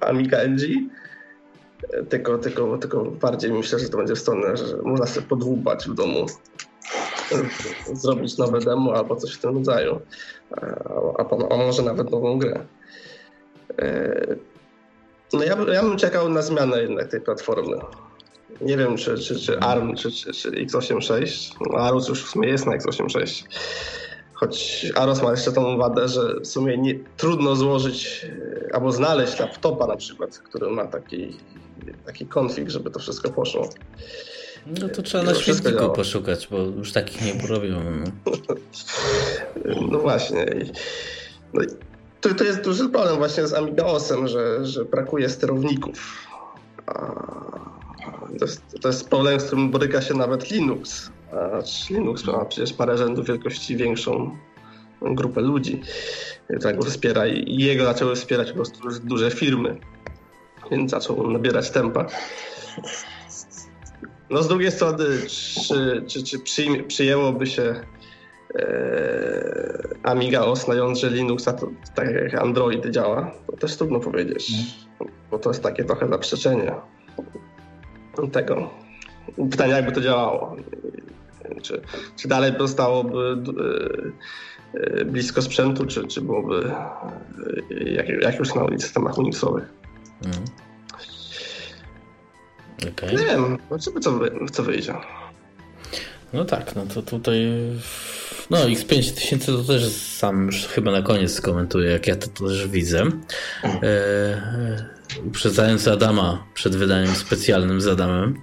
[0.00, 0.62] Amiga NG,
[1.92, 5.88] e, tylko, tylko, tylko bardziej myślę, że to będzie w stronę, że można sobie podłubać
[5.88, 6.26] w domu,
[7.32, 10.00] e, zrobić nowe demo albo coś w tym rodzaju,
[10.56, 10.84] E,
[11.18, 12.64] a, a, a może nawet nową grę.
[15.32, 17.76] No ja, ja bym czekał na zmianę jednak tej platformy.
[18.60, 21.54] Nie wiem, czy, czy, czy ARM, czy, czy, czy x86.
[21.60, 23.44] No, Arus już w sumie jest na x86.
[24.40, 28.26] Choć Aros ma jeszcze tą wadę, że w sumie nie, trudno złożyć
[28.70, 31.36] e, albo znaleźć laptopa na przykład, który ma taki,
[32.06, 33.68] taki konfig, żeby to wszystko poszło.
[34.80, 37.80] No to trzeba na świetniku poszukać, bo już takich nie porobią.
[39.90, 39.98] No.
[39.98, 40.46] Właśnie.
[41.54, 41.66] No i
[42.20, 46.26] to, to jest duży problem właśnie z AmigaOSem, że, że brakuje sterowników.
[48.38, 51.10] To, jest, to jest problem, z którym boryka się nawet Linux.
[51.90, 54.36] Linux ma przecież parę rzędów wielkości większą
[55.02, 55.82] grupę ludzi,
[56.58, 59.80] która go wspiera i jego zaczęły wspierać po prostu duże firmy,
[60.70, 62.06] więc zaczął nabierać tempa.
[64.30, 65.04] No z drugiej strony,
[65.68, 67.74] czy, czy, czy przyjmie, przyjęłoby się
[70.02, 74.52] Amiga OS na jądrze Linuxa, to, tak jak Android działa, to też trudno powiedzieć,
[75.30, 76.72] bo to jest takie trochę zaprzeczenie
[78.32, 78.70] tego.
[79.50, 80.56] Pytanie, jakby to działało.
[81.62, 81.82] Czy,
[82.16, 83.36] czy dalej pozostałoby
[84.74, 86.72] e, e, blisko sprzętu, czy, czy byłoby
[87.70, 89.72] e, jak, jak już na systemach Unixowych.
[90.24, 90.44] Mhm.
[92.92, 93.10] Okej.
[93.10, 94.20] Nie wiem, zobaczymy co,
[94.52, 94.94] co wyjdzie.
[96.32, 97.46] No tak, no to tutaj.
[98.50, 103.04] No, X5000 to też sam już chyba na koniec skomentuję, jak ja to też widzę.
[103.64, 104.84] E, e,
[105.26, 108.40] uprzedzając Adama przed wydaniem specjalnym z Adamem.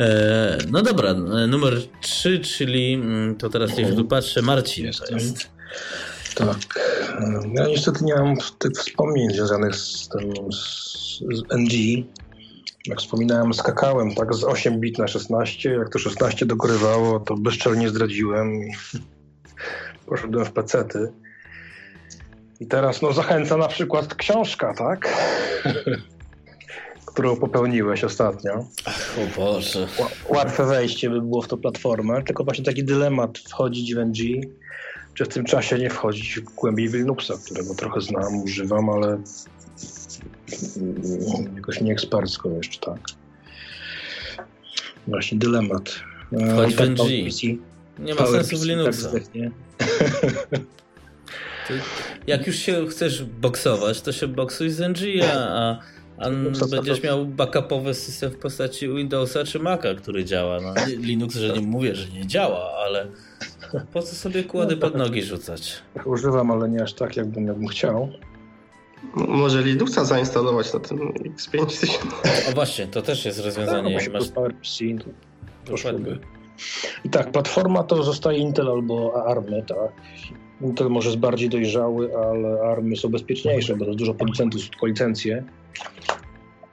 [0.00, 5.14] e, no dobra, e, numer 3, czyli mm, to teraz gdzieś tu patrzę, Marcin to
[5.14, 5.50] jest.
[6.34, 6.56] Tak.
[7.54, 12.04] Ja niestety nie mam tych wspomnień związanych z tym z, z NG.
[12.86, 15.70] Jak wspominałem, skakałem tak z 8 bit na 16.
[15.70, 18.72] Jak to 16 dogorywało, to bezczelnie zdradziłem i
[20.06, 21.12] poszedłem w pecety.
[22.60, 25.08] I teraz no, zachęca na przykład książka, tak?
[27.06, 28.54] Którą popełniłeś ostatnio.
[29.18, 29.86] O Boże.
[29.98, 34.46] Ła- Łatwe wejście by było w tą platformę, tylko właśnie taki dylemat wchodzić w NG,
[35.14, 39.18] czy w tym czasie nie wchodzić głębiej w Linuxa, którego trochę znam, używam, ale
[41.56, 42.98] jakoś nie ekspercko jeszcze, tak.
[45.08, 45.94] Właśnie dylemat.
[46.32, 46.96] E, i tak w NG.
[46.96, 47.46] PowerPC
[47.98, 49.08] Nie ma sensu w tak Linuxa.
[49.08, 49.50] zdechnie.
[51.68, 51.80] Ty,
[52.26, 55.78] jak już się chcesz boksować, to się boksuj z NG, a,
[56.18, 56.30] a
[56.70, 60.60] będziesz miał backupowy system w postaci Windowsa czy Maca, który działa.
[60.60, 63.06] No, nie- Linux, że nie mówię, że nie działa, ale
[63.92, 65.82] po co sobie kłody pod nogi rzucać?
[66.04, 68.12] Używam, ale nie aż tak, jakbym, jakbym chciał.
[69.14, 71.98] Może Linuxa zainstalować na tym X5000?
[72.50, 73.98] O właśnie, to też jest rozwiązanie.
[74.06, 74.28] No, Masz...
[75.66, 76.18] Dokładnie.
[77.04, 79.92] I tak, platforma to zostaje Intel albo ARMy, tak.
[80.60, 85.44] Intel może jest bardziej dojrzały, ale ARMy są bezpieczniejsze, bo to dużo producentów tylko licencje.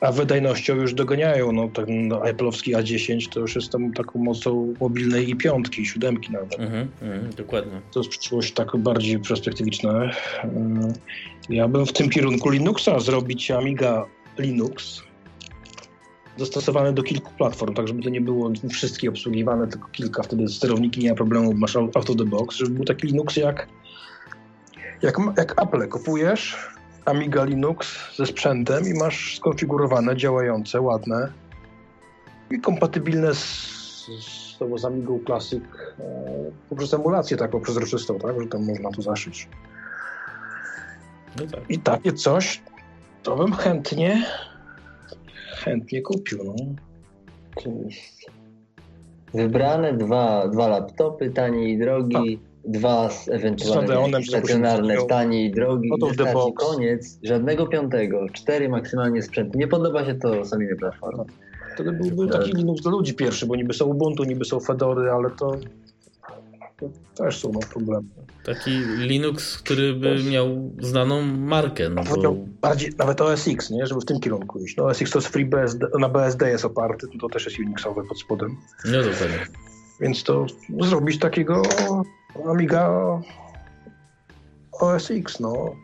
[0.01, 4.73] A wydajnością już doganiają, no ten no, Apple'owski A10 to już jest tam taką mocą
[4.80, 6.60] mobilnej i piątki, i siódemki nawet.
[6.60, 7.81] Mhm, mhm, dokładnie.
[7.91, 10.11] To jest przyszłość tak bardziej perspektywiczna.
[11.49, 14.05] Ja bym w tym kierunku Linuxa zrobić Amiga
[14.38, 15.03] Linux
[16.38, 21.01] dostosowany do kilku platform, tak żeby to nie było wszystkie obsługiwane, tylko kilka, wtedy sterowniki
[21.01, 23.67] nie ma problemu, masz out of the box, żeby był taki Linux jak,
[25.01, 25.88] jak, jak Apple.
[25.88, 26.57] Kupujesz
[27.05, 31.31] Amiga Linux ze sprzętem i masz skonfigurowane, działające, ładne
[32.51, 33.39] i kompatybilne z,
[34.19, 35.63] z, z Amigą Classic
[35.99, 36.03] e,
[36.69, 39.47] poprzez emulację taką przezroczystą, tak, że tam można to zaszyć.
[41.39, 41.69] No tak.
[41.69, 42.61] I takie coś
[43.23, 44.25] to bym chętnie
[45.59, 46.43] chętnie kupił.
[46.43, 46.55] No.
[47.55, 48.31] Oczywiście.
[49.33, 55.51] Wybrane dwa, dwa laptopy, tanie i drogi, dwa z Z Radeonem, ewentualnie stacjonarne, tanie i
[55.51, 55.89] drogi.
[56.01, 56.65] Wystarczy box.
[56.65, 59.57] koniec, żadnego piątego, cztery maksymalnie sprzęty.
[59.57, 61.23] Nie podoba się to samej platformy.
[61.73, 65.29] Wtedy byłby taki Linux do ludzi pierwszy, bo niby są Ubuntu, niby są Fedory, ale
[65.29, 65.55] to,
[66.80, 68.07] to też są no, problemy.
[68.45, 72.35] Taki Linux, który by miał znaną markę, no bo...
[72.61, 73.88] Bardziej, nawet OS X, nie?
[73.88, 74.77] żeby w tym kierunku iść.
[74.77, 78.03] No, OS X to jest FreeBSD, na BSD jest oparty, to, to też jest Unixowe
[78.03, 78.57] pod spodem.
[78.85, 79.47] No dokładnie.
[80.01, 80.45] Więc to
[80.80, 81.61] zrobić takiego
[82.49, 82.89] Amiga
[84.72, 85.76] OS X, no.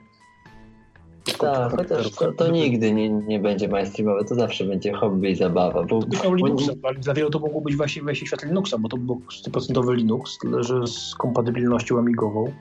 [1.33, 5.83] Tak, chociaż to, to nigdy nie, nie będzie mainstreamowe, to zawsze będzie hobby i zabawa.
[5.83, 5.99] Bo,
[6.35, 9.21] Linuxa, ale dla wielu to mogło być właśnie wejście w świat Linuxa, bo to był
[9.51, 12.51] 100% Linux, tyle że z kompatybilnością amigową.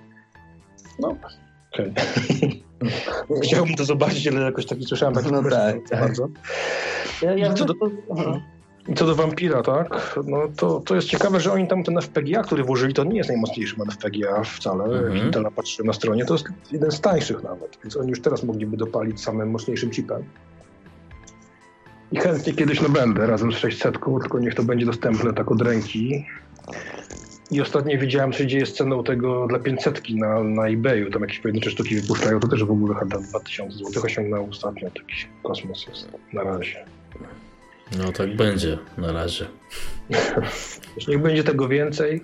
[0.99, 1.17] No,
[1.73, 1.93] okej.
[3.43, 6.01] Chciałbym to zobaczyć, ale jakoś taki słyszałem taki No tak, za tak.
[6.01, 6.29] bardzo.
[7.23, 7.75] ja, ja do-
[8.11, 8.41] Mhm.
[8.89, 10.19] I co do Vampira, tak?
[10.27, 13.29] No to, to jest ciekawe, że oni tam ten FPGA, który włożyli, to nie jest
[13.29, 14.85] najmocniejszy FPGA wcale.
[14.85, 15.17] Mhm.
[15.17, 18.77] Intela patrzyłem na stronie, to jest jeden z tańszych nawet, więc oni już teraz mogliby
[18.77, 20.25] dopalić samym mocniejszym chipem.
[22.13, 25.63] I chętnie kiedyś no będę razem z 600, tylko niech to będzie dostępne tak od
[25.63, 26.27] ręki.
[27.51, 31.11] I ostatnio widziałem, co się dzieje z ceną tego dla 500 na, na eBayu.
[31.11, 34.91] Tam jakieś pojedyncze sztuki wypuszczają, to też w ogóle chyba 2000 zł osiągnął ostatnio.
[34.91, 36.94] Taki kosmos jest na razie.
[37.99, 39.47] No tak będzie na razie.
[40.97, 42.23] Jeśli niech będzie tego więcej.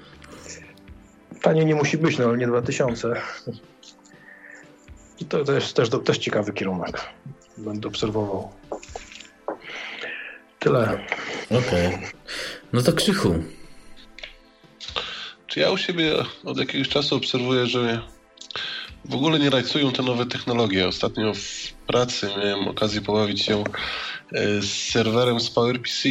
[1.43, 3.21] Tanie nie musi być, no ale nie 2000.
[5.21, 7.01] I to, jest też, też ciekawy kierunek.
[7.57, 8.53] Będę obserwował.
[10.59, 11.07] Tyle.
[11.51, 11.99] Okej.
[12.73, 13.35] No to Krzychu.
[15.47, 16.15] Czy ja u siebie
[16.45, 18.03] od jakiegoś czasu obserwuję, że
[19.05, 20.89] w ogóle nie rajcują te nowe technologie.
[20.89, 23.65] Ostatnio w pracy miałem okazję pobawić się
[24.61, 26.09] z serwerem z PowerPC.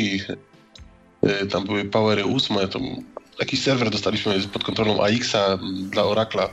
[1.24, 2.80] E, Tam były Powery 8, to
[3.40, 5.58] jakiś serwer dostaliśmy pod kontrolą AX-a
[5.90, 6.50] dla Oracla.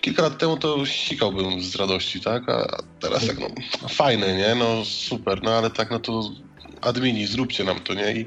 [0.00, 2.48] Kilka lat temu to sikałbym z radości, tak?
[2.48, 4.54] A teraz tak, no fajne, nie?
[4.54, 6.30] No super, no ale tak, no to
[6.80, 8.12] admini, zróbcie nam to, nie?
[8.12, 8.26] I,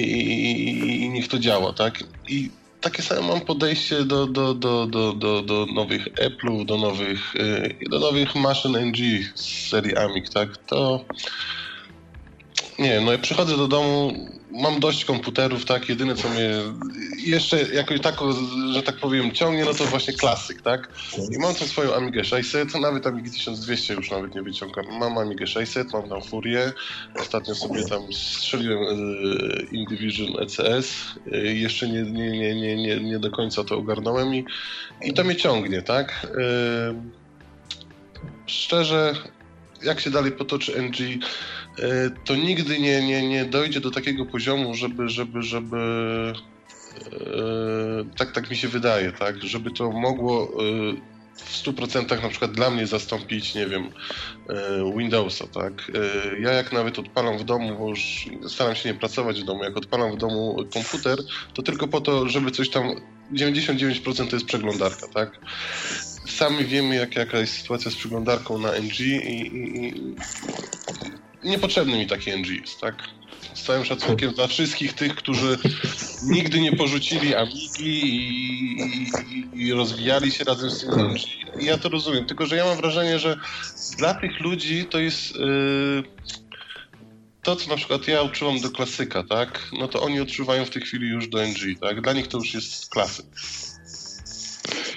[0.00, 2.04] i, i niech to działa, tak?
[2.28, 2.50] I
[2.84, 7.88] takie same mam podejście do, do, do, do, do, do nowych Apple'ów, do nowych, yy,
[7.90, 8.98] do nowych maszyn NG
[9.34, 10.56] z serii Amic, tak?
[10.56, 11.04] To
[12.78, 14.12] nie no ja przychodzę do domu,
[14.50, 15.88] mam dość komputerów, tak?
[15.88, 16.50] Jedyne co mnie
[17.26, 18.14] jeszcze jakoś tak,
[18.72, 20.88] że tak powiem, ciągnie, no to właśnie klasyk, tak?
[21.30, 24.84] I mam tą swoją Amigę 600, nawet Amigi 1200 już nawet nie wyciągam.
[24.98, 26.72] Mam Amigę 600, mam tam Furię,
[27.20, 30.94] ostatnio sobie tam strzeliłem yy, Indivision ECS,
[31.26, 34.44] yy, jeszcze nie, nie, nie, nie, nie, nie do końca to ogarnąłem i,
[35.02, 36.26] i to mnie ciągnie, tak?
[36.36, 36.94] Yy,
[38.46, 39.14] szczerze,
[39.84, 41.18] jak się dalej potoczy NG, yy,
[42.24, 45.76] to nigdy nie, nie, nie dojdzie do takiego poziomu, żeby, żeby, żeby
[47.10, 52.52] yy, tak, tak mi się wydaje, tak, żeby to mogło yy, w 100% na przykład
[52.52, 53.90] dla mnie zastąpić, nie wiem,
[54.96, 55.72] Windowsa, tak.
[56.40, 59.76] Ja jak nawet odpalam w domu, bo już staram się nie pracować w domu, jak
[59.76, 61.18] odpalam w domu komputer,
[61.54, 62.90] to tylko po to, żeby coś tam
[63.32, 65.40] 99% to jest przeglądarka, tak?
[66.34, 69.86] Sami wiemy, jak, jaka jest sytuacja z przeglądarką na NG i, i,
[71.44, 72.94] i niepotrzebny mi taki NG jest, tak?
[73.54, 75.58] Z całym szacunkiem dla wszystkich tych, którzy
[76.22, 79.10] nigdy nie porzucili Amigi i,
[79.54, 81.20] i, rozwijali się razem z tym NG.
[81.60, 83.36] Ja to rozumiem, tylko że ja mam wrażenie, że
[83.98, 85.36] dla tych ludzi to jest...
[85.36, 86.02] Yy,
[87.42, 89.70] to, co na przykład ja uczyłam do klasyka, tak?
[89.78, 92.00] No to oni odczuwają w tej chwili już do NG, tak?
[92.00, 93.26] Dla nich to już jest klasyk.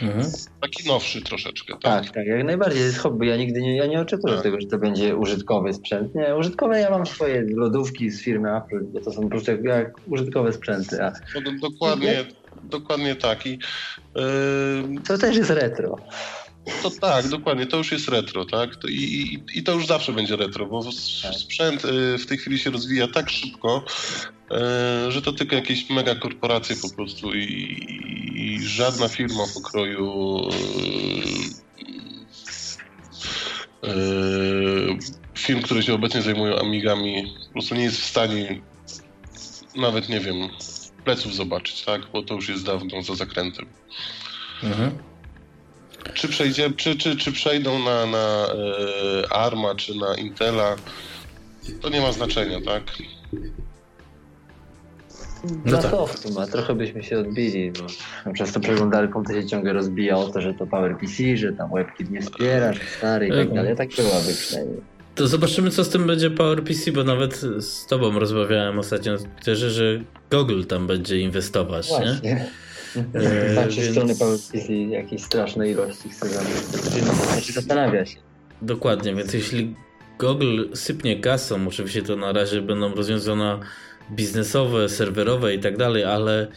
[0.02, 0.32] Mhm.
[0.62, 1.82] Taki nowszy troszeczkę, tak?
[1.82, 2.82] Tak, tak, jak najbardziej.
[2.82, 3.28] jest hobby.
[3.28, 4.44] Ja nigdy nie, ja nie oczekuję tak.
[4.44, 6.16] tego, że to będzie użytkowy sprzęt.
[6.16, 9.64] Nie, użytkowe ja mam swoje lodówki z firmy Apple, bo to są po prostu jak,
[9.64, 11.04] jak użytkowe sprzęty.
[11.04, 11.14] A...
[11.36, 12.26] No, dokładnie,
[12.64, 13.46] dokładnie tak.
[13.46, 13.60] I,
[14.16, 15.02] yy...
[15.08, 15.98] To też jest retro.
[16.84, 18.70] To tak, dokładnie, to już jest retro, tak?
[18.90, 20.94] I, i, I, to już zawsze będzie retro, bo tak.
[21.34, 23.86] sprzęt y, w tej chwili się rozwija tak szybko,
[25.10, 27.88] że to tylko jakieś mega korporacje po prostu i,
[28.36, 30.42] i żadna firma pokroju
[33.84, 33.88] y,
[35.38, 38.62] firm, które się obecnie zajmują Amigami, po prostu nie jest w stanie
[39.76, 40.36] nawet, nie wiem,
[41.04, 42.02] pleców zobaczyć, tak?
[42.14, 43.66] Bo to już jest dawno za zakrętem.
[44.64, 44.98] Mhm.
[46.14, 50.76] Czy, przejdzie, czy, czy, czy przejdą na, na e, Arma, czy na Intela,
[51.82, 52.84] to nie ma znaczenia, tak?
[55.66, 55.92] No tak.
[55.92, 57.88] to w sumie, trochę byśmy się odbili, bo
[58.34, 62.12] przez to przeglądarką to się ciągle rozbija o to, że to PowerPC, że tam WebKit
[62.12, 63.76] nie wspiera, że stary i tak dalej.
[63.76, 64.82] Tak byłaby przynajmniej.
[65.16, 69.70] To zobaczymy, co z tym będzie PowerPC, bo nawet z tobą rozmawiałem ostatnio na Twitterze,
[69.70, 70.00] że
[70.32, 72.20] Google tam będzie inwestować, Właśnie.
[72.24, 72.48] nie?
[73.14, 73.92] E, tak się więc...
[73.92, 78.18] strony PowerPC jakiejś strasznej ilości chce Znaczy zastanawia się.
[78.62, 79.76] Dokładnie, więc jeśli
[80.20, 83.60] Google sypnie kasą, oczywiście to na razie będą rozwiązania
[84.12, 86.48] biznesowe, serwerowe i tak dalej, ale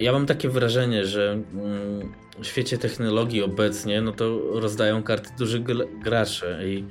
[0.00, 5.64] ja mam takie wrażenie, że mm, w świecie technologii obecnie, no to rozdają karty duży
[6.04, 6.84] gracze i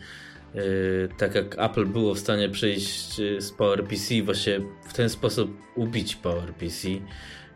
[0.53, 5.57] yy, tak jak Apple było w stanie przejść y, z PowerPC, właśnie w ten sposób
[5.76, 6.88] ubić PowerPC,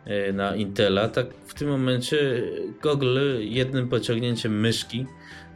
[0.06, 2.42] E, na Intela, tak w tym momencie
[2.82, 5.06] Google jednym pociągnięciem myszki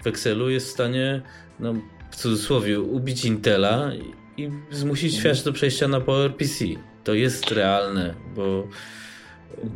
[0.03, 1.23] w Excelu jest w stanie,
[1.61, 1.75] no,
[2.11, 3.91] w cudzysłowie, ubić Intela
[4.41, 6.65] i zmusić świat do przejścia na PowerPC.
[7.05, 8.69] To jest realne, bo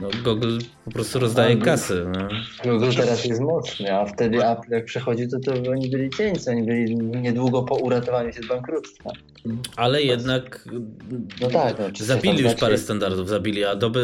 [0.01, 2.13] no, Google po prostu rozdaje kasę.
[2.13, 2.29] No.
[2.73, 6.63] Google teraz jest mocny, a wtedy Apple jak przechodził, to, to oni byli cieńcy, oni
[6.63, 9.11] byli niedługo po uratowaniu się z bankructwa.
[9.77, 10.69] Ale jednak
[11.41, 14.01] no tak, no, zabili już parę standardów, zabili Adobe,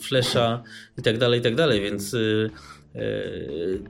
[0.00, 0.62] Flasha
[0.98, 2.50] i tak dalej, i tak dalej, więc yy,
[2.94, 3.80] yy,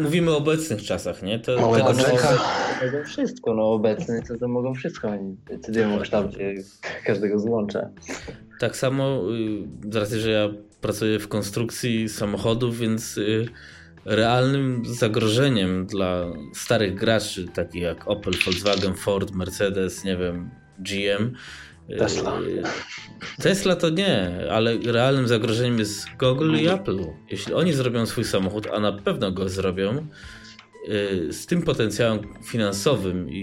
[0.00, 1.38] mówimy o obecnych czasach, nie?
[1.38, 6.54] To, Małego to, mogą wszystko, no obecny to, to mogą wszystko, oni decydują o kształcie
[7.04, 7.90] każdego złącza.
[8.60, 9.22] Tak samo,
[9.86, 10.48] y, z racji, że ja
[10.80, 13.46] pracuję w konstrukcji samochodów, więc y,
[14.04, 16.24] realnym zagrożeniem dla
[16.54, 21.34] starych graczy, takich jak Opel, Volkswagen, Ford, Mercedes, nie wiem, GM.
[21.98, 22.38] Tesla.
[23.42, 26.98] Tesla to nie, ale realnym zagrożeniem jest Google i Apple.
[27.30, 30.06] Jeśli oni zrobią swój samochód, a na pewno go zrobią,
[30.88, 33.36] Y, z tym potencjałem finansowym i,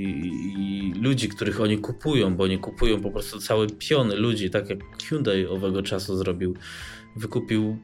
[0.58, 4.80] i, ludzi, których oni kupują, bo oni kupują po prostu całe piony ludzi, tak jak
[5.10, 6.56] Hyundai owego czasu zrobił,
[7.16, 7.78] wykupił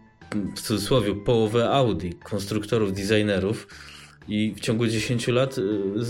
[0.55, 3.67] w cudzysłowie połowę Audi, konstruktorów, designerów
[4.27, 5.61] i w ciągu 10 lat y,
[5.95, 6.07] z,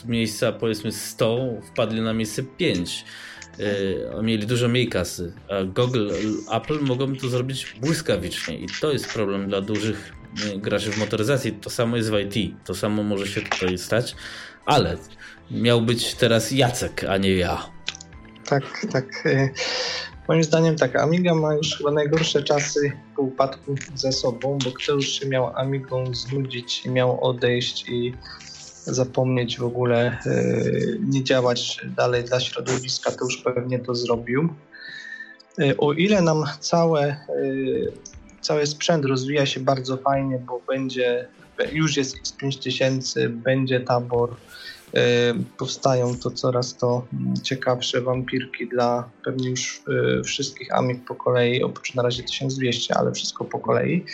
[0.00, 3.04] z miejsca powiedzmy 100 wpadli na miejsce 5.
[3.58, 6.10] Yy, mieli dużo mniej kasy, a Google,
[6.52, 10.12] Apple mogą to zrobić błyskawicznie i to jest problem dla dużych
[10.56, 14.16] graczy w motoryzacji, to samo jest w IT, to samo może się tutaj stać,
[14.66, 14.96] ale
[15.50, 17.70] miał być teraz Jacek, a nie ja.
[18.44, 19.26] Tak, tak.
[19.26, 19.48] E,
[20.28, 24.92] moim zdaniem tak, Amiga ma już chyba najgorsze czasy po upadku ze sobą, bo kto
[24.92, 28.14] już się miał Amigą znudzić i miał odejść i
[28.94, 30.42] zapomnieć w ogóle, e,
[31.00, 34.48] nie działać dalej dla środowiska, to już pewnie to zrobił.
[35.58, 37.16] E, o ile nam całe
[38.40, 41.28] cały sprzęt rozwija się bardzo fajnie, bo będzie,
[41.72, 44.36] już jest X5000, będzie tabor,
[45.58, 47.06] powstają to coraz to
[47.42, 49.82] ciekawsze wampirki dla pewnie już
[50.24, 54.04] wszystkich amik po kolei, oprócz na razie 1200, ale wszystko po kolei.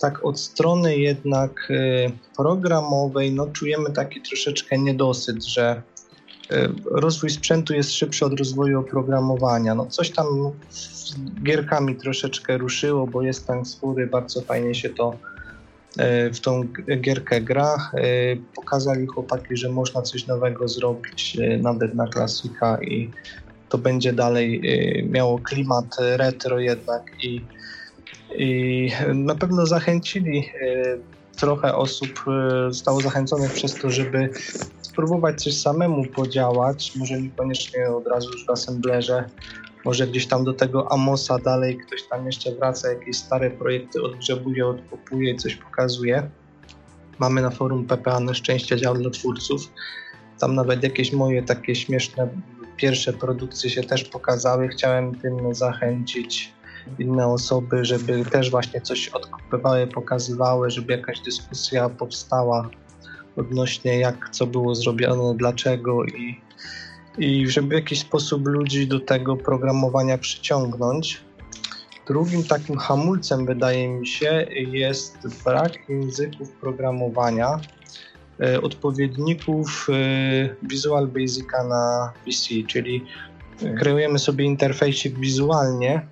[0.00, 5.82] Tak od strony jednak y, programowej, no czujemy taki troszeczkę niedosyt, że
[6.84, 9.74] rozwój sprzętu jest szybszy od rozwoju oprogramowania.
[9.74, 10.26] No coś tam
[11.42, 15.16] gierkami troszeczkę ruszyło, bo jest tam sfury, bardzo fajnie się to
[15.98, 16.62] e, w tą
[17.00, 17.90] gierkę gra.
[18.54, 23.10] Pokazali chłopaki, że można coś nowego zrobić nawet na klasika i
[23.68, 24.62] to będzie dalej
[25.10, 27.40] miało klimat retro jednak i,
[28.38, 30.48] i na pewno zachęcili
[31.36, 32.24] trochę osób,
[32.68, 34.30] zostało zachęconych przez to, żeby
[34.82, 39.24] spróbować coś samemu podziałać, może niekoniecznie od razu już w assemblerze,
[39.84, 44.66] może gdzieś tam do tego Amosa dalej ktoś tam jeszcze wraca, jakieś stare projekty odgrzebuje,
[44.66, 46.30] odkopuje i coś pokazuje.
[47.18, 49.72] Mamy na forum PPA na szczęście dział dla twórców.
[50.38, 52.28] Tam nawet jakieś moje takie śmieszne
[52.76, 54.68] pierwsze produkcje się też pokazały.
[54.68, 56.52] Chciałem tym zachęcić.
[56.98, 62.70] Inne osoby, żeby też właśnie coś odkupywały, pokazywały, żeby jakaś dyskusja powstała
[63.36, 66.40] odnośnie jak co było zrobione, dlaczego i,
[67.18, 71.20] i żeby w jakiś sposób ludzi do tego programowania przyciągnąć.
[72.06, 77.60] Drugim takim hamulcem, wydaje mi się, jest brak języków programowania,
[78.40, 83.04] e, odpowiedników e, Visual Basica na PC, czyli
[83.78, 86.06] kreujemy sobie interfejsik wizualnie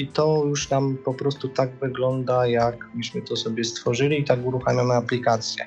[0.00, 4.46] i to już nam po prostu tak wygląda, jak myśmy to sobie stworzyli i tak
[4.46, 5.66] uruchamiamy aplikację.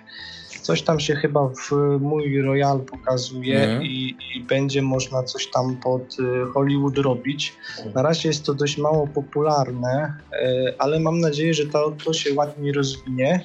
[0.61, 3.83] Coś tam się chyba w mój Royal pokazuje Mhm.
[3.83, 7.53] i, i będzie można coś tam pod y, Hollywood robić.
[7.95, 12.33] Na razie jest to dość mało popularne, y, ale mam nadzieję, że to, to się
[12.33, 13.43] ładnie rozwinie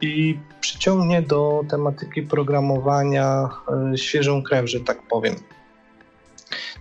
[0.00, 3.48] i przyciągnie do tematyki programowania
[3.94, 5.34] y, świeżą krew, że tak powiem.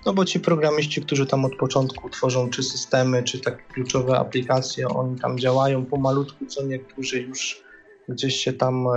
[0.05, 4.88] No bo ci programiści, którzy tam od początku tworzą czy systemy, czy takie kluczowe aplikacje,
[4.88, 7.63] oni tam działają pomalutku, co niektórzy już
[8.09, 8.91] gdzieś się tam e,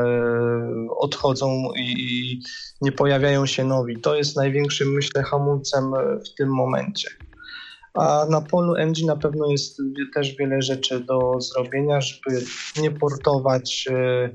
[0.91, 2.41] odchodzą i,
[2.81, 4.01] nie pojawiają się nowi.
[4.01, 7.11] To jest największym, myślę, hamulcem e, w tym momencie.
[7.95, 9.83] A na polu Engine na pewno jest
[10.15, 12.45] też wiele rzeczy do zrobienia, żeby
[12.81, 14.31] nie portować e,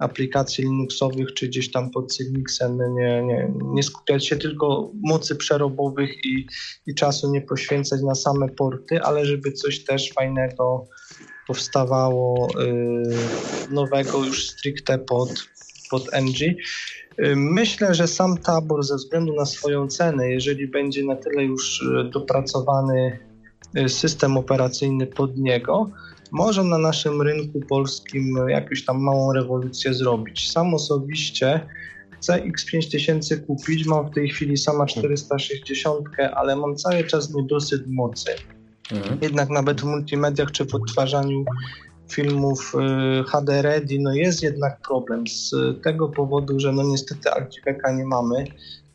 [0.00, 6.24] aplikacji Linuxowych czy gdzieś tam pod Cylixem, nie, nie, nie skupiać się tylko mocy przerobowych
[6.24, 6.46] i,
[6.86, 10.84] i czasu nie poświęcać na same porty, ale żeby coś też fajnego
[11.46, 15.30] powstawało y, nowego już stricte pod,
[15.90, 16.40] pod NG.
[16.40, 21.82] Y, Myślę, że sam tabor ze względu na swoją cenę, jeżeli będzie na tyle już
[21.82, 23.29] y, dopracowany
[23.88, 25.90] system operacyjny pod niego,
[26.30, 30.50] może na naszym rynku polskim jakąś tam małą rewolucję zrobić.
[30.50, 31.60] Sam osobiście
[32.10, 38.30] chcę X5000 kupić, mam w tej chwili sama 460, ale mam cały czas niedosyt mocy.
[38.92, 39.18] Mhm.
[39.22, 41.44] Jednak nawet w multimediach czy w odtwarzaniu
[42.10, 42.72] filmów
[43.20, 48.04] y, HD Ready, no jest jednak problem z tego powodu, że no niestety ActiveC'a nie
[48.04, 48.44] mamy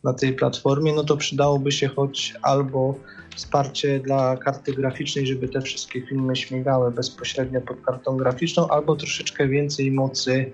[0.03, 2.95] na tej platformie, no to przydałoby się choć albo
[3.35, 9.47] wsparcie dla karty graficznej, żeby te wszystkie filmy śmigały bezpośrednio pod kartą graficzną, albo troszeczkę
[9.47, 10.51] więcej mocy,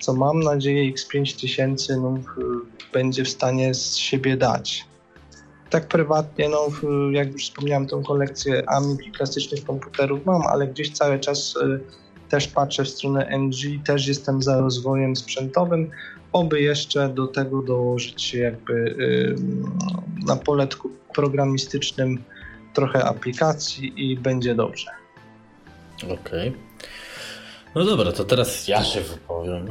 [0.00, 2.18] co mam nadzieję X5000 no,
[2.92, 4.84] będzie w stanie z siebie dać.
[5.70, 6.68] Tak prywatnie, no,
[7.10, 11.80] jak już wspomniałem, tą kolekcję Amig i klasycznych komputerów mam, ale gdzieś cały czas y,
[12.28, 15.90] też patrzę w stronę NG, też jestem za rozwojem sprzętowym,
[16.32, 19.34] oby jeszcze do tego dołożyć jakby y,
[20.26, 22.22] na poletku programistycznym
[22.74, 24.90] trochę aplikacji i będzie dobrze.
[26.10, 26.52] Okej.
[27.74, 29.68] No dobra, to teraz ja się wypowiem.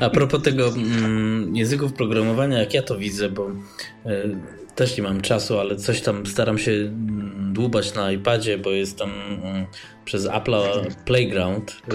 [0.00, 3.50] A propos tego mm, języków programowania, jak ja to widzę, bo
[4.06, 4.22] e,
[4.74, 8.98] też nie mam czasu, ale coś tam staram się mm, dłubać na iPadzie, bo jest
[8.98, 9.66] tam mm,
[10.04, 11.94] przez Apple'a Playground e,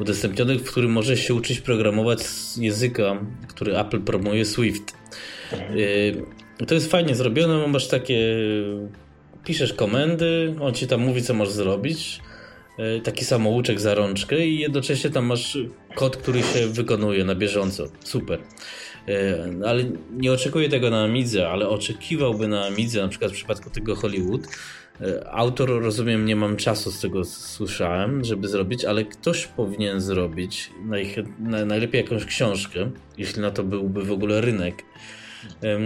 [0.00, 3.16] udostępniony, w którym możesz się uczyć programować z języka,
[3.48, 4.96] który Apple promuje, Swift.
[6.66, 8.36] To jest fajnie zrobione, bo masz takie
[9.44, 12.20] piszesz komendy, on ci tam mówi, co masz zrobić.
[12.78, 15.58] E, Taki samouczek za rączkę i jednocześnie tam masz
[15.94, 17.84] kod, który się wykonuje na bieżąco.
[18.04, 18.38] Super.
[19.08, 23.70] E, Ale nie oczekuję tego na Amidze, ale oczekiwałby na Amidze, na przykład w przypadku
[23.70, 24.40] tego Hollywood.
[25.00, 30.70] E, Autor, rozumiem, nie mam czasu z tego słyszałem, żeby zrobić, ale ktoś powinien zrobić
[31.66, 34.84] najlepiej jakąś książkę, jeśli na to byłby w ogóle rynek
[35.62, 35.80] em,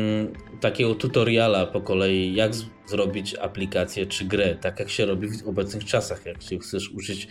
[0.61, 5.49] takiego tutoriala po kolei, jak z- zrobić aplikację czy grę, tak jak się robi w
[5.49, 6.27] obecnych czasach.
[6.27, 7.29] Jak się chcesz uczyć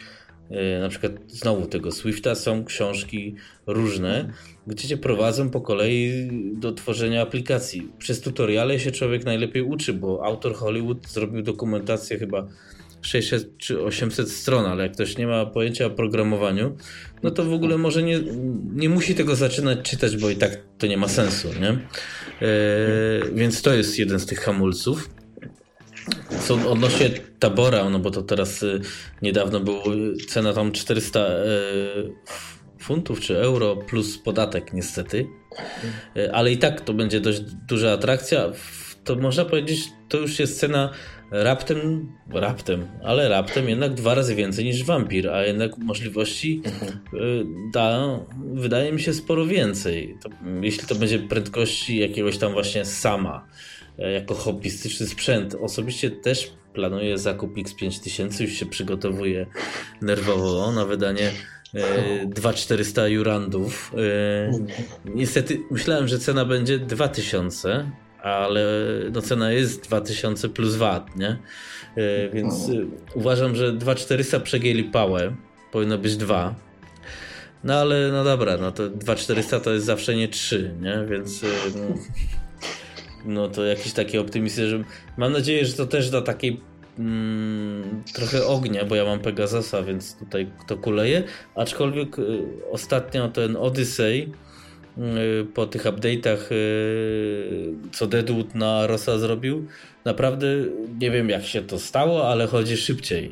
[0.50, 3.36] e, na przykład znowu tego Swifta, są książki
[3.68, 4.34] różne,
[4.68, 7.92] gdzie cię prowadzą po kolei do tworzenia aplikacji.
[7.98, 12.48] Przez tutoriale się człowiek najlepiej uczy, bo autor Hollywood zrobił dokumentację chyba
[13.02, 16.76] 600 czy 800 stron, ale jak ktoś nie ma pojęcia o programowaniu,
[17.24, 18.20] no to w ogóle może nie,
[18.74, 21.70] nie musi tego zaczynać czytać, bo i tak to nie ma sensu, nie?
[21.70, 21.78] E,
[23.34, 25.10] więc to jest jeden z tych hamulców.
[26.40, 27.10] Co odnośnie
[27.40, 28.82] tabora, no bo to teraz y,
[29.22, 32.14] niedawno było y, cena tam 400 y,
[32.80, 35.28] funtów czy euro plus podatek niestety.
[36.18, 38.52] Y, ale i tak to będzie dość duża atrakcja.
[39.04, 39.80] To można powiedzieć,
[40.10, 40.92] to już jest cena
[41.32, 46.62] raptem, raptem, ale raptem jednak dwa razy więcej niż wampir, a jednak możliwości
[47.14, 48.20] y, da,
[48.54, 50.18] wydaje mi się, sporo więcej.
[50.24, 50.30] To,
[50.62, 53.48] jeśli to będzie prędkości jakiegoś tam właśnie sama,
[54.00, 55.56] e, jako hobbystyczny sprzęt.
[55.62, 59.46] Osobiście też planuję zakup X5000, już się przygotowuję
[60.02, 61.32] nerwowo na wydanie
[61.74, 63.94] e, 2400 jurandów.
[63.98, 64.52] E,
[65.06, 67.92] niestety myślałem, że cena będzie 2000,
[68.22, 68.66] ale
[69.12, 71.38] no cena jest 2000 plus VAT, nie?
[71.96, 72.74] E, więc e,
[73.14, 75.36] uważam, że 2400 przegięli pałę,
[75.72, 76.56] powinno być 2.
[77.64, 81.06] No ale no dobra, no to 2400 to jest zawsze nie 3, nie?
[81.10, 81.42] Więc
[81.76, 81.96] no,
[83.26, 84.84] no to jakiś taki optymistyczny.
[85.18, 86.62] Mam nadzieję, że to też da takiej
[87.00, 91.24] mm, trochę ognia, bo ja mam Pegasusa, więc tutaj to kuleje.
[91.56, 92.16] Aczkolwiek
[92.72, 94.32] ostatnio ten Odyssey
[95.54, 99.68] po tych update'ach, y, co Deadwood na Rosa zrobił,
[100.06, 100.48] naprawdę
[101.00, 103.26] nie wiem jak się to stało, ale chodzi szybciej.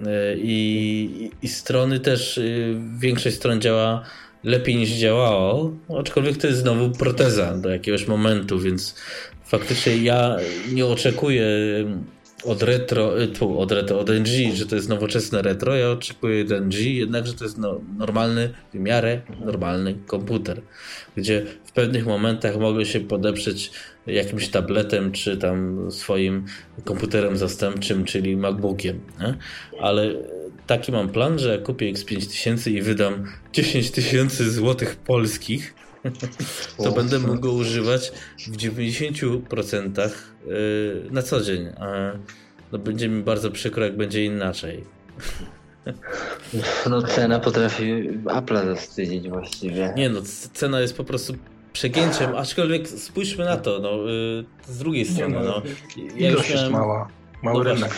[0.00, 0.04] Y,
[0.38, 4.04] I, I, strony też, y, większość stron działa
[4.44, 8.94] lepiej niż działało, aczkolwiek to jest znowu proteza do jakiegoś momentu, więc
[9.44, 10.36] faktycznie ja
[10.72, 11.46] nie oczekuję
[12.44, 16.44] od retro, y, tu, od retro, od NG, że to jest nowoczesne retro, ja oczekuję
[16.44, 20.62] od NG, jednakże to jest no, normalny, w miarę normalny komputer,
[21.16, 23.70] gdzie w pewnych momentach mogę się podeprzeć
[24.06, 26.44] jakimś tabletem, czy tam swoim
[26.84, 29.34] komputerem zastępczym, czyli MacBookiem, nie?
[29.80, 30.14] ale
[30.66, 35.74] taki mam plan, że kupię X5000 i wydam 10 tysięcy złotych polskich,
[36.84, 40.10] to będę mógł go używać w 90% y,
[41.10, 41.66] na co dzień.
[41.80, 41.86] A
[42.72, 44.84] no będzie mi bardzo przykro, jak będzie inaczej.
[46.90, 49.92] No cena potrafi Apple'a zawstydzić właściwie.
[49.96, 50.20] Nie no,
[50.52, 51.34] cena jest po prostu
[51.72, 55.40] przegięciem, aczkolwiek spójrzmy na to, no, y, z drugiej strony.
[55.44, 55.62] No,
[56.16, 57.08] ja już miałem, jest mała,
[57.42, 57.94] mały no rynek.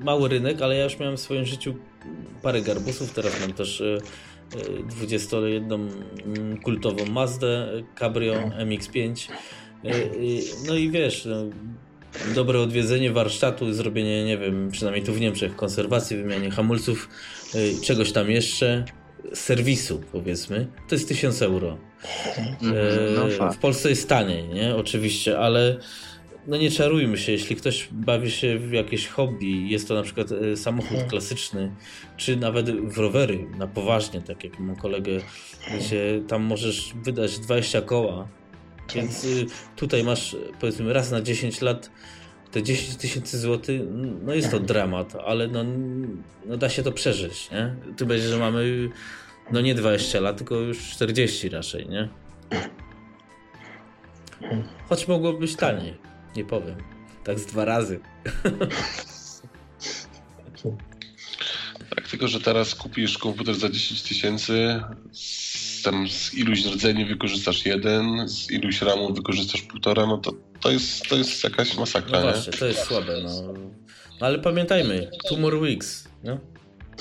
[0.00, 1.74] Mały rynek, ale ja już miałem w swoim życiu
[2.42, 3.82] parę garbusów, teraz mam też
[4.88, 5.92] 21 y,
[6.24, 7.68] mm, kultową Mazdę
[7.98, 9.30] Cabrio MX-5.
[9.84, 11.36] Y, no i wiesz, no,
[12.34, 17.08] dobre odwiedzenie warsztatu, zrobienie, nie wiem, przynajmniej tu w Niemczech, konserwacji, wymianie hamulców,
[17.82, 18.84] czegoś tam jeszcze,
[19.34, 21.78] serwisu powiedzmy, to jest 1000 euro.
[22.38, 22.74] Mhm.
[23.38, 24.76] No, w Polsce jest taniej, nie?
[24.76, 25.76] Oczywiście, ale
[26.46, 30.32] no nie czarujmy się, jeśli ktoś bawi się w jakieś hobby, jest to na przykład
[30.32, 31.10] e, samochód mhm.
[31.10, 31.74] klasyczny,
[32.16, 35.20] czy nawet w rowery, na poważnie, tak jak mam kolegę,
[35.78, 38.28] gdzie tam możesz wydać 20 koła,
[38.94, 39.46] więc y,
[39.76, 41.90] tutaj masz powiedzmy raz na 10 lat
[42.52, 43.82] te 10 tysięcy złotych,
[44.22, 45.64] no jest to dramat, ale no,
[46.46, 47.76] no da się to przeżyć, nie?
[47.96, 48.88] Ty będzie, że mamy
[49.50, 52.08] no nie 20 lat, tylko już 40 raczej, nie?
[54.88, 55.94] Choć mogło być taniej,
[56.36, 56.76] nie powiem.
[57.24, 58.00] Tak z dwa razy.
[61.96, 64.82] Tak, tylko że teraz kupisz komputer za 10 tysięcy,
[65.86, 71.08] tam z iluś rdzeni wykorzystasz jeden, z iluś ramu wykorzystasz półtora, no to, to, jest,
[71.08, 73.42] to jest jakaś masakra, no właśnie, to jest słabe, no.
[73.42, 73.54] no.
[74.20, 76.38] Ale pamiętajmy, two more weeks, no?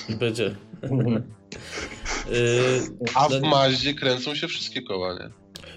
[0.09, 0.55] I będzie.
[0.83, 2.81] Yy,
[3.15, 5.29] A w no, Maździe kręcą się wszystkie koła, nie?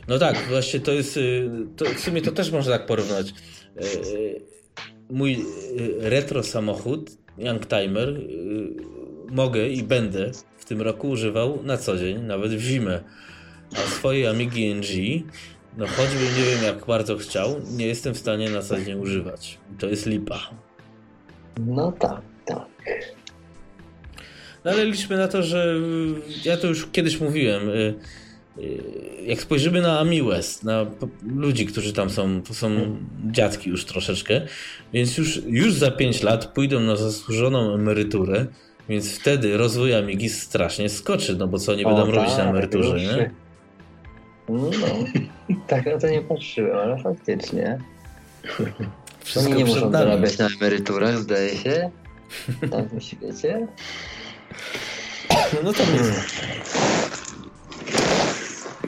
[0.09, 3.35] No tak, właśnie to jest, y, to w sumie to też można tak porównać.
[3.77, 4.43] Yy,
[5.11, 8.98] mój y, retro samochód, Youngtimer, yy,
[9.31, 13.01] mogę i będę w tym roku używał na co dzień, nawet w zimę.
[13.73, 15.23] A swojej Amigi NG,
[15.77, 19.59] no choćbym nie wiem jak bardzo chciał, nie jestem w stanie na co dzień używać.
[19.79, 20.41] To jest lipa.
[21.67, 22.67] No tak, tak.
[24.65, 25.75] No ale liczmy na to, że
[26.45, 27.69] ja to już kiedyś mówiłem.
[27.71, 27.95] Y,
[28.59, 28.83] y,
[29.27, 30.87] jak spojrzymy na Ami West, na
[31.37, 32.97] ludzi, którzy tam są, to są
[33.31, 34.41] dziadki już troszeczkę,
[34.93, 38.47] więc już, już za 5 lat pójdą na zasłużoną emeryturę,
[38.89, 42.47] więc wtedy rozwój Amigi strasznie skoczy, no bo co oni o, będą robić na tak,
[42.47, 43.31] emeryturze, nie?
[44.49, 44.71] No,
[45.67, 47.79] tak na to nie patrzyłem, ale faktycznie.
[49.21, 51.91] Wszystko Oni nie muszą zarabiać na emeryturach, zdaje się.
[52.71, 53.67] Tak w świecie.
[55.65, 56.43] No to jest.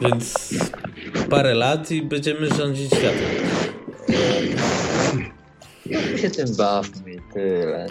[0.01, 0.55] Więc
[1.31, 3.31] parę lat i będziemy rządzić światem.
[5.87, 7.87] Ja się tym bawmy tyle.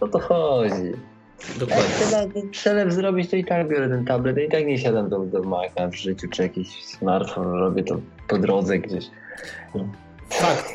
[0.00, 0.92] O to chodzi.
[1.58, 1.84] Dokładnie.
[2.12, 5.18] Jak chcę przelew zrobić, to i tak biorę ten tablet i tak nie siadam do,
[5.18, 9.04] do Maca w życiu, czy jakiś smartfon, robię to po drodze gdzieś.
[10.30, 10.72] Fakt.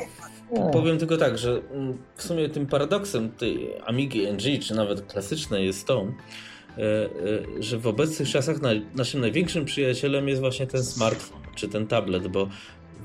[0.72, 5.66] Powiem tylko tak, że mm, w sumie tym paradoksem tej Amigi NG, czy nawet klasycznej
[5.66, 6.06] jest to,
[6.78, 8.58] E, e, że w obecnych czasach
[8.96, 12.50] naszym największym przyjacielem jest właśnie ten smartfon czy ten tablet, bo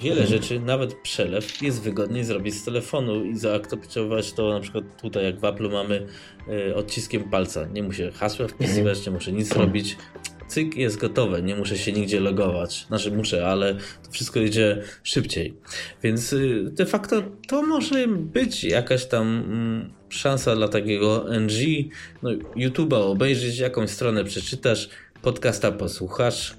[0.01, 5.25] wiele rzeczy, nawet przelew, jest wygodniej zrobić z telefonu i zaakceptować to na przykład tutaj,
[5.25, 6.07] jak w Apple mamy
[6.49, 7.67] e, odciskiem palca.
[7.67, 9.97] Nie muszę hasła wpisywać, nie muszę nic robić
[10.51, 12.87] cyk, jest gotowe, nie muszę się nigdzie logować.
[12.89, 15.55] Znaczy muszę, ale to wszystko idzie szybciej.
[16.03, 21.53] Więc y, de facto to może być jakaś tam mm, szansa dla takiego NG,
[22.23, 24.89] no, YouTube'a obejrzeć, jakąś stronę przeczytasz,
[25.23, 26.57] podcasta posłuchasz,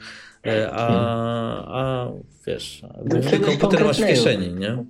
[0.72, 0.88] a,
[1.68, 2.12] a
[2.48, 4.84] wiesz, Do główny czegoś komputer masz w kieszeni, nie?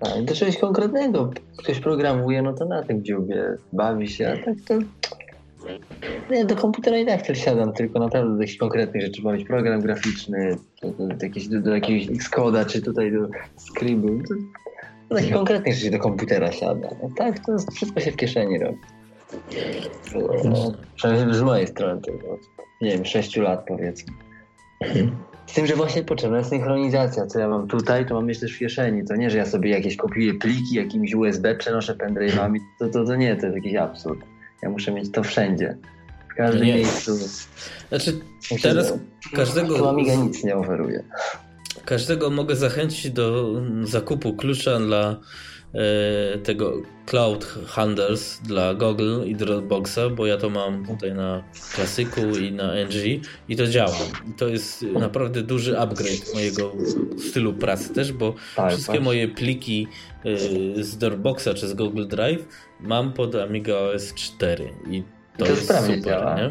[0.00, 1.30] Tak, do czegoś konkretnego.
[1.56, 4.74] Ktoś programuje, no to na tym dziubie bawi się, a tak to...
[6.30, 9.22] Nie, do komputera i tak też siadam, tylko naprawdę do jakichś konkretnych rzeczy.
[9.22, 13.28] Ma być program graficzny, to, to, do, jakiegoś, do, do jakiegoś Xcode'a, czy tutaj do
[13.56, 14.24] Scribble.
[14.28, 14.34] To,
[15.08, 16.88] do takich konkretnych rzeczy do komputera siada.
[17.02, 18.78] No tak, to jest, wszystko się w kieszeni robi.
[20.44, 22.00] No, przynajmniej z mojej strony,
[22.32, 22.40] od,
[22.80, 24.12] nie wiem, 6 lat powiedzmy.
[25.46, 27.26] Z tym, że właśnie potrzebna jest synchronizacja.
[27.26, 29.04] Co ja mam tutaj, to mam też w kieszeni.
[29.04, 32.58] To nie, że ja sobie jakieś kopiuję pliki jakimiś USB, przenoszę pendrive'ami.
[32.78, 34.20] To, to, to nie, to jest jakiś absurd.
[34.62, 35.76] Ja muszę mieć to wszędzie.
[36.32, 36.74] W każdym Nie.
[36.74, 37.12] miejscu.
[37.88, 38.20] Znaczy,
[38.62, 41.04] teraz Tu każdego, Amiga nic nie oferuje.
[41.84, 45.16] każdego mogę zachęcić do zakupu klucza dla
[46.42, 51.42] tego Cloud Handles dla Google i Dropboxa, bo ja to mam tutaj na
[51.74, 53.96] klasyku i na NG i to działa.
[54.30, 56.72] I to jest naprawdę duży upgrade mojego
[57.30, 59.04] stylu pracy też, bo Tak, wszystkie właśnie.
[59.04, 59.88] moje pliki
[60.24, 60.36] e,
[60.84, 62.46] z Dropboxa czy z Google Drive
[62.80, 65.02] mam pod Amiga OS 4 i
[65.38, 66.36] to, To jest super, działa.
[66.36, 66.50] nie?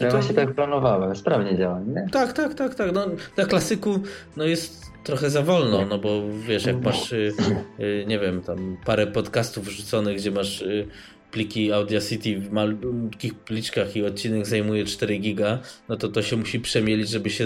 [0.00, 1.16] Ja to- właśnie tak planowałem.
[1.16, 2.06] Sprawnie działa, nie?
[2.12, 2.92] tak, tak, tak, tak.
[2.92, 3.06] No,
[3.36, 4.00] na klasyku
[4.36, 7.32] no jest trochę za wolno, no bo wiesz, jak masz, y,
[7.80, 10.88] y, nie wiem, tam parę podcastów wrzuconych, gdzie masz y,
[11.30, 15.58] pliki Audacity w malutkich pliczkach i odcinek zajmuje 4 giga,
[15.88, 17.44] no to to się musi przemielić, żeby się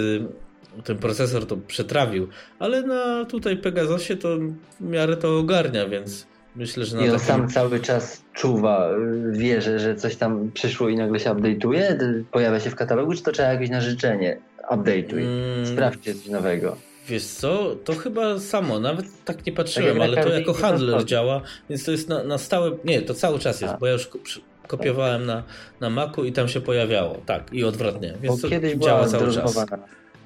[0.83, 2.27] ten procesor to przetrawił.
[2.59, 4.37] Ale na tutaj Pegasusie to
[4.79, 7.27] w miarę to ogarnia, więc myślę, że na I on takim...
[7.27, 11.97] sam cały czas czuwa, y, wie, że, że coś tam przyszło i nagle się update'uje,
[12.31, 14.37] pojawia się w katalogu, czy to trzeba jakieś na życzenie?
[14.69, 15.21] Update'uj.
[15.21, 16.92] Mm, Sprawdźcie coś nowego.
[17.07, 21.41] Wiesz co, to chyba samo, nawet tak nie patrzyłem, na ale to jako handler działa,
[21.69, 23.77] więc to jest na, na stałe, nie, to cały czas jest, A.
[23.77, 24.09] bo ja już
[24.67, 25.43] kopiowałem na,
[25.81, 29.11] na Macu i tam się pojawiało, tak, i odwrotnie, Bo więc to kiedyś działa była
[29.11, 29.79] cały rozmowa, czas.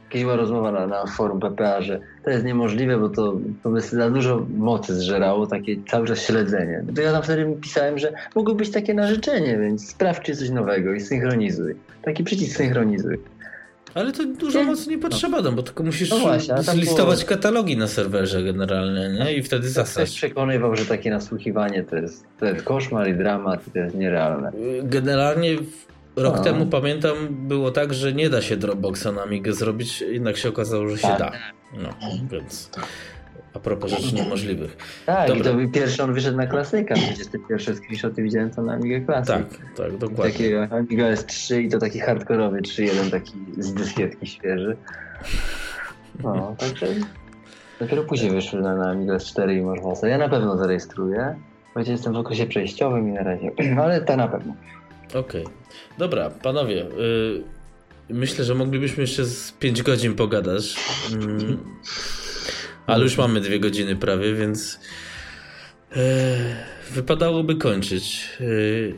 [0.10, 3.82] kiedyś była rozmowa na, na forum PPA, że to jest niemożliwe, bo to, to by
[3.82, 6.84] za dużo mocy zżerało, takie cały czas śledzenie.
[6.88, 10.50] No To ja tam wtedy pisałem, że mogło być takie na życzenie, więc sprawdźcie coś
[10.50, 11.76] nowego i synchronizuj.
[12.02, 13.18] Taki przycisk synchronizuj.
[13.98, 14.66] Ale to dużo Nie.
[14.66, 19.10] mocy nie potrzeba, no bo tylko musisz No właśnie, zlistować było- katalogi na serwerze generalnie,
[19.20, 19.34] nie?
[19.34, 20.12] I wtedy Ktoś zasać.
[20.16, 24.52] przekonywał, że takie nasłuchiwanie to jest, to jest koszmar i dramat i to jest nierealne.
[24.84, 25.56] Generalnie
[26.16, 26.44] rok No.
[26.44, 27.16] temu pamiętam
[27.48, 31.08] było tak, że nie da się Dropboxa na Amigę zrobić, jednak się okazało, że się
[31.08, 31.20] Tak.
[31.20, 31.32] da.
[31.82, 31.90] No,
[32.32, 32.70] więc
[33.54, 34.78] a propos rzeczy niemożliwych.
[35.06, 35.52] Tak, Dobra.
[35.52, 39.06] i to pierwszy on wyszedł na klasyka, przecież te pierwsze screenshoty widziałem to na Amiga
[39.06, 39.28] Classic.
[39.28, 40.34] Tak, tak, dokładnie.
[40.34, 44.78] Takiego Amiga S3 i to taki hardkorowy 3.1, taki z dyskietki świeży.
[46.24, 46.88] No, także
[47.80, 50.08] dopiero później wyszły na, na Amiga S4 i Morfosa.
[50.08, 51.36] Ja na pewno zarejestruję,
[51.74, 53.52] chociaż jestem w okresie przejściowym i na razie,
[53.84, 54.54] ale ta na pewno.
[55.14, 55.46] Okej.
[55.98, 56.82] Dobra, panowie.
[56.82, 57.44] y,
[58.10, 60.76] myślę, że moglibyśmy jeszcze z 5 godzin pogadać.
[61.14, 61.58] Mm,
[62.88, 64.80] ale już mamy dwie godziny prawie, więc
[65.96, 66.00] e,
[66.92, 68.30] wypadałoby kończyć.
[68.42, 68.96] Y,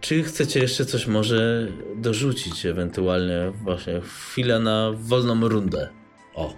[0.00, 5.88] czy chcecie jeszcze coś może dorzucić ewentualnie właśnie chwilę na wolną rundę?
[6.34, 6.54] O.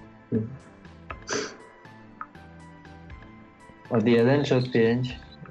[3.91, 5.09] Od 1 czy od 5?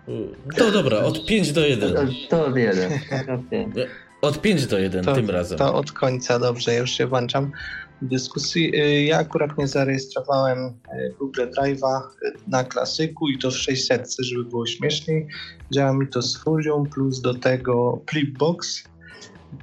[0.10, 1.94] Y, To dobra, od 5 do 1.
[2.30, 2.92] To od 1.
[3.34, 3.76] Od 5.
[4.22, 5.58] Od 5 do 1 To, tym razem.
[5.58, 7.52] to od końca, dobrze, już się włączam
[8.02, 8.76] dyskusji.
[8.76, 14.16] Y, Ja akurat nie zarejestrowałem y, Google Drive'a y, na klasyku i to w 600,
[14.20, 15.28] żeby było śmieszniej.
[15.72, 18.84] Działa mi to z furią, plus do tego Flipbox.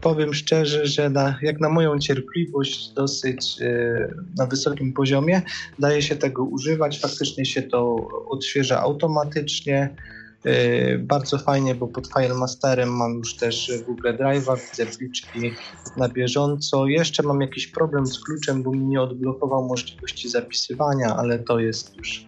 [0.01, 5.43] Powiem szczerze, że na, jak na moją cierpliwość dosyć y, na wysokim poziomie
[5.79, 7.01] daje się tego używać.
[7.01, 9.97] Faktycznie się to odświeża automatycznie.
[10.47, 15.53] Yy, Bardzo fajnie, bo pod FileMasterem mam już też Google Drive'a, widzę pliczki
[15.97, 16.87] na bieżąco.
[16.87, 21.97] Jeszcze mam jakiś problem z kluczem, bo mi nie odblokował możliwości zapisywania, ale to jest
[21.97, 22.27] już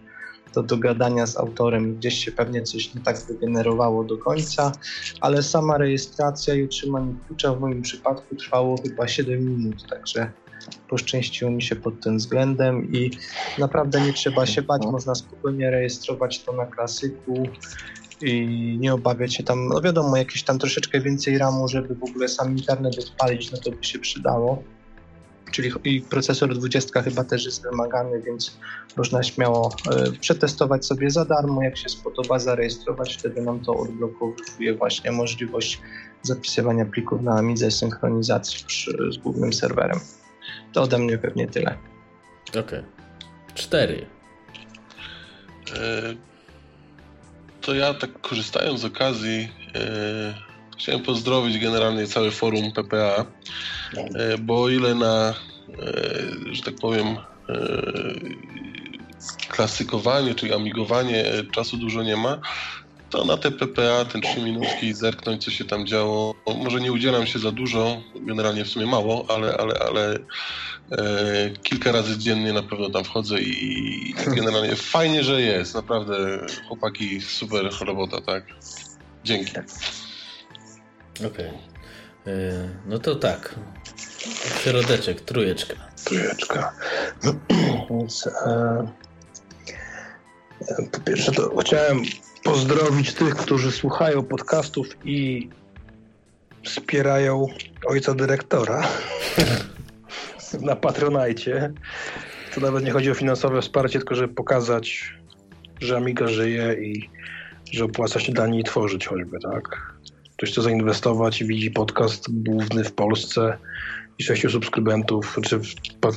[0.53, 1.95] do dogadania z autorem.
[1.95, 4.71] Gdzieś się pewnie coś nie tak wygenerowało do końca,
[5.21, 10.31] ale sama rejestracja i utrzymanie klucza w moim przypadku trwało chyba 7 minut, także
[10.89, 13.11] poszczęściło mi się pod tym względem i
[13.57, 17.43] naprawdę nie trzeba się bać, można spokojnie rejestrować to na klasyku
[18.21, 22.27] i nie obawiać się tam, no wiadomo, jakieś tam troszeczkę więcej ramu, żeby w ogóle
[22.27, 24.63] sam internet odpalić, no to by się przydało.
[25.51, 28.57] Czyli i procesor 20 chyba też jest wymagany, więc
[28.97, 34.75] można śmiało e, przetestować sobie za darmo, jak się spodoba zarejestrować, wtedy nam to odblokowuje
[34.75, 35.81] właśnie możliwość
[36.21, 39.99] zapisywania plików na Amidze, synchronizacji przy, z głównym serwerem.
[40.73, 41.77] To ode mnie pewnie tyle.
[42.59, 42.83] Okej.
[43.53, 44.05] 4.
[45.75, 46.15] E,
[47.61, 50.33] To ja tak korzystając z okazji e,
[50.77, 53.25] chciałem pozdrowić generalnie całe forum PPA,
[53.97, 55.33] e, bo o ile na
[56.51, 57.17] że tak powiem,
[59.49, 62.41] klasykowanie, czyli amigowanie czasu dużo nie ma,
[63.09, 66.35] to na te PPA, ten 3 minutki zerknąć, co się tam działo.
[66.63, 70.19] Może nie udzielam się za dużo, generalnie w sumie mało, ale, ale, ale
[70.91, 75.75] e, kilka razy dziennie na pewno tam wchodzę i generalnie fajnie, że jest.
[75.75, 78.43] Naprawdę chłopaki, super robota, tak?
[79.23, 79.51] Dzięki.
[81.17, 81.27] Okej.
[81.27, 81.49] Okay.
[82.27, 83.55] E, no to tak.
[84.63, 85.75] Środeczek, trójeczka.
[86.05, 86.73] Trójeczka.
[87.89, 88.87] Więc e,
[90.91, 92.03] po pierwsze to chciałem
[92.43, 95.49] pozdrowić tych, którzy słuchają podcastów i
[96.65, 97.47] wspierają
[97.87, 98.87] ojca dyrektora
[100.61, 101.73] na Patronajcie.
[102.55, 105.13] To nawet nie chodzi o finansowe wsparcie, tylko żeby pokazać,
[105.81, 107.09] że Amiga żyje i
[107.71, 109.93] że opłaca się dla niej tworzyć choćby, tak?
[110.37, 113.57] Ktoś chce zainwestować i widzi podcast główny w Polsce
[114.19, 115.59] i sześciu subskrybentów, czy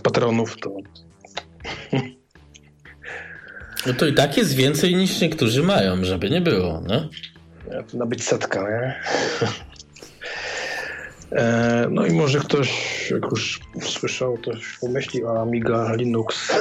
[0.02, 0.70] patronów, to
[3.86, 7.08] No to i tak jest więcej niż niektórzy mają, żeby nie było, no.
[7.86, 8.94] Powinna być setka, nie?
[11.32, 12.70] E, no i może ktoś,
[13.10, 14.50] jak już słyszał, to
[14.80, 16.52] pomyśli o Amiga Linux.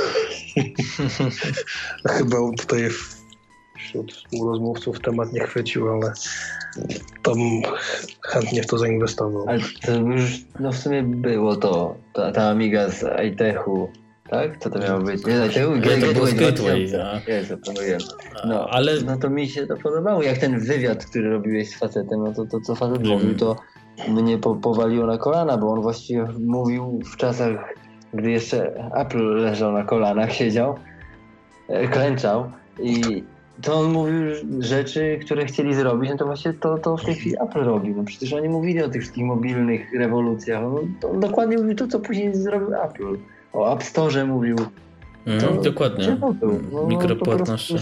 [2.17, 2.89] Chyba tutaj
[3.77, 6.13] wśród współrozmówców temat nie chwycił, ale
[7.21, 7.35] to
[8.21, 9.45] chętnie w to zainwestował.
[9.47, 13.89] Ale to już no w sumie było to, ta, ta Amiga z iTechu
[14.31, 14.57] tak?
[14.57, 15.25] Co to miało być?
[15.25, 16.35] Nie, to Gateway.
[16.35, 16.87] Gateway
[17.27, 17.99] ja zapomniałem.
[18.45, 18.91] No, ale...
[19.05, 20.23] no to mi się to podobało.
[20.23, 23.09] Jak ten wywiad, który robiłeś z facetem, no to, to co facet mm.
[23.09, 23.55] mówił, to
[24.07, 27.73] mnie po, powaliło na kolana, bo on właściwie mówił w czasach,
[28.13, 30.75] gdy jeszcze Apple leżał na kolanach, siedział,
[31.67, 33.23] e, klęczał i
[33.61, 34.21] to on mówił
[34.59, 37.89] rzeczy, które chcieli zrobić, no to właśnie to, to w tej chwili Apple robi.
[37.89, 40.61] No przecież oni mówili o tych wszystkich mobilnych rewolucjach.
[40.63, 43.17] No, to on dokładnie mówił to, co później zrobił Apple
[43.53, 44.55] o App Store mówił.
[45.25, 46.17] Mm, dokładnie.
[46.71, 47.75] No, Mikropłatności.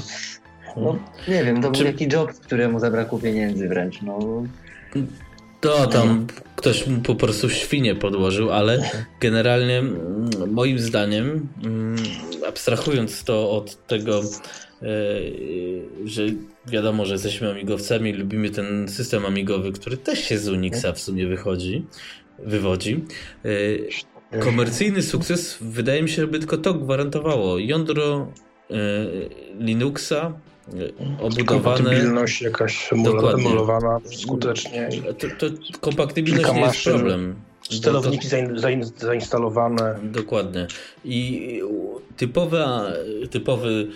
[0.78, 0.96] No,
[1.28, 1.84] nie wiem, to Czy...
[1.84, 4.02] był taki job, któremu zabrakło pieniędzy wręcz.
[4.02, 4.20] No.
[5.62, 8.90] To tam ktoś mu po prostu świnie podłożył, ale
[9.20, 11.96] generalnie mm, moim zdaniem, mm,
[12.48, 14.86] abstrahując to od tego, e,
[16.06, 16.24] że
[16.68, 21.28] wiadomo, że jesteśmy amigowcami, lubimy ten system amigowy, który też się z Unixa w sumie
[21.28, 21.86] wychodzi,
[22.40, 23.04] wywodzi.
[24.32, 27.58] E, Komercyjny sukces wydaje mi się, żeby tylko to gwarantowało.
[27.60, 28.28] Jądro
[28.72, 28.76] y,
[29.60, 30.34] Linuxa
[30.74, 31.46] y, obudowane.
[31.46, 34.90] Kompatybilność jakaś emulowana skutecznie.
[35.20, 37.36] To, to kompatybilność nie jest problem.
[37.62, 38.28] Sterowniki
[38.98, 40.00] zainstalowane.
[40.04, 40.68] Dokładnie.
[41.06, 41.62] I
[42.18, 42.86] typowa,
[43.30, 43.88] typowy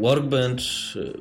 [0.00, 0.62] workbench,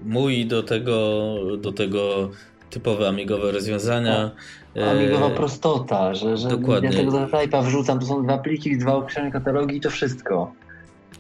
[0.06, 2.30] mój do tego, do tego
[2.70, 4.32] typowe amigowe rozwiązania.
[4.82, 6.90] Amigowa e, prostota, że, że Dokładnie.
[6.90, 10.52] ja tego do Type'a wrzucam, to są dwa pliki, dwa określone katalogi i to wszystko.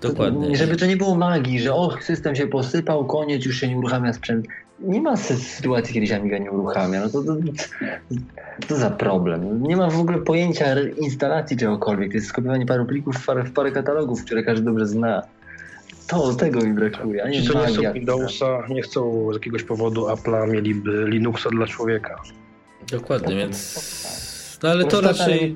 [0.02, 0.48] Dokładnie.
[0.48, 3.78] To, żeby to nie było magii, że och, system się posypał, koniec, już się nie
[3.78, 4.46] uruchamia sprzęt.
[4.80, 7.02] Nie ma sytuacji, kiedy się Amiga nie uruchamia.
[7.02, 7.36] No to, to,
[8.68, 9.64] to, za problem.
[9.64, 10.66] Nie ma w ogóle pojęcia
[11.02, 12.12] instalacji czegokolwiek.
[12.12, 15.22] To jest skopiowanie paru plików w parę, w parę katalogów, które każdy dobrze zna.
[16.08, 17.32] To, tego mi brakuje.
[17.32, 22.16] Ci, co nie chcą Windowsa, nie chcą z jakiegoś powodu Apple'a, mieliby Linuxa dla człowieka.
[22.92, 24.60] Dokładnie, więc.
[24.64, 25.54] No ale to raczej.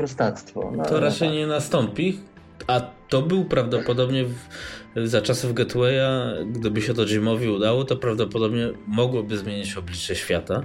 [0.72, 2.20] No, to raczej nie nastąpi.
[2.68, 4.36] A to był prawdopodobnie w,
[5.08, 10.64] za czasów Gatewaya, gdyby się to Jimowi udało, to prawdopodobnie mogłoby zmienić oblicze świata.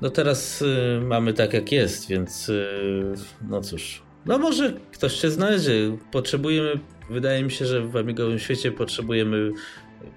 [0.00, 3.14] No teraz y, mamy tak jak jest, więc y,
[3.48, 4.02] no cóż.
[4.26, 5.96] No może ktoś się znajdzie.
[6.12, 6.80] Potrzebujemy,
[7.10, 9.50] wydaje mi się, że w amigowym świecie potrzebujemy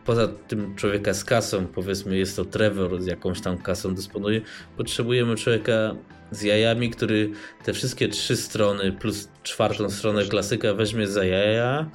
[0.06, 4.42] poza tym człowieka z kasą, powiedzmy jest to Trevor, z jakąś tam kasą dysponuje,
[4.78, 5.96] potrzebujemy człowieka
[6.32, 7.32] z jajami, który
[7.66, 11.90] te wszystkie trzy strony plus czwartą stronę klasyka weźmie za jaja.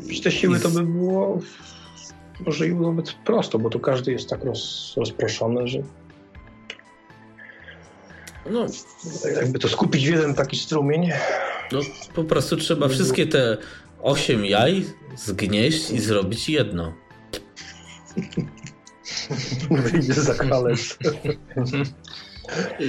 [0.00, 1.40] Z te siły to by było
[2.46, 5.78] może i nawet prosto, bo tu każdy jest tak roz, rozproszony, że
[8.50, 8.66] no,
[9.36, 11.10] jakby to skupić w jeden taki strumień.
[11.72, 11.80] No,
[12.14, 13.56] po prostu trzeba wszystkie te
[14.02, 14.84] osiem jaj
[15.16, 16.94] zgnieść i zrobić jedno.
[19.70, 20.98] Wyjdzie za kalec.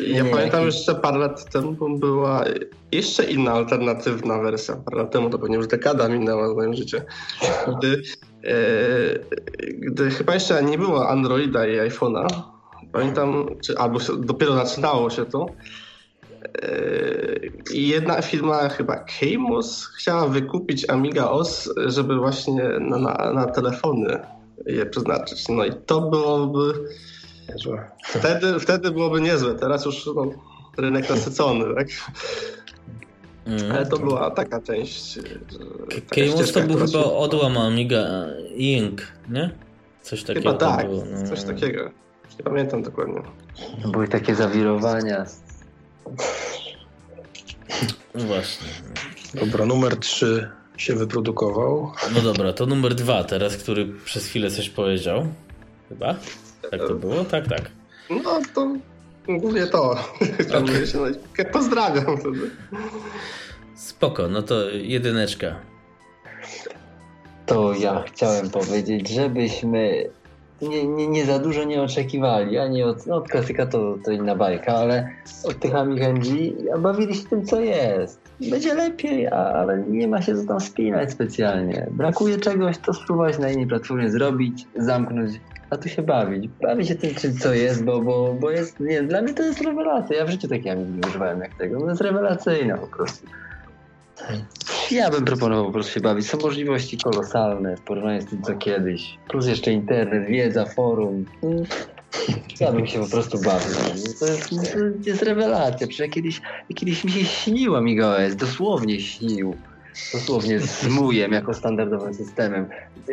[0.08, 2.46] Ja pamiętam jeszcze parę lat temu była
[2.92, 4.76] jeszcze inna alternatywna wersja.
[4.76, 6.98] Parę lat temu to pewnie już dekada minęła w moim życiu.
[7.78, 8.02] Gdy,
[8.44, 8.54] e,
[9.74, 12.28] gdy chyba jeszcze nie było Androida i iPhone'a,
[12.92, 15.46] pamiętam, czy, albo dopiero zaczynało się to,
[16.44, 16.70] e,
[17.74, 24.20] i jedna firma, chyba Kamos, chciała wykupić Amiga OS, żeby właśnie na, na, na telefony
[24.66, 25.50] je przeznaczyć.
[25.50, 26.74] No i to byłoby.
[27.50, 27.92] Niezłe.
[28.04, 29.56] Wtedy, wtedy byłoby niezłe.
[29.56, 30.32] Teraz już no,
[30.78, 31.88] rynek nasycony, tak?
[33.46, 33.72] Mm.
[33.72, 35.20] Ale to była taka część.
[36.10, 38.26] K-Mouse to był chyba odłam Amiga
[38.56, 39.52] Ink, nie?
[40.02, 40.50] Coś takiego.
[40.50, 41.28] Chyba tak, było, no.
[41.28, 41.90] coś takiego.
[42.38, 43.22] Nie pamiętam dokładnie.
[43.92, 45.26] Były takie zawirowania.
[48.16, 48.68] No właśnie.
[49.34, 50.50] Dobra, numer 3
[50.82, 51.92] się wyprodukował.
[52.16, 55.28] No dobra, to numer 2 teraz, który przez chwilę coś powiedział.
[55.90, 56.16] Chyba?
[56.72, 57.24] Tak to było?
[57.24, 57.62] Tak, tak.
[58.10, 58.76] No to
[59.28, 59.96] głównie to.
[61.34, 61.46] Okay.
[61.52, 62.52] Pozdrawiam wtedy.
[63.76, 65.56] Spoko, no to jedyneczka.
[67.46, 70.10] To ja chciałem powiedzieć, żebyśmy
[70.62, 74.36] nie, nie, nie za dużo nie oczekiwali, ani od, no od klasyka to, to inna
[74.36, 75.10] bajka, ale
[75.44, 78.29] od tych Amigenji bawili się tym, co jest.
[78.42, 81.88] Będzie lepiej, ale nie ma się co tam spinać specjalnie.
[81.92, 85.32] Brakuje czegoś, to spróbować na innej platformie zrobić, zamknąć,
[85.70, 86.50] a tu się bawić.
[86.62, 89.62] Bawi się tym, czym co jest, bo, bo, bo jest, nie dla mnie to jest
[89.62, 90.18] rewelacja.
[90.18, 91.80] Ja w życiu takiej Amigi nie używałem jak tego.
[91.80, 93.28] No jest rewelacyjna po prostu.
[94.92, 96.30] Ja bym proponował po prostu się bawić.
[96.30, 99.18] Są możliwości kolosalne w porównaniu z tym, co kiedyś.
[99.30, 101.26] Plus jeszcze internet, wiedza, forum.
[102.60, 103.76] Ja bym się po prostu bawił.
[104.20, 105.88] To jest, to jest rewelacja.
[105.88, 106.42] Przecież kiedyś,
[106.76, 108.36] kiedyś mi się śnił AmigaOS.
[108.36, 109.56] Dosłownie śnił.
[110.14, 112.66] Dosłownie z mujem jako standardowym systemem.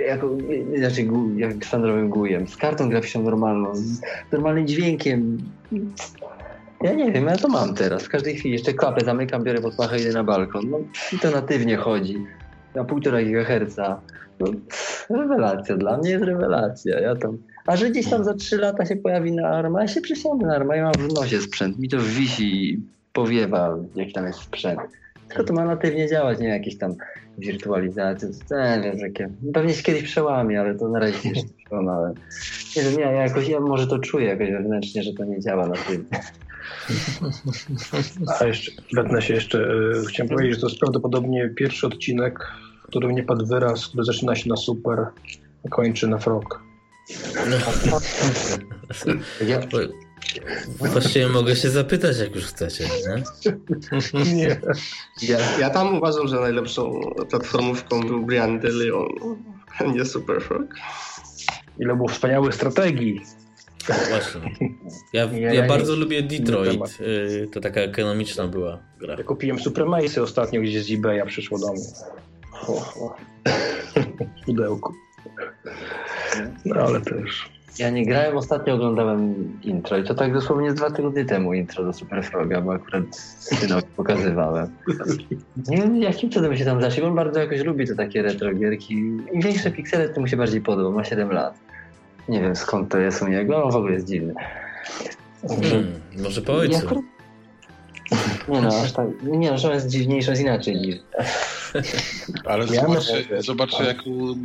[0.09, 0.31] Jako,
[0.79, 2.49] znaczy jak standardowym GUIem.
[2.49, 3.75] Z kartą graficzną normalną.
[3.75, 4.01] Z
[4.33, 5.39] normalnym dźwiękiem.
[6.83, 8.03] Ja nie wiem, ja to mam teraz.
[8.03, 10.71] W każdej chwili jeszcze klapę zamykam, biorę pod pachę, idę na balkon.
[10.71, 10.79] No
[11.13, 12.27] i to natywnie chodzi.
[12.75, 13.77] Na 1,5 GHz.
[14.41, 14.47] No,
[15.11, 17.01] rewelacja, dla mnie jest rewelacja.
[17.01, 17.39] Ja tam...
[17.67, 20.55] A że gdzieś tam za 3 lata się pojawi na arma, ja się przysiądę na
[20.55, 21.79] arma, ja mam w nosie sprzęt.
[21.79, 22.81] Mi to wisi i
[23.13, 24.81] powiewa, jaki tam jest sprzęt.
[25.29, 26.95] Tylko to ma natywnie działać, nie jakieś tam
[27.39, 28.29] wirtualizacje.
[28.51, 29.31] Nie wiem, takie.
[29.55, 32.15] Pewnie się kiedyś przełamie, ale to na razie jeszcze przełamałem.
[32.77, 36.05] Nie wiem, ja jakoś, ja może to czuję jakoś wewnętrznie, że to nie działa natywnie.
[38.41, 42.39] A jeszcze, wetnę się jeszcze, yy, chciałem powiedzieć, że to jest prawdopodobnie pierwszy odcinek,
[42.85, 45.07] w którym nie padł wyraz, który zaczyna się na super,
[45.67, 46.66] a kończy na frog.
[47.51, 48.01] No.
[49.47, 49.61] Ja...
[50.69, 53.23] Właściwie mogę się zapytać, jak już chcecie, nie?
[54.35, 54.61] nie.
[55.23, 57.01] Ja, ja tam uważam, że najlepszą
[57.31, 59.09] platformówką był Brian de Leon,
[59.95, 60.75] nie Superfrog.
[61.79, 63.21] Ile było wspaniałych strategii.
[63.87, 64.55] Właśnie.
[65.13, 67.01] Ja, ja, ja bardzo nie, lubię Detroit.
[67.01, 69.15] Y, to taka ekonomiczna była gra.
[69.19, 71.85] Ja kupiłem Supremacy ostatnio gdzieś z eBaya, przyszło do mnie.
[74.43, 74.93] W pudełku.
[76.65, 77.51] No ale też.
[77.79, 81.93] Ja nie grałem, ostatnio oglądałem intro i to tak dosłownie dwa tygodnie temu intro do
[81.93, 84.69] Super Froga, bo akurat synowi pokazywałem.
[85.69, 88.95] Nie wiem jakim cudem się tam bo on bardzo jakoś lubi te takie retro gierki.
[89.33, 91.55] Im większe piksele, tym mu się bardziej podoba, ma 7 lat.
[92.29, 94.35] Nie wiem skąd to jest u niego, on w ogóle jest dziwny.
[95.49, 95.87] Hmm,
[96.23, 97.03] może po ojcu.
[98.49, 101.01] Nie no, aż tak, nie no, że on jest dziwniejszy, jest inaczej dziwny.
[102.45, 103.97] Ale zobaczcie, zobaczcie jak,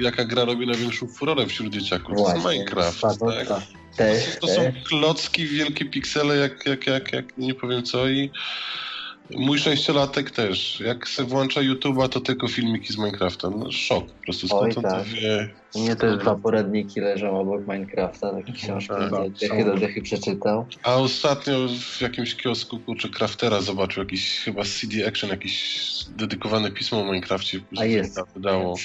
[0.01, 2.15] jaka gra robi największą furorę wśród dzieciaków.
[2.15, 3.01] Właśnie, to jest Minecraft,
[3.47, 3.61] tak?
[3.97, 8.31] Też, to, to są klocki, wielkie piksele, jak, jak, jak, jak nie powiem co i
[9.35, 10.79] Mój sześciolatek też.
[10.79, 13.49] Jak se włącza YouTube'a, to tylko filmiki z Minecrafta.
[13.49, 14.47] No, szok po prostu.
[14.47, 15.03] Skąd on tak.
[15.03, 15.49] wie?
[15.75, 20.65] U mnie też dwa poradniki leżą obok Minecrafta, takie książki, tak, dechy do dechy przeczytał.
[20.83, 27.01] A ostatnio w jakimś kiosku, czy Craftera zobaczył jakiś chyba CD Action, jakieś dedykowane pismo
[27.01, 27.59] o Minecrafcie.
[27.77, 28.19] A jest.
[28.35, 28.75] Wydało.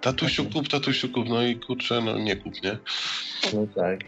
[0.00, 2.78] Tatusiu kup, tatusiu kup, no i kurczę, no nie kup, nie?
[3.54, 4.00] No tak.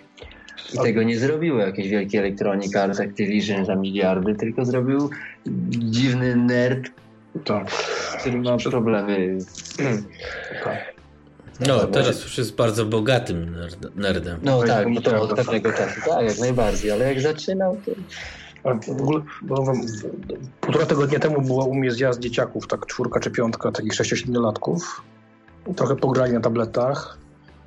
[0.74, 5.11] I tego nie zrobiły jakieś wielkie Electronic Arts Activision za miliardy, tylko zrobił
[5.69, 6.90] dziwny nerd,
[7.44, 7.70] tak.
[8.20, 9.39] który ma problemy.
[10.65, 10.93] Tak.
[11.69, 13.57] No, teraz już jest bardzo bogatym
[13.97, 14.40] nerdem.
[14.43, 17.93] No tak, no to od pewnego czasu, tak, jak najbardziej, ale jak zaczynał, to...
[18.97, 19.73] W ogóle, bo
[20.61, 24.78] półtora tygodnia temu była u mnie zjazd dzieciaków, tak czwórka czy piątka takich 6-7-latków.
[25.77, 27.19] Trochę pograli na tabletach.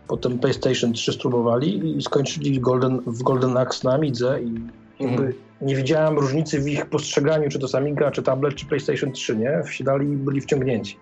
[0.07, 4.53] Potem PlayStation 3 spróbowali i skończyli Golden, w Golden Axe na Amidze i
[4.99, 5.34] jakby mm.
[5.61, 9.36] nie widziałem różnicy w ich postrzeganiu, czy to jest Amiga, czy tablet, czy PlayStation 3,
[9.36, 9.64] nie?
[9.64, 10.98] Wsiadali i byli wciągnięci.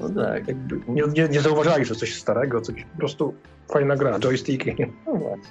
[0.00, 0.48] No tak.
[0.48, 3.34] Jakby nie, nie, nie zauważali, że coś starego, coś po prostu
[3.68, 4.74] fajna gra, joysticki.
[5.06, 5.48] No właśnie.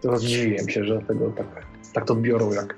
[0.00, 2.76] To zdziwiłem się, że tego tak, tak to odbiorą jak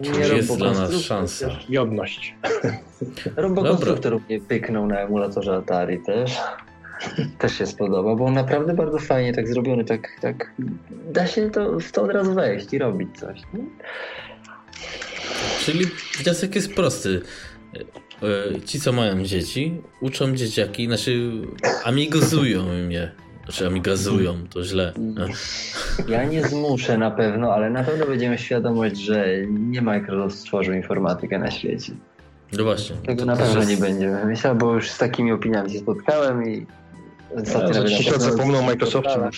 [0.00, 1.48] nie jest dla nas szansa.
[1.68, 2.34] Jodność.
[3.36, 6.38] Robokonstruktor mnie pyknął na emulatorze Atari też.
[7.38, 10.52] Też się spodoba, bo on naprawdę bardzo fajnie tak zrobiony, tak, tak
[11.12, 13.40] da się to, w to od razu wejść i robić coś.
[13.54, 13.60] Nie?
[15.64, 15.86] Czyli
[16.18, 17.20] wniosek jest prosty.
[18.22, 21.32] E, ci, co mają dzieci, uczą dzieciaki, znaczy
[21.84, 23.12] amigozują mnie
[23.44, 24.92] Znaczy amigazują, to źle.
[26.08, 31.38] Ja nie zmuszę na pewno, ale na pewno będziemy świadomość, że nie Microsoft stworzył informatykę
[31.38, 31.92] na świecie.
[32.58, 32.96] No właśnie.
[32.96, 36.66] Tego na pewno jest- nie będziemy myślał, bo już z takimi opiniami się spotkałem i
[37.36, 39.30] za na 3 pewno- zapomną o Microsoftie.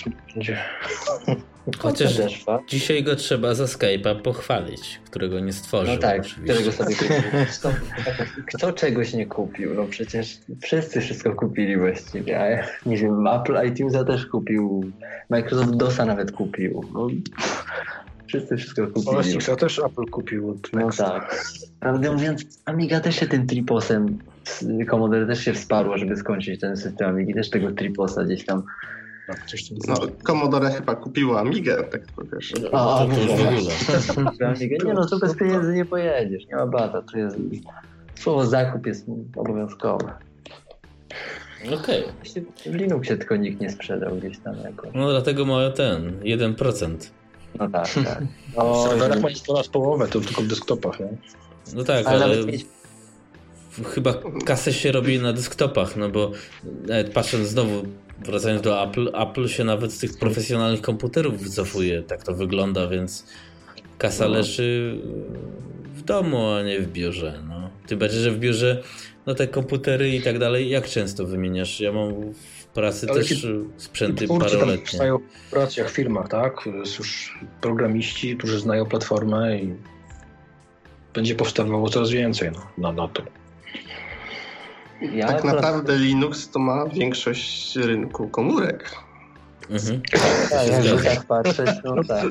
[1.79, 2.21] Chociaż
[2.69, 5.95] dzisiaj go trzeba za Skype'a pochwalić, którego nie stworzył.
[5.95, 6.55] No tak, oczywiście.
[6.55, 7.17] którego sobie kupił.
[7.59, 7.71] Kto,
[8.47, 9.75] kto czegoś nie kupił?
[9.75, 12.41] No przecież wszyscy wszystko kupili właściwie.
[12.41, 14.93] A ja, nie wiem, Apple iTunesa też kupił,
[15.31, 16.85] Microsoft DOSa nawet kupił.
[16.95, 17.07] No,
[18.27, 19.17] wszyscy wszystko kupili.
[19.17, 21.45] OS X też Apple kupił od No tak.
[21.81, 24.19] Prawdę mówiąc, Amiga też się tym triposem,
[24.91, 28.63] Commodore też się wsparło, żeby skończyć ten system Amigi, też tego triposa gdzieś tam.
[29.27, 29.47] Tak,
[29.89, 32.53] No, Commodore chyba kupiło Amigę, tak to wiesz.
[32.63, 34.57] No, to, to już w ogóle.
[34.87, 37.03] Nie no, to bez pieniędzy nie pojedziesz, nie ma bata.
[37.03, 37.37] To jest,
[38.15, 39.07] słowo zakup jest
[39.37, 40.13] obowiązkowe.
[41.75, 42.05] Okej.
[42.17, 44.89] Właśnie W Linuxie tylko nikt nie sprzedał gdzieś tam jako.
[44.95, 46.97] No dlatego mają ten, 1%.
[47.59, 48.23] No tak, tak.
[48.55, 51.09] W O, serwerach ponad połowę, to tylko w desktopach, nie?
[51.75, 52.67] No tak, ale ale nawet mieć
[53.95, 56.31] chyba kasę się robi na desktopach, no bo
[56.87, 57.83] nawet patrząc znowu,
[58.19, 63.27] wracając do Apple, Apple się nawet z tych profesjonalnych komputerów wycofuje, tak to wygląda, więc
[63.99, 64.31] kasa No.
[64.31, 65.01] leży
[65.95, 67.43] w domu, a nie w biurze.
[67.49, 67.71] No.
[67.87, 68.83] Tym bardziej, że w biurze
[69.27, 71.81] no te komputery i tak dalej, jak często wymieniasz?
[71.81, 73.47] Ja mam w pracy Ale też
[73.77, 74.79] sprzęty paroletnie.
[74.79, 76.69] powstają w pracach, w firmach, tak?
[76.99, 79.75] Już programiści, którzy znają platformę i
[81.15, 83.23] będzie powstawało coraz więcej no, na, na to.
[85.15, 88.91] Ja Tak naprawdę Linux to ma większość rynku komórek.
[89.71, 90.01] Mhm.
[90.51, 91.11] Tak, zgadza.
[91.11, 92.25] tak patrzeć, no tak.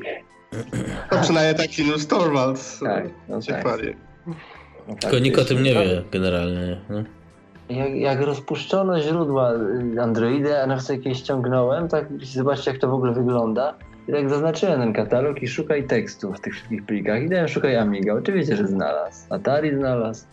[1.11, 3.63] No przynajmniej tak Linus Torvalds Tak, no się tak.
[3.65, 5.83] No tak, Tylko nikt o tym nie tak.
[5.87, 6.81] wie generalnie.
[6.89, 7.03] No.
[7.69, 12.93] Jak, jak rozpuszczono źródła y, Androidy, a nawet jakieś ściągnąłem, tak zobaczcie jak to w
[12.93, 13.73] ogóle wygląda.
[14.07, 17.21] I tak zaznaczyłem ten katalog i szukaj tekstu w tych wszystkich plikach.
[17.21, 18.13] I dałem szukaj Amiga.
[18.13, 19.33] Oczywiście, że znalazł.
[19.33, 20.25] Atari znalazł.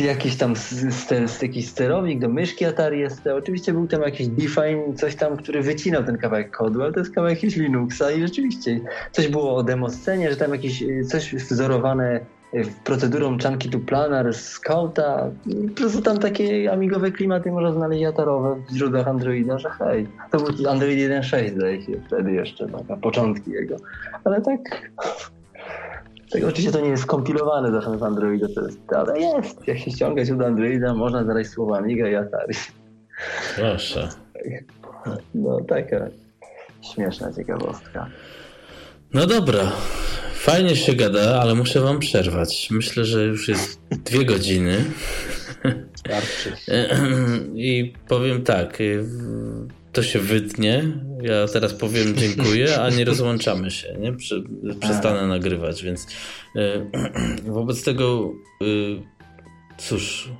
[0.00, 0.56] Jakiś tam
[0.90, 3.26] ster, jakiś sterownik do myszki Atari ST.
[3.26, 7.14] Oczywiście był tam jakiś Define, coś tam, który wycinał ten kawałek kodu, ale to jest
[7.14, 8.80] kawałek jakiegoś Linuxa i rzeczywiście
[9.12, 12.20] coś było o demoscenie, że tam jakieś y, coś wzorowane
[12.54, 15.30] y, procedurą Chunky to Planar, Scouta.
[15.68, 20.06] Po prostu tam takie amigowe klimaty można znaleźć atarowe w źródłach Androida, że hej.
[20.30, 23.76] To był Android 1.6 zdaje się wtedy jeszcze, tak, na początki jego.
[24.24, 24.90] Ale tak...
[26.32, 29.68] Tak, oczywiście to nie jest skompilowane zawsze w Androida, to jest, ale jest.
[29.68, 32.54] Jak się ściągać od Androida, można znaleźć słowa Amiga i Atari.
[33.56, 34.08] Proszę.
[35.34, 36.06] No taka
[36.94, 38.06] śmieszna ciekawostka.
[39.14, 39.72] No dobra.
[40.34, 42.68] Fajnie się gada, ale muszę wam przerwać.
[42.70, 44.84] Myślę, że już jest dwie godziny.
[47.54, 48.78] I powiem tak.
[49.92, 50.84] To się wytnie.
[51.22, 53.96] Ja teraz powiem dziękuję, a nie rozłączamy się.
[54.00, 54.12] Nie?
[54.12, 54.42] Prze-
[54.80, 56.06] Przestanę nagrywać, więc
[56.56, 56.60] y,
[57.52, 58.32] wobec tego
[58.62, 59.02] y,
[59.78, 60.30] cóż.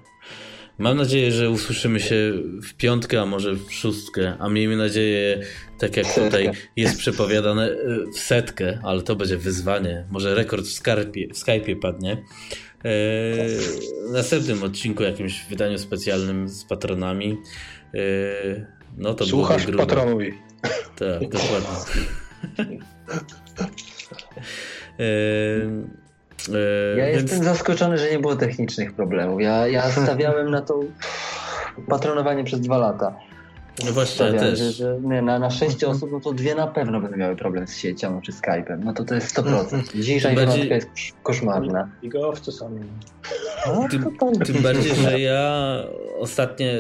[0.79, 5.41] Mam nadzieję, że usłyszymy się w piątkę, a może w szóstkę, a miejmy nadzieję,
[5.79, 7.77] tak jak tutaj jest przepowiadane, y,
[8.15, 10.05] w setkę, ale to będzie wyzwanie.
[10.11, 12.13] Może rekord w Skype'ie, w Skype'ie padnie.
[12.13, 12.17] E,
[14.09, 17.37] W następnym odcinku, jakimś wydaniu specjalnym z patronami.
[18.97, 19.87] No to Słuchasz grube.
[19.87, 20.33] patronowi.
[20.99, 21.69] Tak, dokładnie.
[24.99, 25.05] E,
[26.55, 29.41] e, Ja więc- jestem zaskoczony, że nie było technicznych problemów.
[29.43, 30.81] Ja, ja stawiałem na to
[31.89, 33.15] patronowanie przez dwa lata.
[33.87, 34.59] No właśnie, ja Stawiałem, też.
[34.61, 37.67] że, że nie, na, na sześć osób, no to dwie na pewno będą miały problem
[37.67, 38.79] z siecią czy Skype'em.
[38.85, 39.95] No to to jest 100%.
[39.95, 41.89] Dzisiejsza Tym bardziej- informatyka jest kosz- koszmarna.
[42.03, 42.81] Igowcy sami.
[43.67, 45.77] No, Tym, tym bardziej, że ja
[46.19, 46.73] ostatnie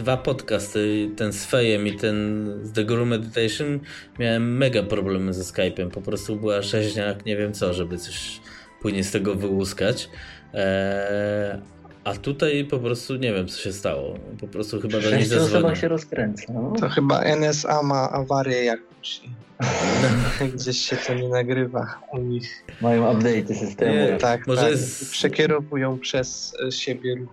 [0.00, 3.80] dwa podcasty, ten z Fejem i ten z The Guru Meditation,
[4.18, 5.90] miałem mega problemy ze Skype'em.
[5.90, 8.40] Po prostu była rzeźnia jak nie wiem co, żeby coś
[8.82, 10.08] płynnie z tego wyłuskać.
[10.54, 11.58] Eee,
[12.04, 14.18] a tutaj po prostu nie wiem, co się stało.
[14.40, 15.42] Po prostu chyba do zadzwonię.
[15.42, 16.52] osobach się rozkręca.
[16.52, 16.72] No.
[16.80, 19.20] To chyba NSA ma awarię jakąś.
[20.54, 22.64] Gdzieś się to nie nagrywa u nich.
[22.80, 23.92] Mają update'y systemu.
[23.94, 24.70] Nie, Tak, Może tak.
[24.70, 27.28] jest- Przekierowują przez siebie ruch.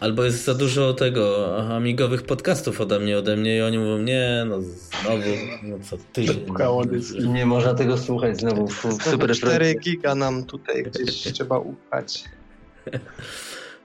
[0.00, 4.44] Albo jest za dużo tego amigowych podcastów ode mnie, ode mnie i oni mówią, nie,
[4.48, 5.30] no znowu,
[5.62, 6.22] no co ty.
[6.86, 7.18] Dysk.
[7.18, 12.24] Nie można tego słuchać znowu w, w super 4 giga nam tutaj gdzieś trzeba upchać.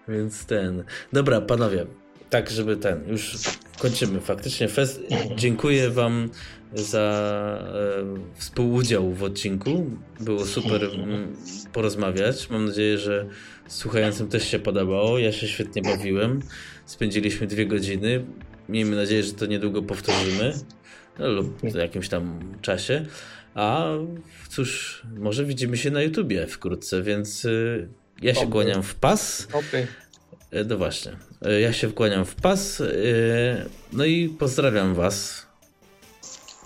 [0.07, 0.83] Więc ten.
[1.13, 1.85] Dobra, panowie,
[2.29, 3.07] tak, żeby ten.
[3.07, 3.35] Już
[3.79, 5.01] kończymy faktycznie fest.
[5.35, 6.29] Dziękuję Wam
[6.73, 6.99] za
[7.73, 9.85] e, współudział w odcinku.
[10.19, 11.35] Było super mm,
[11.73, 12.49] porozmawiać.
[12.49, 13.25] Mam nadzieję, że
[13.67, 15.19] słuchającym też się podobało.
[15.19, 16.39] Ja się świetnie bawiłem.
[16.85, 18.25] Spędziliśmy dwie godziny.
[18.69, 20.53] miejmy nadzieję, że to niedługo powtórzymy
[21.19, 23.05] no, lub w jakimś tam czasie.
[23.55, 23.87] A
[24.49, 27.87] cóż, może widzimy się na YouTubie wkrótce, więc y,
[28.21, 29.47] ja się kłaniam w pas.
[29.53, 29.87] Oby.
[30.51, 31.11] E, No właśnie.
[31.41, 32.81] E, Ja się wkłaniam w pas.
[32.81, 32.85] e,
[33.93, 35.42] No i pozdrawiam Was.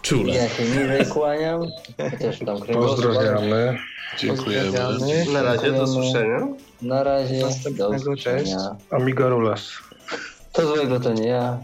[0.08, 0.34] Czule.
[0.34, 1.62] Ja się niżej kłaniam.
[2.12, 2.62] Chociaż tam.
[2.62, 3.78] Pozdrawiamy.
[4.20, 4.78] Dziękujemy.
[4.78, 5.34] Pozdrawiamy.
[5.34, 6.48] Na razie, do usłyszenia.
[6.82, 7.42] Na razie.
[7.42, 8.44] Następnego, do usłyszenia.
[8.44, 8.56] cześć.
[8.90, 9.70] Amiga Rulas.
[10.52, 11.58] To złego to nie ja.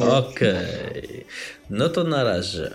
[0.28, 1.26] Okej.
[1.70, 2.70] No to na razie.